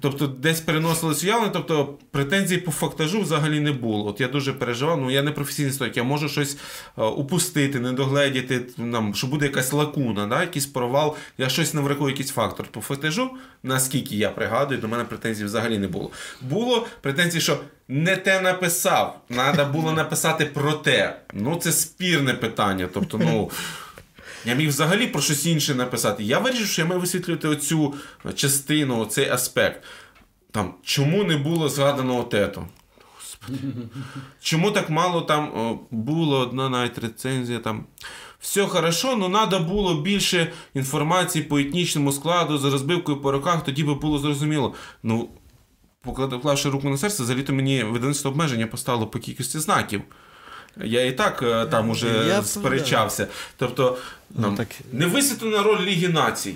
[0.00, 4.06] Тобто десь переносились уявлення, тобто претензій по фактажу взагалі не було.
[4.06, 6.56] От я дуже переживав, ну я не професійний стоїк, я можу щось
[6.98, 11.80] е, упустити, не догледіти, нам, що буде якась лакуна, да, якийсь провал, я щось не
[11.80, 12.66] врахую, якийсь фактор.
[12.66, 13.30] По фактажу,
[13.62, 16.10] наскільки я пригадую, до мене претензій взагалі не було.
[16.40, 17.58] Було претензії, що
[17.88, 21.16] не те написав, треба було написати про те.
[21.32, 22.88] Ну, це спірне питання.
[22.94, 23.50] Тобто, ну.
[24.46, 26.24] Я міг взагалі про щось інше написати.
[26.24, 27.94] Я вирішив, що я маю висвітлювати оцю
[28.34, 29.84] частину, цей аспект.
[30.50, 32.66] Там, Чому не було згадано отето?
[34.40, 37.84] Чому так мало там о, було одна навіть рецензія там.
[38.40, 43.84] Все хорошо, але треба було більше інформації по етнічному складу, за розбивкою по роках, тоді
[43.84, 44.74] би було зрозуміло.
[45.02, 45.28] Ну,
[46.02, 50.02] поклавши руку на серце, за літо мені видавництво обмеження поставило по кількості знаків.
[50.84, 53.26] Я і так е, там уже я сперечався.
[53.56, 53.98] Тобто,
[54.30, 54.68] ну, так...
[54.92, 56.54] не висвітлена роль Ліги націй.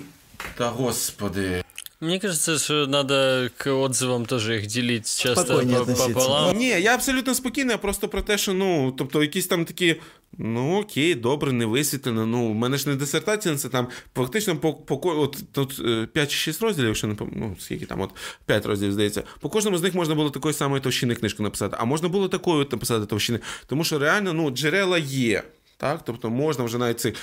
[0.57, 1.60] Та господи.
[2.01, 5.63] Мне кажется, что надо к отзывам тоже их делить часто
[5.97, 6.57] пополам.
[6.57, 9.95] Ні, я абсолютно спокійний, просто про те, що ну, тобто, якісь там такі.
[10.37, 12.25] Ну, окей, добре, не висвітлено.
[12.25, 16.87] Ну, у мене ж не дисертація, це там фактично по по от тут 5-6 розділів,
[16.87, 18.09] якщо не ну, скільки там, от
[18.45, 19.23] 5 розділів, здається.
[19.39, 22.67] По кожному з них можна було такої самої товщини книжку написати, а можна було такою
[22.71, 23.39] написати товщини.
[23.65, 25.43] Тому що реально ну, джерела є.
[25.81, 26.01] Так?
[26.05, 27.15] Тобто можна вже навіть цих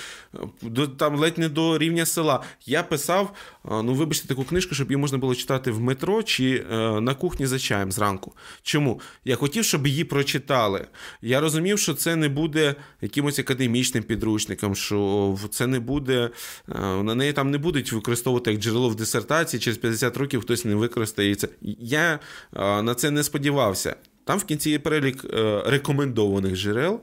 [0.97, 2.43] там ледь не до рівня села.
[2.65, 3.33] Я писав,
[3.65, 7.47] ну вибачте, таку книжку, щоб її можна було читати в метро чи е, на кухні
[7.47, 8.35] за чаєм зранку.
[8.61, 9.01] Чому?
[9.25, 10.87] Я хотів, щоб її прочитали.
[11.21, 16.29] Я розумів, що це не буде якимось академічним підручником, що це не буде,
[16.69, 20.65] е, на неї там не будуть використовувати як джерело в дисертації, через 50 років хтось
[20.65, 21.47] не використає це.
[21.79, 22.19] Я
[22.55, 23.95] е, на це не сподівався.
[24.29, 27.01] Там в кінці є перелік е, рекомендованих джерел,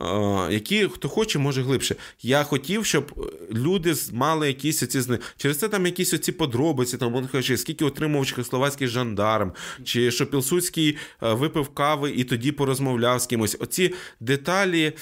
[0.00, 0.04] е,
[0.50, 1.96] які хто хоче, може глибше.
[2.22, 7.26] Я хотів, щоб люди мали якісь оці Через це там якісь оці подробиці, там він
[7.26, 9.52] каже, скільки отримав чехословацький жандарм,
[9.84, 13.56] чи що Пілсудський е, випив кави і тоді порозмовляв з кимось.
[13.60, 14.92] Оці деталі,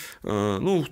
[0.61, 0.87] ну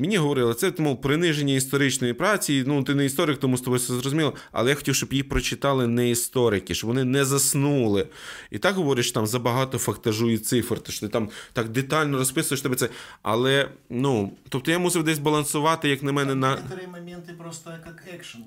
[0.00, 2.64] Мені говорили, це тому приниження історичної праці.
[2.66, 4.34] Ну, ти не історик, тому з тобою все зрозуміло.
[4.52, 8.06] Але я хотів, щоб її прочитали не історики, щоб вони не заснули.
[8.50, 12.60] І так говориш, там забагато фактажу і цифр, то що ти там так детально розписуєш
[12.60, 12.88] тебе це.
[13.22, 16.58] Але ну, тобто я мусив десь балансувати, як на мене, на
[16.92, 18.44] моменти просто як екшен.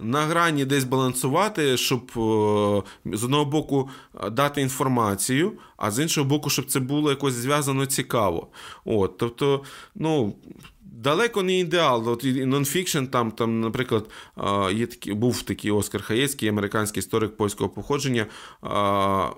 [0.00, 2.10] на грані десь балансувати, щоб
[3.04, 3.90] з одного боку
[4.32, 8.48] дати інформацію, а з іншого боку, щоб це було якось зв'язано цікаво.
[8.84, 9.64] От, Тобто,
[9.94, 10.34] ну.
[11.04, 12.08] Далеко не ідеал.
[12.08, 14.10] От нонфікшн, там, там, наприклад,
[14.72, 18.26] є такий, був такий Оскар Хаєцький, американський історик польського походження.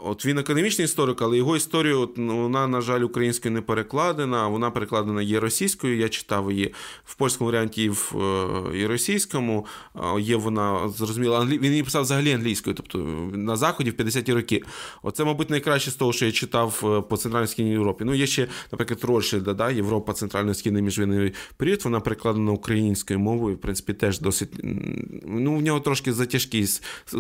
[0.05, 4.49] От Він академічний історик, але його історію от, ну, вона, на жаль, українською не перекладена.
[4.49, 5.97] Вона перекладена є російською.
[5.97, 6.75] Я читав її
[7.05, 9.67] в польському варіанті і в е, і російському.
[10.19, 11.59] Є вона зрозуміла, англі...
[11.59, 12.99] він її писав взагалі англійською, тобто
[13.35, 14.63] на Заході в 50-ті роки.
[15.03, 18.05] Оце, мабуть, найкраще з того, що я читав е, по Центральній Європі.
[18.05, 23.62] Ну, є ще, наприклад, Рольшельда, да, Європа, Центрально-Східний міжвійний період, вона перекладена українською мовою, в
[23.62, 24.50] принципі, теж досить.
[25.24, 26.68] Ну, в нього трошки затяжкий,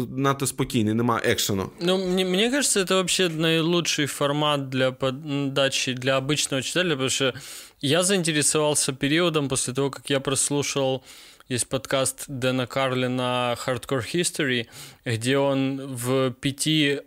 [0.09, 1.69] надто спокійний, нема екшену.
[1.81, 7.33] Ну, мне, мне кажется, это вообще наилучший формат для подачи для обычного читателя, потому что
[7.81, 11.03] я заинтересовался периодом после того, как я прослушал
[11.51, 14.67] есть подкаст Дэна Карлина Hardcore History,
[15.03, 17.01] где он в пяти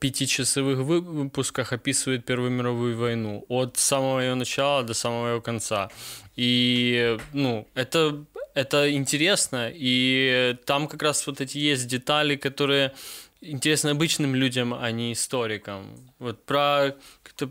[0.00, 5.90] пятичасовых выпусках описывает Первую мировую войну от самого ее начала до самого ее конца.
[6.36, 8.24] И, ну, это,
[8.54, 12.92] это интересно, и там как раз вот эти есть детали, которые
[13.41, 15.85] интересны обычным людям, а не историкам.
[16.19, 16.95] Вот про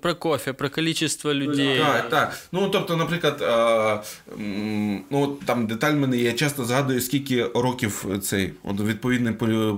[0.01, 1.78] про кофе, про количество людей.
[1.78, 2.39] Так, так.
[2.52, 4.02] Ну, тобто, наприклад, а,
[5.10, 9.35] ну, там деталь мене я часто згадую, скільки років цей от, відповідний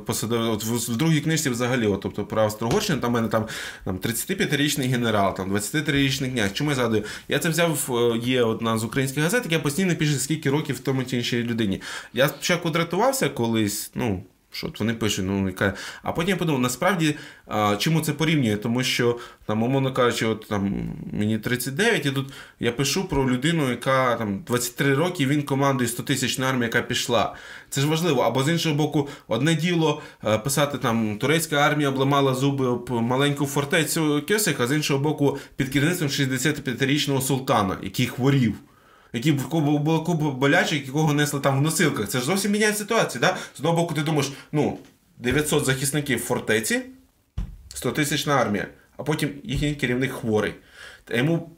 [0.06, 0.48] посадовий.
[0.48, 3.46] От в, в другій книжці взагалі, от, тобто про Австро-Угорщину, там в мене там,
[3.84, 6.52] там 35-річний генерал, там 23-річний князь.
[6.52, 7.04] Чому я згадую?
[7.28, 10.80] Я це взяв, е, є одна з українських газет, я постійно пишу, скільки років в
[10.80, 11.82] тому чи іншій людині.
[12.12, 14.22] Я спочатку дратувався колись, ну.
[14.51, 15.73] Що от вони пишуть, ну яка.
[16.03, 17.15] А потім я подумав, насправді
[17.47, 18.57] а, чому це порівнює?
[18.57, 23.69] Тому що, там, умовно кажучи, от там мені 39, і тут я пишу про людину,
[23.69, 27.35] яка там 23 роки, він командує 100 тисяч армії, яка пішла.
[27.69, 28.21] Це ж важливо.
[28.21, 33.45] Або з іншого боку, одне діло е, писати там турецька армія обламала зуби об маленьку
[33.45, 38.55] фортецю Кесик, а з іншого боку, під керівництвом 65-річного султана, який хворів
[39.13, 42.07] які були купа болячок, якого несли там в носилках.
[42.07, 43.21] Це ж зовсім міняє ситуацію.
[43.21, 43.37] Да?
[43.55, 44.77] З одного боку, ти думаєш, ну,
[45.17, 46.81] 900 захисників в фортеці,
[47.73, 48.67] 100 тисячна армія,
[48.97, 50.53] а потім їхній керівник хворий.
[51.03, 51.49] Та йому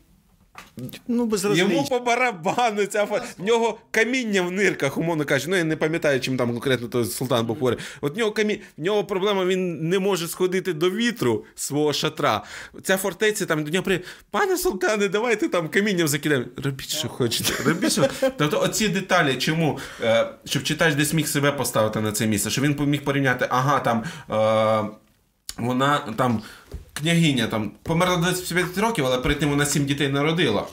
[1.08, 3.22] Ну, Йому по барабану ця фа...
[3.38, 5.50] В нього каміння в нирках, умовно кажучи.
[5.50, 7.80] Ну, я не пам'ятаю, чим там конкретно той султан був хворий.
[8.02, 8.60] От в нього камінь...
[8.78, 12.44] в нього проблема, він не може сходити до вітру свого шатра.
[12.84, 14.02] Ця фортеця там до нього при
[14.32, 16.46] пане султане, давайте там камінням закидаємо.
[16.64, 17.64] Робіть, що хочете.
[17.64, 18.08] Робіть, що...
[18.38, 19.80] Тобто, оці деталі, чому?
[20.02, 23.80] Е, щоб читач десь міг себе поставити на це місце, щоб він міг порівняти, ага,
[23.80, 24.04] там.
[24.30, 24.98] Е,
[25.58, 26.42] вона там
[26.94, 30.68] княгиня там померла 25 років, але перед тим вона 7 дітей народила.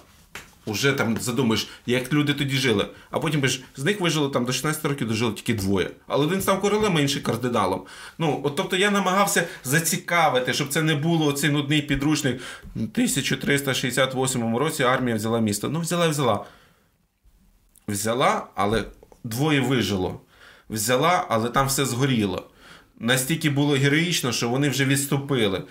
[0.66, 2.86] Уже там задумаєш, як люди тоді жили.
[3.10, 5.90] А потім ж з них вижило там до 16 років дожило тільки двоє.
[6.06, 7.82] Але один став королем, а інший кардиналом.
[8.18, 12.40] Ну, от тобто я намагався зацікавити, щоб це не було цей нудний підручник.
[12.76, 15.68] У 1368 році армія взяла місто.
[15.68, 16.44] Ну, взяла і взяла.
[17.88, 18.84] Взяла, але
[19.24, 20.20] двоє вижило.
[20.70, 22.50] Взяла, але там все згоріло.
[22.98, 25.62] Настільки було героїчно, що вони вже відступили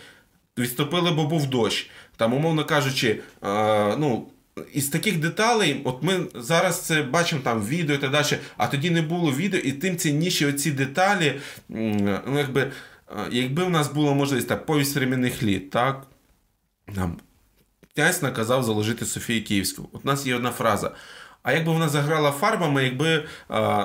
[0.60, 1.90] відступили, бо був дощ.
[2.18, 4.28] Там, умовно кажучи, а, ну.
[4.74, 8.90] Із таких деталей, от ми зараз це бачимо там відео і так далі, а тоді
[8.90, 11.40] не було відео, і тим цінніші оці деталі.
[11.70, 12.72] ну Якби
[13.32, 16.08] якби в нас була можливість так, повість временних літ, так?
[16.88, 17.18] Нам
[17.96, 19.90] князь наказав заложити Софію Київську.
[19.94, 20.92] От у нас є одна фраза.
[21.44, 23.26] А якби вона заграла фарбами, якби,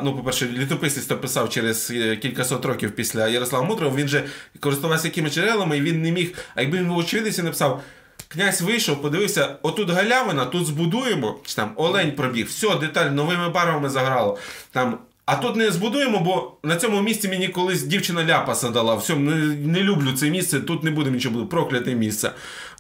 [0.03, 4.25] ну, по-перше, літописець то писав через е, кількасот років після Ярослава Мудрого, він же
[4.61, 7.83] користувався якими джерелами, і він не міг, а якби він був очевидець написав.
[8.29, 13.89] Князь вийшов, подивився, отут галявина, тут збудуємо, чи там олень пробіг, все, деталь новими барвами
[13.89, 14.39] заграло.
[14.73, 18.95] Там а тут не збудуємо, бо на цьому місці мені колись дівчина ляпаса дала.
[18.95, 22.31] Все, не, не люблю це місце, тут не буде нічого буде, прокляте місце.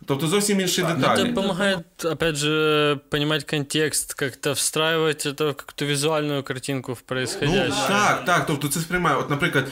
[0.06, 1.20] Тобто зовсім інші деталі.
[1.20, 7.68] Это помогает, опять же, понимать контекст, как-то встраивать это в какую-то визуальную картинку в происходящее.
[7.68, 8.46] Ну, так, так.
[8.46, 9.16] Тобто це сприймає.
[9.16, 9.64] От, наприклад,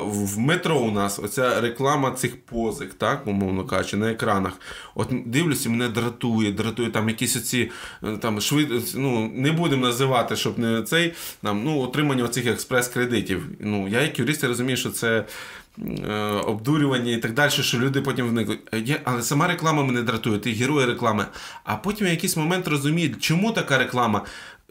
[0.00, 4.52] в метро у нас оця реклама цих позик, так, умовно кажучи, на екранах.
[4.94, 7.70] От дивлюся, мене дратує, дратує там якісь оці
[8.20, 8.68] там швид...
[8.94, 11.12] ну, не будемо називати, щоб не цей.
[11.42, 13.40] там, ну, ну, отримання цих експрес-кредитів.
[13.60, 15.24] Ну, Я, як юрист, я розумію, що це.
[15.78, 16.14] Е,
[16.46, 18.58] обдурювання і так далі, що люди потім вникли.
[19.04, 21.26] Але сама реклама мене дратує, ти герої реклами.
[21.64, 24.24] А потім в якийсь момент розуміють, чому така реклама.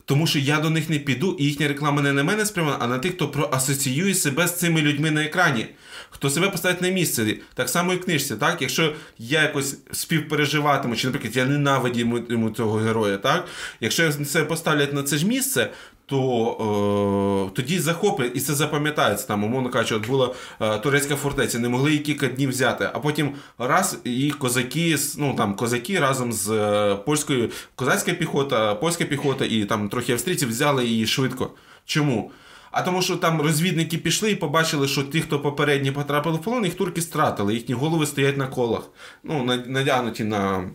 [0.05, 2.87] Тому що я до них не піду, і їхня реклама не на мене спрямована, а
[2.87, 5.67] на тих, хто проасоціює себе з цими людьми на екрані,
[6.09, 7.35] хто себе поставить на місце.
[7.53, 8.35] Так само і в книжці.
[8.35, 8.61] Так?
[8.61, 13.47] Якщо я якось співпереживатиму, чи, наприклад, я ненавидіму цього героя, так?
[13.79, 15.69] якщо себе поставлять на це ж місце,
[16.13, 19.27] то е, тоді захоплять і це запам'ятається.
[19.27, 22.89] Там, умовно кажучи, от була е, турецька фортеця, не могли її кілька днів взяти.
[22.93, 29.05] А потім раз і козаки, ну там козаки разом з е, польською козацька піхота, польська
[29.05, 31.51] піхота і там трохи австрійців взяли її швидко.
[31.85, 32.31] Чому?
[32.71, 36.65] А тому, що там розвідники пішли і побачили, що ті, хто попередні потрапили в полон,
[36.65, 38.89] їх турки стратили, їхні голови стоять на колах,
[39.23, 40.69] ну, надягнуті на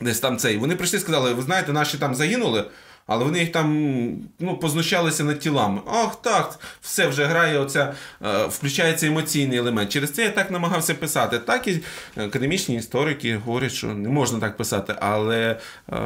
[0.00, 0.56] десь там цей.
[0.56, 2.64] Вони прийшли і сказали, ви знаєте, наші там загинули.
[3.06, 3.96] Але вони їх там
[4.38, 5.80] ну, познущалися над тілами.
[5.86, 7.94] Ах, так, все вже грає, оця,
[8.24, 9.90] е, включається емоційний елемент.
[9.90, 11.38] Через це я так намагався писати.
[11.38, 11.80] Так і
[12.16, 15.58] академічні історики говорять, що не можна так писати, але.
[15.92, 15.96] Е,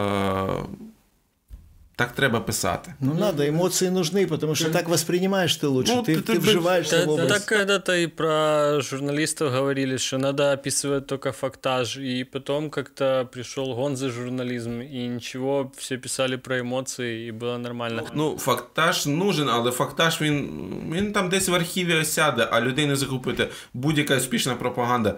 [2.00, 2.94] так треба писати.
[3.00, 7.06] Ну, надо, эмоции нужны, потому что так воспринимаешь ты лучше, ну, ты, ты, ты вживаешься
[7.06, 7.34] в область.
[7.34, 13.76] Так когда-то и про журналистов говорили, что надо описывать только фактаж, и потом как-то пришел
[13.76, 18.04] гонза журнализм, и ничего, все писали про эмоции, и было нормально.
[18.14, 20.50] Ну, фактаж нужен, але фактаж він,
[20.94, 23.48] він там десь в архіві осяде, а людей не закупити.
[23.74, 25.18] Будь-яка успішна пропаганда,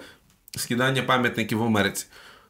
[0.58, 2.06] скидання пам'ятників в Америці.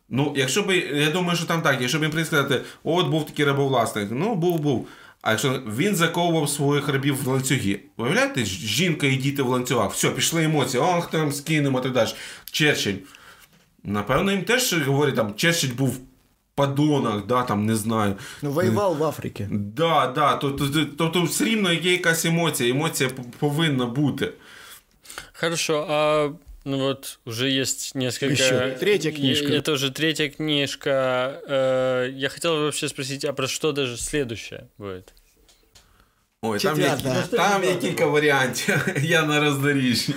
[0.09, 3.45] Ну, якщо би, я думаю, що там так, якщо б їм сказати, от був такий
[3.45, 4.89] рабовласник, ну був, був.
[5.23, 10.11] А якщо він заковував своїх рабів в ланцюги, виявляєте, жінка і діти в ланцюгах, все,
[10.11, 12.09] пішли емоції, ох, там скинемо так далі.
[12.51, 12.95] Черчилль.
[13.85, 16.01] Напевно, їм теж говорять, там, Черчилль був
[16.55, 18.15] подонок, да, там, не знаю.
[18.43, 19.49] Ну, воював в Африці.
[19.51, 24.33] Да, да, Тобто то, то, то, все рівно є якась емоція, емоція повинна бути.
[25.33, 26.29] Хорошо, а
[26.67, 28.33] ну вот уже есть несколько...
[28.33, 29.47] Еще третья книжка.
[29.47, 31.41] Это уже третья книжка.
[31.47, 35.15] Э, я хотел вообще спросить, а про что даже следующая будет?
[36.43, 36.99] Ой, там є,
[37.31, 38.89] там є кілька варіантів.
[39.03, 40.15] Я на роздоріжжі.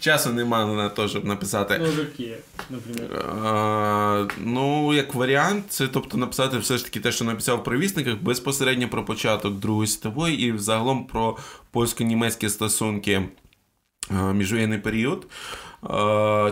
[0.00, 1.78] Часу немає на те, щоб написати.
[1.78, 2.32] Ну, які,
[2.70, 4.32] наприклад.
[4.38, 8.88] Ну, як варіант, це тобто написати все ж таки те, що написав в провісниках, безпосередньо
[8.88, 11.38] про початок Другої світової і взагалом про
[11.70, 13.22] польсько-німецькі стосунки
[14.10, 15.26] міжвоєнний період.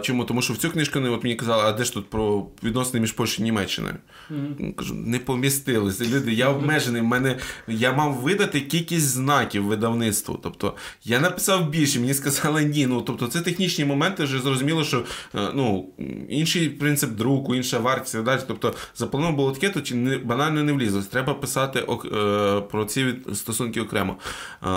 [0.02, 0.24] Чому?
[0.24, 3.12] Тому що в цю книжку от мені казали, а де ж тут про відносини між
[3.12, 3.94] Польщею і Німеччиною?
[4.31, 4.74] Mm-hmm.
[4.74, 6.05] Кажу, не помістилися.
[6.05, 7.02] Люди, я обмежений.
[7.02, 7.39] мене
[7.69, 10.39] Я мав видати кількість знаків видавництву.
[10.43, 10.74] Тобто
[11.05, 12.86] я написав більше, мені сказали ні.
[12.86, 15.05] Ну, тобто це технічні моменти, вже зрозуміло, що
[15.35, 15.89] е, ну,
[16.28, 18.40] інший принцип друку, інша вартість і так далі.
[18.48, 21.07] Тобто заплановано було таке, то не, банально не влізлось.
[21.07, 24.16] Треба писати е, про ці стосунки окремо.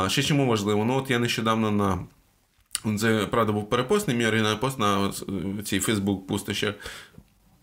[0.07, 0.85] Ще чому важливо?
[0.85, 1.99] Ну, от я нещодавно на.
[2.99, 5.11] Це, правда, був перепост, не мій оригінальний пост на
[5.63, 6.73] цій Фейсбук пустощах.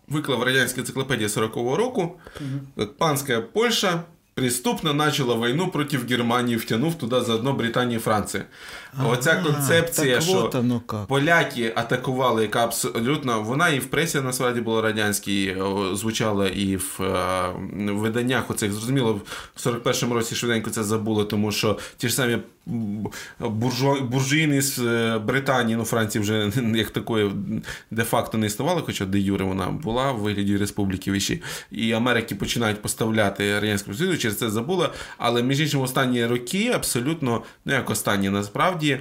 [0.07, 2.19] Виклав радянська енциклопедія 40-го року.
[2.41, 2.87] Угу.
[2.97, 4.03] Панська Польща
[4.33, 8.43] Преступно начала війну проти Германії, втягнув туди заодно Британію і Францію.
[8.97, 11.05] А, Оця концепція, що вот оно как.
[11.05, 15.57] поляки атакували, яка абсолютно вона і в пресі насправді була радянській,
[15.93, 17.53] звучала і в е,
[17.91, 19.21] виданнях оцих зрозуміло,
[19.55, 22.37] в 41-му році швиденько це забули, тому що ті ж самі
[24.01, 27.31] буржуїни з е, Британії, ну Франції вже як такої
[27.91, 31.41] де-факто не існувало, хоча де Юре вона була в вигляді республіки Віші.
[31.71, 34.93] І Америки починають поставляти Радянському Союзу, через це забула.
[35.17, 38.99] Але між іншим, останні роки абсолютно, ну як останні насправді,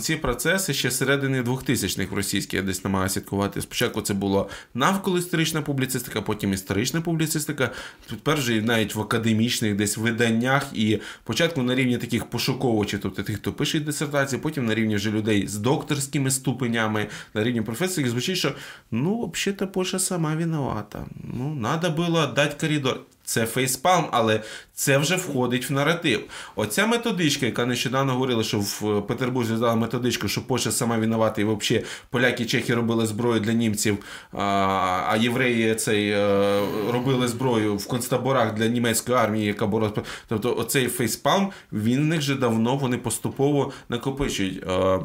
[0.00, 3.60] ці процеси ще середини 2000-х в російській я десь намагаюся слідкувати.
[3.60, 7.70] Спочатку це було навколо історична публіцистика, потім історична публіцистика.
[8.10, 13.36] Тепер же навіть в академічних десь виданнях і спочатку на рівні таких пошуковувачів, тобто тих,
[13.36, 18.36] хто пише дисертації, потім на рівні вже людей з докторськими ступенями, на рівні професорів звучить,
[18.36, 18.52] що
[18.90, 21.06] ну, взагалі-то Польща сама виновата.
[21.34, 23.00] Ну, треба було дати коридор.
[23.28, 24.42] Це фейспалм, але
[24.74, 26.24] це вже входить в наратив.
[26.56, 31.44] Оця методичка, яка нещодавно говорила, що в Петербурзі здала методичку, що Польща сама винувата, і
[31.44, 33.98] взагалі поляки чехи робили зброю для німців,
[34.32, 36.60] а євреї цей е,
[36.90, 39.94] робили зброю в концтаборах для німецької армії, яка боролась.
[40.28, 44.62] Тобто, оцей фейспалм, він в них вже давно вони поступово накопичують.
[44.66, 44.98] Е,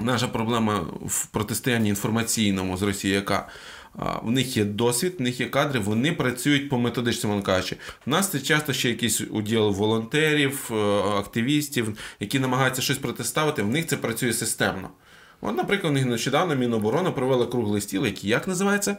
[0.00, 3.48] наша проблема в протистоянні інформаційному з Росією, яка
[3.94, 7.76] в них є досвід, в них є кадри, вони працюють по методичному кажучи.
[8.06, 10.74] У нас це часто ще якийсь уділ волонтерів, е,
[11.18, 14.88] активістів, які намагаються щось протиставити, в них це працює системно.
[15.40, 18.96] От, наприклад, нещодавно Міноборони провела круглий стіл, який як називається?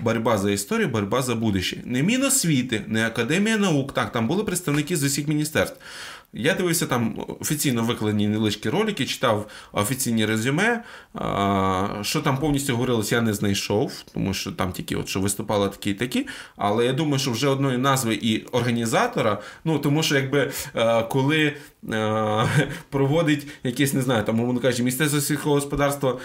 [0.00, 1.82] Борьба за історію, борьба за будуще.
[1.84, 3.92] Не Міносвіти, не Академія наук.
[3.92, 5.80] Так, там були представники з усіх міністерств.
[6.32, 10.84] Я дивився там офіційно викладені невеличкі ролики, читав офіційні резюме.
[12.02, 15.90] Що там повністю говорилось, я не знайшов, тому що там тільки от що виступали такі
[15.90, 16.26] і такі.
[16.56, 20.50] Але я думаю, що вже одної назви і організатора, ну тому що якби
[21.10, 21.52] коли
[22.90, 26.18] проводить якесь, не знаю, там, умовно кажучи, Міністерство сільського господарства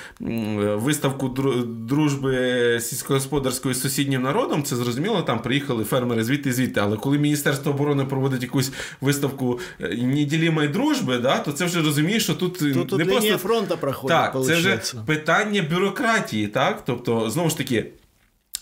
[0.76, 1.30] виставку
[1.66, 6.80] дружби сільськогосподарської з сусіднім народом, це зрозуміло, там приїхали фермери звідти звідти.
[6.80, 8.72] Але коли Міністерство оборони проводить якусь
[9.02, 13.78] виставку е, неділімої дружби, да, то це вже розумієш, що тут, тут не просто фронту
[13.78, 14.18] проходить.
[14.18, 14.92] Так, получается.
[14.92, 16.84] це вже питання бюрократії, так?
[16.86, 17.86] Тобто, знову ж таки.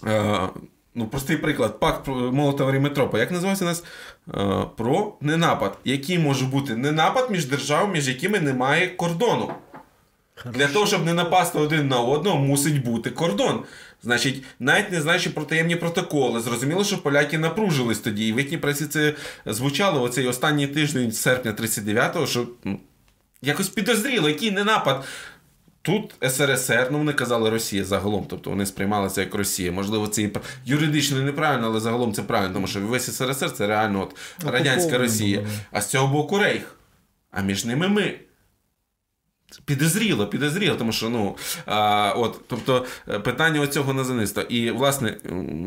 [0.07, 0.49] Е,
[0.95, 3.19] Ну, простий приклад, пакт Молотова Рімметропа.
[3.19, 3.83] Як називався у нас?
[4.33, 5.77] Е, про ненапад.
[5.85, 9.51] Який може бути ненапад між державами, між якими немає кордону?
[10.35, 10.59] Хорошо.
[10.59, 13.63] Для того, щоб не напасти один на одного, мусить бути кордон.
[14.03, 18.27] Значить, навіть не знаючи про таємні протоколи, зрозуміло, що поляки напружились тоді.
[18.27, 19.13] І в їхній пресі це
[19.45, 22.79] звучало оцей останній тиждень серпня 39-го, що ну,
[23.41, 25.05] якось підозріло, який не напад.
[25.83, 29.71] Тут СРСР, ну вони казали Росія загалом, тобто вони сприймалися як Росія.
[29.71, 30.29] Можливо, це
[30.65, 34.15] юридично неправильно, але загалом це правильно, тому що весь СРСР це реально от
[34.51, 35.47] радянська Росія.
[35.71, 36.75] А з цього боку Рейх.
[37.31, 38.19] А між ними ми.
[39.65, 44.43] Підозріло, підозріло, тому що ну а, от, тобто е, питання оцього назаництва.
[44.43, 45.17] І власне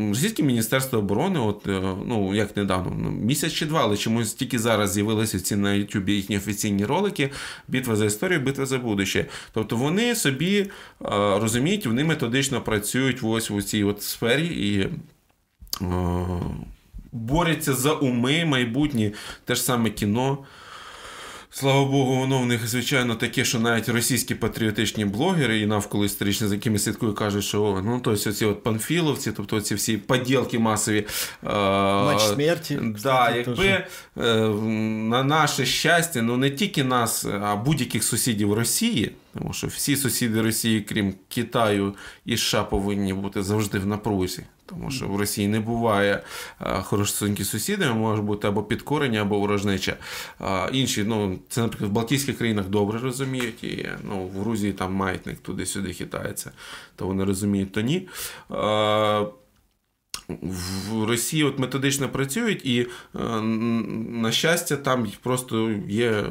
[0.09, 4.59] російське міністерство оборони, от е, ну як недавно, ну, місяць чи два, але чомусь тільки
[4.59, 7.31] зараз з'явилися ці на Ютубі їхні офіційні ролики
[7.69, 9.27] Битва за історію, битва за будуще.
[9.53, 10.71] Тобто вони собі
[11.01, 14.89] а, розуміють, вони методично працюють ось у цій от сфері і.
[15.81, 16.27] А,
[17.13, 19.13] борються за уми майбутні,
[19.45, 20.39] те ж саме кіно.
[21.57, 26.47] Слава Богу, воно в них, звичайно, таке, що навіть російські патріотичні блогери і навколо історичні,
[26.47, 31.07] за якими слідкую, кажуть, що ну, тобто оці от панфіловці, тобто ці всі поділки масові.
[31.43, 32.79] Матч смерті.
[33.03, 33.85] Да, якби е,
[35.09, 40.43] на наше щастя, ну не тільки нас, а будь-яких сусідів Росії, тому що всі сусіди
[40.43, 41.95] Росії, крім Китаю
[42.25, 44.43] і США, повинні бути завжди в напрузі.
[44.67, 46.23] Тому що в Росії не буває
[46.83, 49.97] хороші сусідами, може бути або підкорення, або ворожнеча.
[50.73, 55.39] Інші, ну, це, наприклад, в Балтійських країнах добре розуміють, і ну, в Грузії там маятник
[55.39, 56.51] туди-сюди хитається,
[56.97, 58.09] то вони розуміють, то ні.
[60.93, 62.87] В Росії от методично працюють, і,
[64.09, 66.25] на щастя, там просто є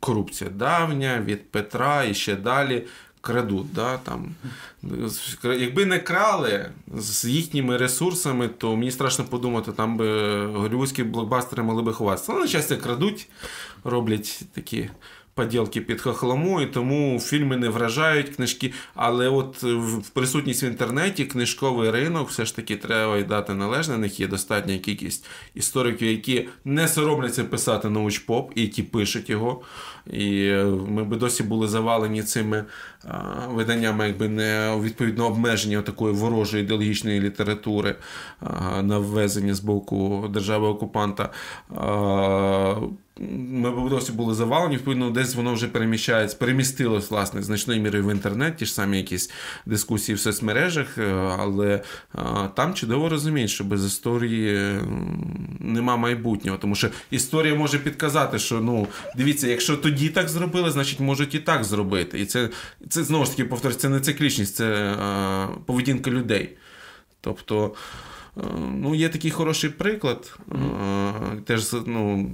[0.00, 2.86] корупція давня від Петра і ще далі
[3.20, 3.72] крадуть.
[3.72, 4.34] Да, там.
[5.44, 11.82] Якби не крали з їхніми ресурсами, то мені страшно подумати, там би голівудські блокбастери могли
[11.82, 12.32] би ховатися.
[12.32, 13.28] Але на щастя крадуть,
[13.84, 14.90] роблять такі
[15.34, 18.72] поділки під хохлому, і тому фільми не вражають книжки.
[18.94, 23.94] Але от в присутність в інтернеті книжковий ринок все ж таки треба й дати належне.
[23.94, 29.62] На них є достатня кількість істориків, які не соромляться писати научпоп і які пишуть його.
[30.12, 32.64] І е, ми би досі були завалені цими
[33.48, 37.96] виданнями, якби не відповідно обмеження такої ворожої ідеологічної літератури
[38.82, 41.30] на ввезення з боку держави-окупанта
[43.20, 48.10] ми б досі були завалені, відповідно, десь воно вже переміщається, перемістилось власне значною мірою в
[48.10, 49.30] інтернет, ті ж самі якісь
[49.66, 51.80] дискусії в соцмережах, е, але
[52.54, 54.74] там чудово розуміють, що без історії
[55.60, 56.58] нема майбутнього.
[56.58, 61.38] Тому що історія може підказати, що ну дивіться, якщо тоді так зробили, значить можуть і
[61.38, 62.20] так зробити.
[62.20, 62.48] І це
[62.88, 64.96] це знову ж таки повторюсь, це не циклічність, це
[65.66, 66.56] поведінка людей.
[67.20, 67.74] Тобто.
[68.36, 68.40] Е,
[68.74, 70.38] ну, Є такий хороший приклад.
[70.48, 71.40] Mm-hmm.
[71.40, 72.30] Теж ну,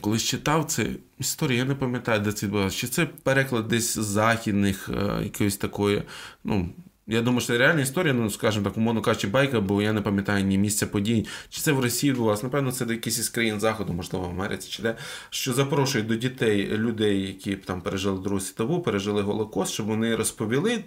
[0.00, 0.86] Колись читав це
[1.18, 2.76] історію, я не пам'ятаю, де це відбувалося.
[2.76, 6.02] Чи це переклад десь західних е, якоїсь такої,
[6.44, 6.68] ну,
[7.06, 10.44] я думаю, що реальна історія, ну, скажімо так, умовно кажучи, байка, бо я не пам'ятаю
[10.44, 11.26] ні місця подій.
[11.48, 12.42] Чи це в Росії відбувалося?
[12.42, 14.94] Напевно, це якийсь із країн Заходу, можливо, в Америці, чи де,
[15.30, 20.84] що запрошують до дітей людей, які там пережили Другу світову, пережили Голокост, щоб вони розповіли.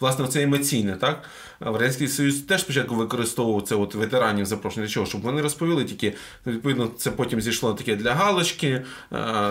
[0.00, 1.24] Власне, це емоційне, так?
[1.60, 5.84] В Радянський Союз теж спочатку використовував це от ветеранів запрошення для чого, щоб вони розповіли
[5.84, 6.14] тільки,
[6.46, 8.82] відповідно, це потім зійшло таке для галочки.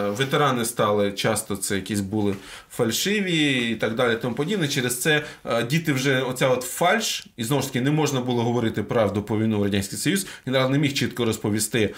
[0.08, 2.36] Ветерани стали часто це якісь були
[2.70, 4.16] фальшиві і так далі.
[4.22, 4.68] тому подібне.
[4.68, 8.44] Через це е, діти вже оця от фальш, і знову ж таки не можна було
[8.44, 10.28] говорити правду по війну в Радянський Союз.
[10.46, 11.94] Генерал не міг чітко розповісти,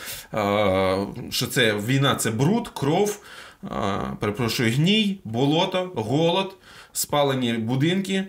[1.30, 3.24] що це війна це бруд, кров,
[4.20, 6.56] перепрошую, гній, болото, голод,
[6.94, 8.28] спалені будинки.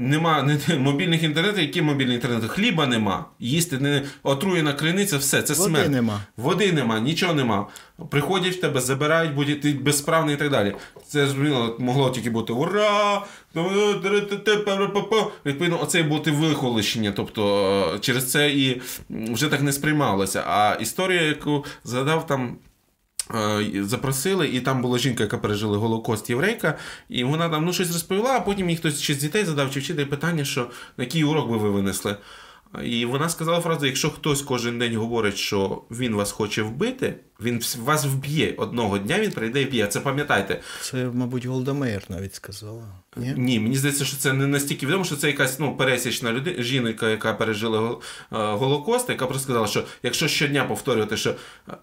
[0.00, 2.48] Нема не, мобільних інтернетів, які мобільні інтернети?
[2.48, 5.90] Хліба нема, їсти не отруєна криниця, все, це Води смерть.
[5.90, 6.20] нема.
[6.36, 7.66] Води нема, нічого нема.
[8.10, 10.74] Приходять в тебе, забирають, будь ти безсправний і так далі.
[11.08, 13.22] Це зрозуміло, могло тільки бути ура!
[15.46, 17.12] Відповідно, оце бути вихолощення.
[17.16, 20.44] Тобто через це і вже так не сприймалося.
[20.46, 22.56] А історія, яку згадав там
[23.74, 26.78] Запросили, і там була жінка, яка пережила Голокост єврейка,
[27.08, 29.80] і вона там ну, щось розповіла, а потім їй хтось чи з дітей задав чи
[29.80, 32.16] вчитель питання, що на який урок би ви винесли.
[32.84, 37.62] І вона сказала фразу: якщо хтось кожен день говорить, що він вас хоче вбити, він
[37.78, 39.86] вас вб'є одного дня, він прийде і вб'є.
[39.86, 40.60] Це пам'ятайте.
[40.82, 43.00] Це, мабуть, Голдамейр навіть сказала.
[43.16, 43.34] Ні?
[43.36, 47.10] Ні, мені здається, що це не настільки відомо, що це якась ну, пересічна людина, жінка,
[47.10, 47.96] яка пережила е,
[48.30, 51.34] Голокост, яка просто сказала, що якщо щодня повторювати, що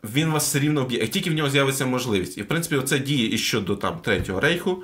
[0.04, 2.38] він вас все рівно вб'є, як тільки в нього з'явиться можливість.
[2.38, 4.84] І в принципі, це діє і щодо там Третього рейху,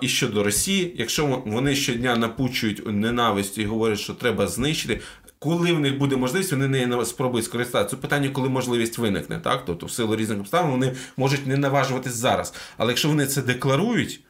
[0.00, 0.94] і щодо Росії.
[0.98, 5.00] Якщо вони щодня напучують ненависть і говорять, що треба знищити.
[5.38, 7.96] Коли в них буде можливість, вони не спробують скористатися.
[7.96, 9.62] Це питання, коли можливість виникне, так?
[9.66, 12.54] Тобто, в силу різних обставин вони можуть не наважуватись зараз.
[12.76, 14.20] Але якщо вони це декларують,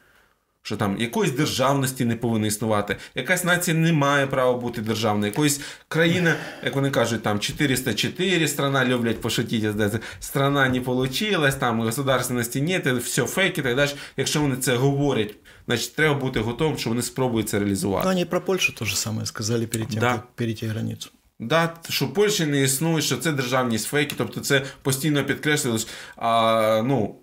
[0.63, 5.61] що там якоїсь державності не повинна існувати, якась нація не має права бути державною, якоїсь
[5.87, 12.87] країна, як вони кажуть, там 404 страна люблять пошутити, страна не получилась, там государственності нет,
[12.87, 13.89] все фейк і так далі.
[14.17, 15.35] Якщо вони це говорять,
[15.67, 18.07] значить треба бути готовим, що вони спробують це реалізувати.
[18.07, 20.11] Ну, вони про Польщу теж саме сказали перед тим, да.
[20.11, 21.09] як перейти границю.
[21.39, 25.87] Да, що Польщі не існує, що це державність фейки, тобто це постійно підкреслювалось.
[26.15, 27.15] А, ну,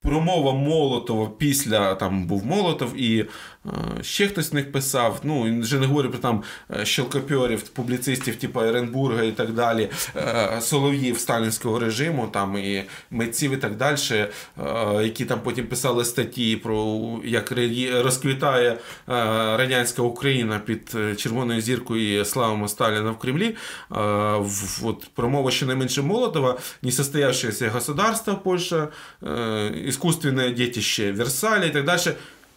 [0.00, 3.26] Промова Молотова після там був Молотов і
[4.02, 6.42] ще хтось з них писав, ну вже не говорю про там
[6.80, 13.52] е, щелкопьорів, публіцистів, типу Еренбурга і так далі, е, солов'їв сталінського режиму, там і митців
[13.52, 14.26] і так далі,
[15.02, 17.52] які там потім писали статті про як
[17.92, 18.78] розквітає
[19.56, 23.56] радянська Україна під червоною зіркою і славами Сталіна в Кремлі.
[24.82, 28.88] От промова щонайменше Молотова, несостоявшееся государство Польща,
[29.86, 32.00] іскусственне дітище Версаля і так далі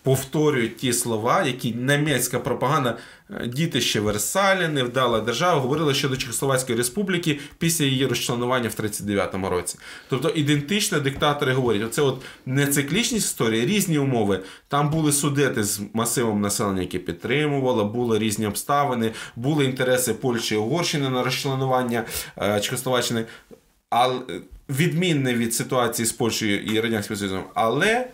[0.03, 2.97] повторюють ті слова, які німецька пропаганда
[3.29, 9.79] е, дітище Версаля, невдала держава, говорила щодо Чехословацької республіки після її розчленування в 39-му році.
[10.09, 14.39] Тобто ідентично диктатори говорять, оце от не циклічність історії, різні умови.
[14.67, 20.57] Там були судети з масивом населення, яке підтримувало, були різні обставини, були інтереси Польщі і
[20.57, 22.05] Угорщини на розчленування
[22.37, 23.25] е, Чехословаччини,
[23.89, 24.19] але
[24.69, 27.43] відмінне від ситуації з Польщею і Радянським Союзом.
[27.53, 28.07] Але.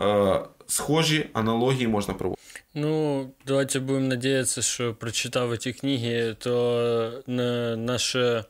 [0.00, 2.41] Е, схожі аналогії можна проводити.
[2.73, 8.45] Ну, давайте будем надеяться, что прочитав эти книги, то на наше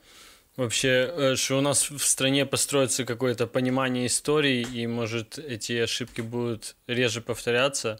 [0.57, 6.21] вообще, э, что у нас в стране построится какое-то понимание истории, и, может, эти ошибки
[6.21, 7.99] будут реже повторяться.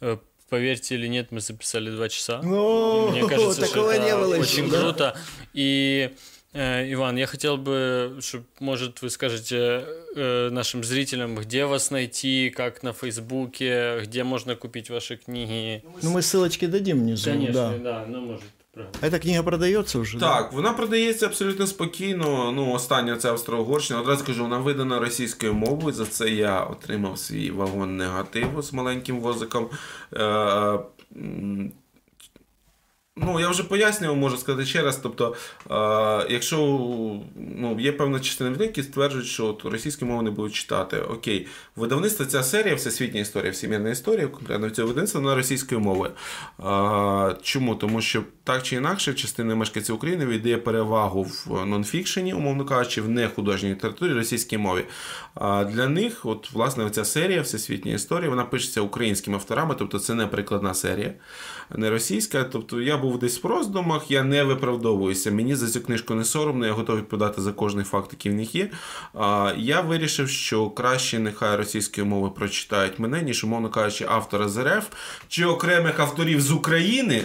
[0.00, 0.18] Э,
[0.48, 2.40] поверьте или нет, мы записали два часа.
[2.42, 5.12] Ну, Мне кажется, такого что это не было очень еще, круто.
[5.14, 5.20] Да?
[5.52, 9.84] И Э, Иван, я хотел бы, чтобы, может, вы скажете
[10.16, 15.84] э, нашим зрителям, где вас найти, как на Фейсбуке, где можно купить ваши книги.
[16.02, 17.30] Ну, мы ссылочки дадим внизу.
[17.30, 18.44] Конечно, да, да ну, может.
[19.00, 20.18] А ця книга продається вже?
[20.18, 20.56] Так, да?
[20.56, 22.52] вона продається абсолютно спокійно.
[22.52, 24.00] Ну, остання це Австро-Угорщина.
[24.00, 25.94] Одразу кажу, вона видана російською мовою.
[25.94, 29.70] За це я отримав свій вагон негативу з маленьким возиком.
[30.14, 30.78] Е,
[33.17, 34.97] Ну, я вже пояснював, можу сказати ще раз.
[34.97, 35.35] Тобто,
[35.71, 36.57] е, якщо
[37.35, 41.47] ну, є певна частина людей, які стверджують, що от, російські мови не будуть читати, окей,
[41.75, 46.11] видавництво ця серія, всесвітня історія, всемірна історія, конкретно цього видавництва на російської мови.
[46.59, 47.75] Е, чому?
[47.75, 53.09] Тому що так чи інакше, частина мешканців України віддає перевагу в нонфікшені, умовно кажучи, в
[53.09, 54.83] нехудожній літературі російській мові.
[55.35, 60.13] А для них, от, власне, ця серія, всесвітня історія, вона пишеться українськими авторами, тобто це
[60.13, 61.13] не прикладна серія,
[61.75, 62.43] не російська.
[62.43, 65.31] Тобто я був десь в роздумах, я не виправдовуюся.
[65.31, 68.55] Мені за цю книжку не соромно, я готовий подати за кожний факт, який в них
[68.55, 68.69] є.
[69.13, 74.63] А, Я вирішив, що краще нехай російської мови прочитають мене, ніж, умовно кажучи, автора з
[74.63, 74.87] РФ
[75.27, 77.23] чи окремих авторів з України.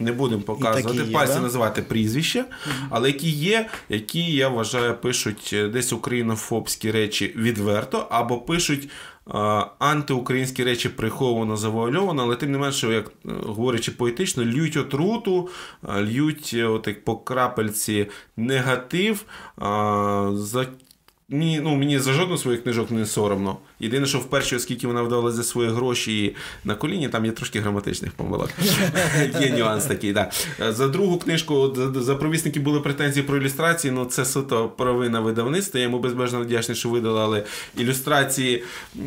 [0.00, 1.40] Не будемо показувати пальці, да?
[1.40, 2.44] називати прізвища,
[2.90, 8.88] але які є, які я вважаю, пишуть десь українофобські речі відверто, або пишуть
[9.78, 15.48] антиукраїнські речі приховано завуальовано, але тим не менше, як е, говорячи поетично, льють отруту,
[15.88, 18.06] льють як по крапельці
[18.36, 19.24] негатив.
[20.32, 20.66] За
[21.30, 23.56] Мені ну, мені за жодну своїх книжок не соромно.
[23.80, 28.12] Єдине, що вперше, оскільки вона вдавала за свої гроші на коліні, там є трошки граматичних
[28.12, 28.50] помилок.
[29.40, 30.12] Є нюанс такий.
[30.12, 30.30] Да.
[30.68, 33.92] За другу книжку за провісники були претензії про ілюстрації.
[33.92, 35.80] Ну це суто провина видавництва.
[35.80, 37.44] Я йому безбежно вдячний, що видали, але
[37.76, 38.64] ілюстрації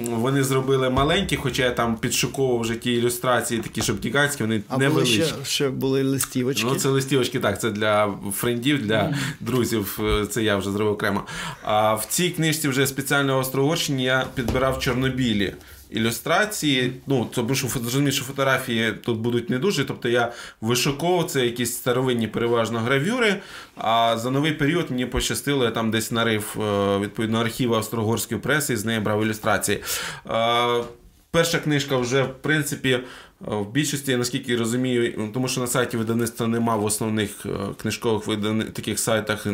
[0.10, 4.78] вони зробили маленькі, хоча я там підшуковував вже ті ілюстрації, такі щоб гігантські, вони а
[4.78, 5.24] невеличкі.
[5.24, 6.68] Ще, ще були листівочки.
[6.70, 10.00] Ну, це листівочки, так, це для френдів, для друзів.
[10.30, 11.24] Це я вже зробив окремо.
[11.64, 15.54] А в цій книжці вже спеціально в Острогорщині я підбирав Чорнобілі.
[15.92, 16.94] ілюстрації.
[17.08, 19.86] Ну, тому що зрозумію, що фотографії тут будуть не дуже.
[19.86, 20.32] Тобто я
[20.62, 23.36] вишуковував це якісь старовинні переважно гравюри.
[23.78, 28.74] А за новий період мені пощастило, я там десь нарив е, відповідно архів австро-угорської преси
[28.74, 29.84] і з неї брав ілюстрації.
[30.30, 30.84] Е,
[31.32, 33.00] перша книжка вже в принципі
[33.48, 37.50] в більшості, наскільки я розумію, тому що на сайті видавництва нема в основних е,
[37.82, 38.64] книжкових видан...
[38.64, 39.48] таких сайтах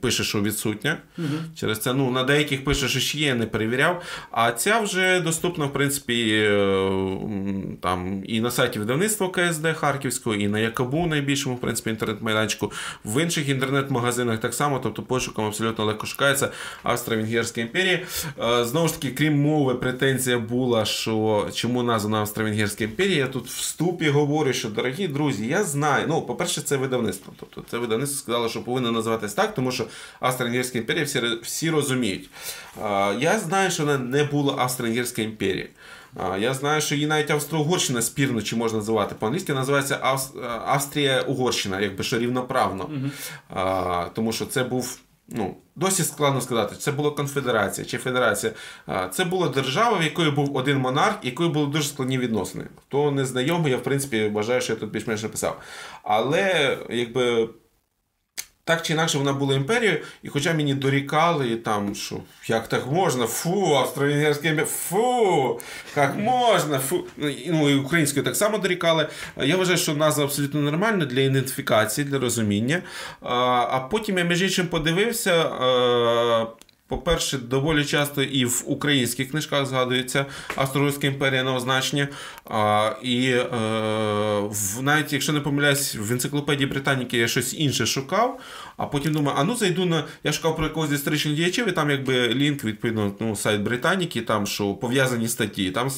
[0.00, 0.98] пише, що відсутня.
[1.18, 1.26] Угу.
[1.54, 4.02] Через це ну, на деяких пише, що ще є, не перевіряв.
[4.30, 6.90] А ця вже доступна, в принципі, е,
[7.80, 12.72] там і на сайті видавництва КСД Харківського, і на Якобу, найбільшому в принципі, інтернет-майданчику,
[13.04, 16.50] в інших інтернет-магазинах так само, тобто пошуком абсолютно легко шукається
[16.82, 18.00] Австро-Венгерська імперія.
[18.40, 23.46] Е, знову ж таки, крім мови, претензія була, що чому названа Австро-Венгерська імперія я тут
[23.46, 26.06] в ступі говорю, що дорогі друзі, я знаю.
[26.08, 27.32] Ну, по-перше, це видавництво.
[27.40, 29.86] Тобто це видавництво сказало, що повинно називатись так, тому що
[30.20, 32.30] Австро-Венгерська імперія всі всі розуміють.
[33.18, 35.66] Я знаю, що вона не була Австро-Венгерська імперія.
[36.38, 40.18] Я знаю, що її навіть Австро-Угорщина спірно чи можна називати по-англійськи, називається
[40.66, 42.84] Австрія-Угорщина, якби що рівноправно.
[42.84, 43.10] Угу.
[44.14, 44.98] Тому що це був
[45.28, 48.52] ну, досі складно сказати, це була конфедерація чи федерація.
[49.10, 52.64] Це була держава, в якої був один монарх, якої були дуже складні відносини.
[52.76, 55.60] Хто не знайомий, я в принципі вважаю, що я тут більш-менш написав.
[56.02, 57.48] Але якби
[58.68, 62.16] так чи інакше вона була імперією, і хоча мені дорікали, там, що
[62.46, 65.60] як так можна, фу, австро-венгерська імперія, фу,
[65.96, 67.04] як можна, фу.
[67.46, 69.08] Ну, і українською так само дорікали.
[69.36, 72.82] Я вважаю, що назва абсолютно нормальна для ідентифікації, для розуміння.
[73.20, 75.50] А потім я між іншим подивився.
[76.88, 82.08] По-перше, доволі часто і в українських книжках згадується Австро-Угорська імперія на означення.
[82.44, 83.46] А, І е,
[84.50, 88.40] в, навіть, якщо не помиляюсь, в енциклопедії Британіки я щось інше шукав,
[88.78, 90.04] а потім думаю, а ну зайду на.
[90.24, 94.46] Я шукав про якогось історичних діячів, і там якби лінк, відповідно, ну, сайт Британіки, там
[94.46, 95.90] що пов'язані статті, там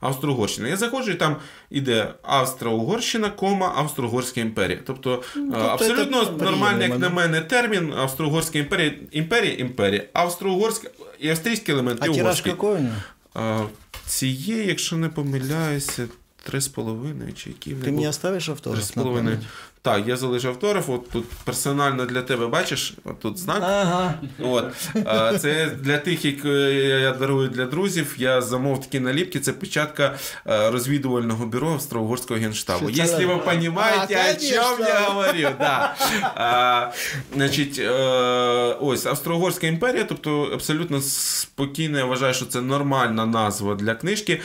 [0.00, 0.68] Австро-Угорщина.
[0.68, 1.36] Я заходжу, і там
[1.70, 4.78] іде Австро-Угорщина, кома, Австро-Угорська імперія.
[4.86, 10.04] Тобто, ну, тобто абсолютно нормальний, як на мене, термін Австро-Угорська імперія, імперія, імперія.
[10.12, 10.88] Австро-угорська
[11.20, 11.98] і австрійський елемент.
[12.02, 12.52] А і який?
[14.06, 16.08] Цієї, якщо не помиляюся,
[16.42, 17.70] три з половиною чи які.
[17.70, 18.84] Ти мені оставиш автограф?
[19.84, 20.90] Так, я залишив автограф.
[20.90, 23.58] От тут персонально для тебе бачиш, от тут знак.
[23.62, 24.14] Ага.
[24.40, 24.72] От.
[25.40, 28.14] Це для тих, які я дарую для друзів.
[28.18, 32.90] Я замов такі наліпки, це печатка розвідувального бюро Австро-Угорського генштабу.
[32.90, 35.48] Якщо ви розумієте, о чому я говорю.
[35.58, 35.94] Да.
[36.34, 36.90] А,
[37.34, 37.78] значить,
[38.80, 44.40] ось Австро-Угорська імперія, тобто абсолютно спокійно, я вважаю, що це нормальна назва для книжки.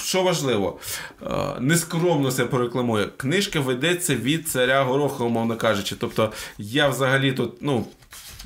[0.00, 0.78] Що важливо,
[1.60, 3.08] нескромно це порекламую.
[3.16, 5.96] Книжка ведеться від царя Гороха, умовно кажучи.
[5.96, 7.86] Тобто я взагалі тут, ну.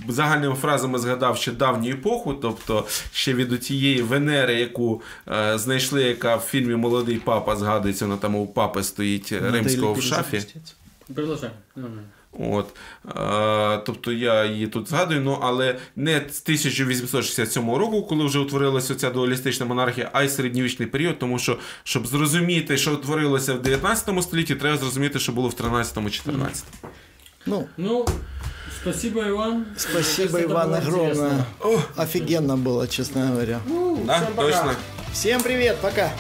[0.09, 6.37] Загальними фразами згадав ще давню епоху, тобто ще від тієї Венери, яку е, знайшли, яка
[6.37, 10.43] в фільмі Молодий папа згадується, вона там у папи стоїть ну, римського в шафі.
[11.15, 11.51] Продовжай.
[12.39, 12.67] От,
[13.09, 18.95] е, Тобто я її тут згадую, ну але не з 1867 року, коли вже утворилася
[18.95, 24.23] ця дуалістична монархія, а й середньовічний період, тому що, щоб зрозуміти, що утворилося в 19
[24.23, 26.65] столітті, треба зрозуміти, що було в 13-14.
[27.47, 28.07] Ну, ну,
[28.83, 29.67] спасибо, Иван.
[29.77, 31.45] Спасибо, Иван, огромное.
[31.97, 33.61] Офигенно было, честно говоря.
[33.67, 34.75] Ну, да, точно.
[35.13, 36.11] Всем привет, пока.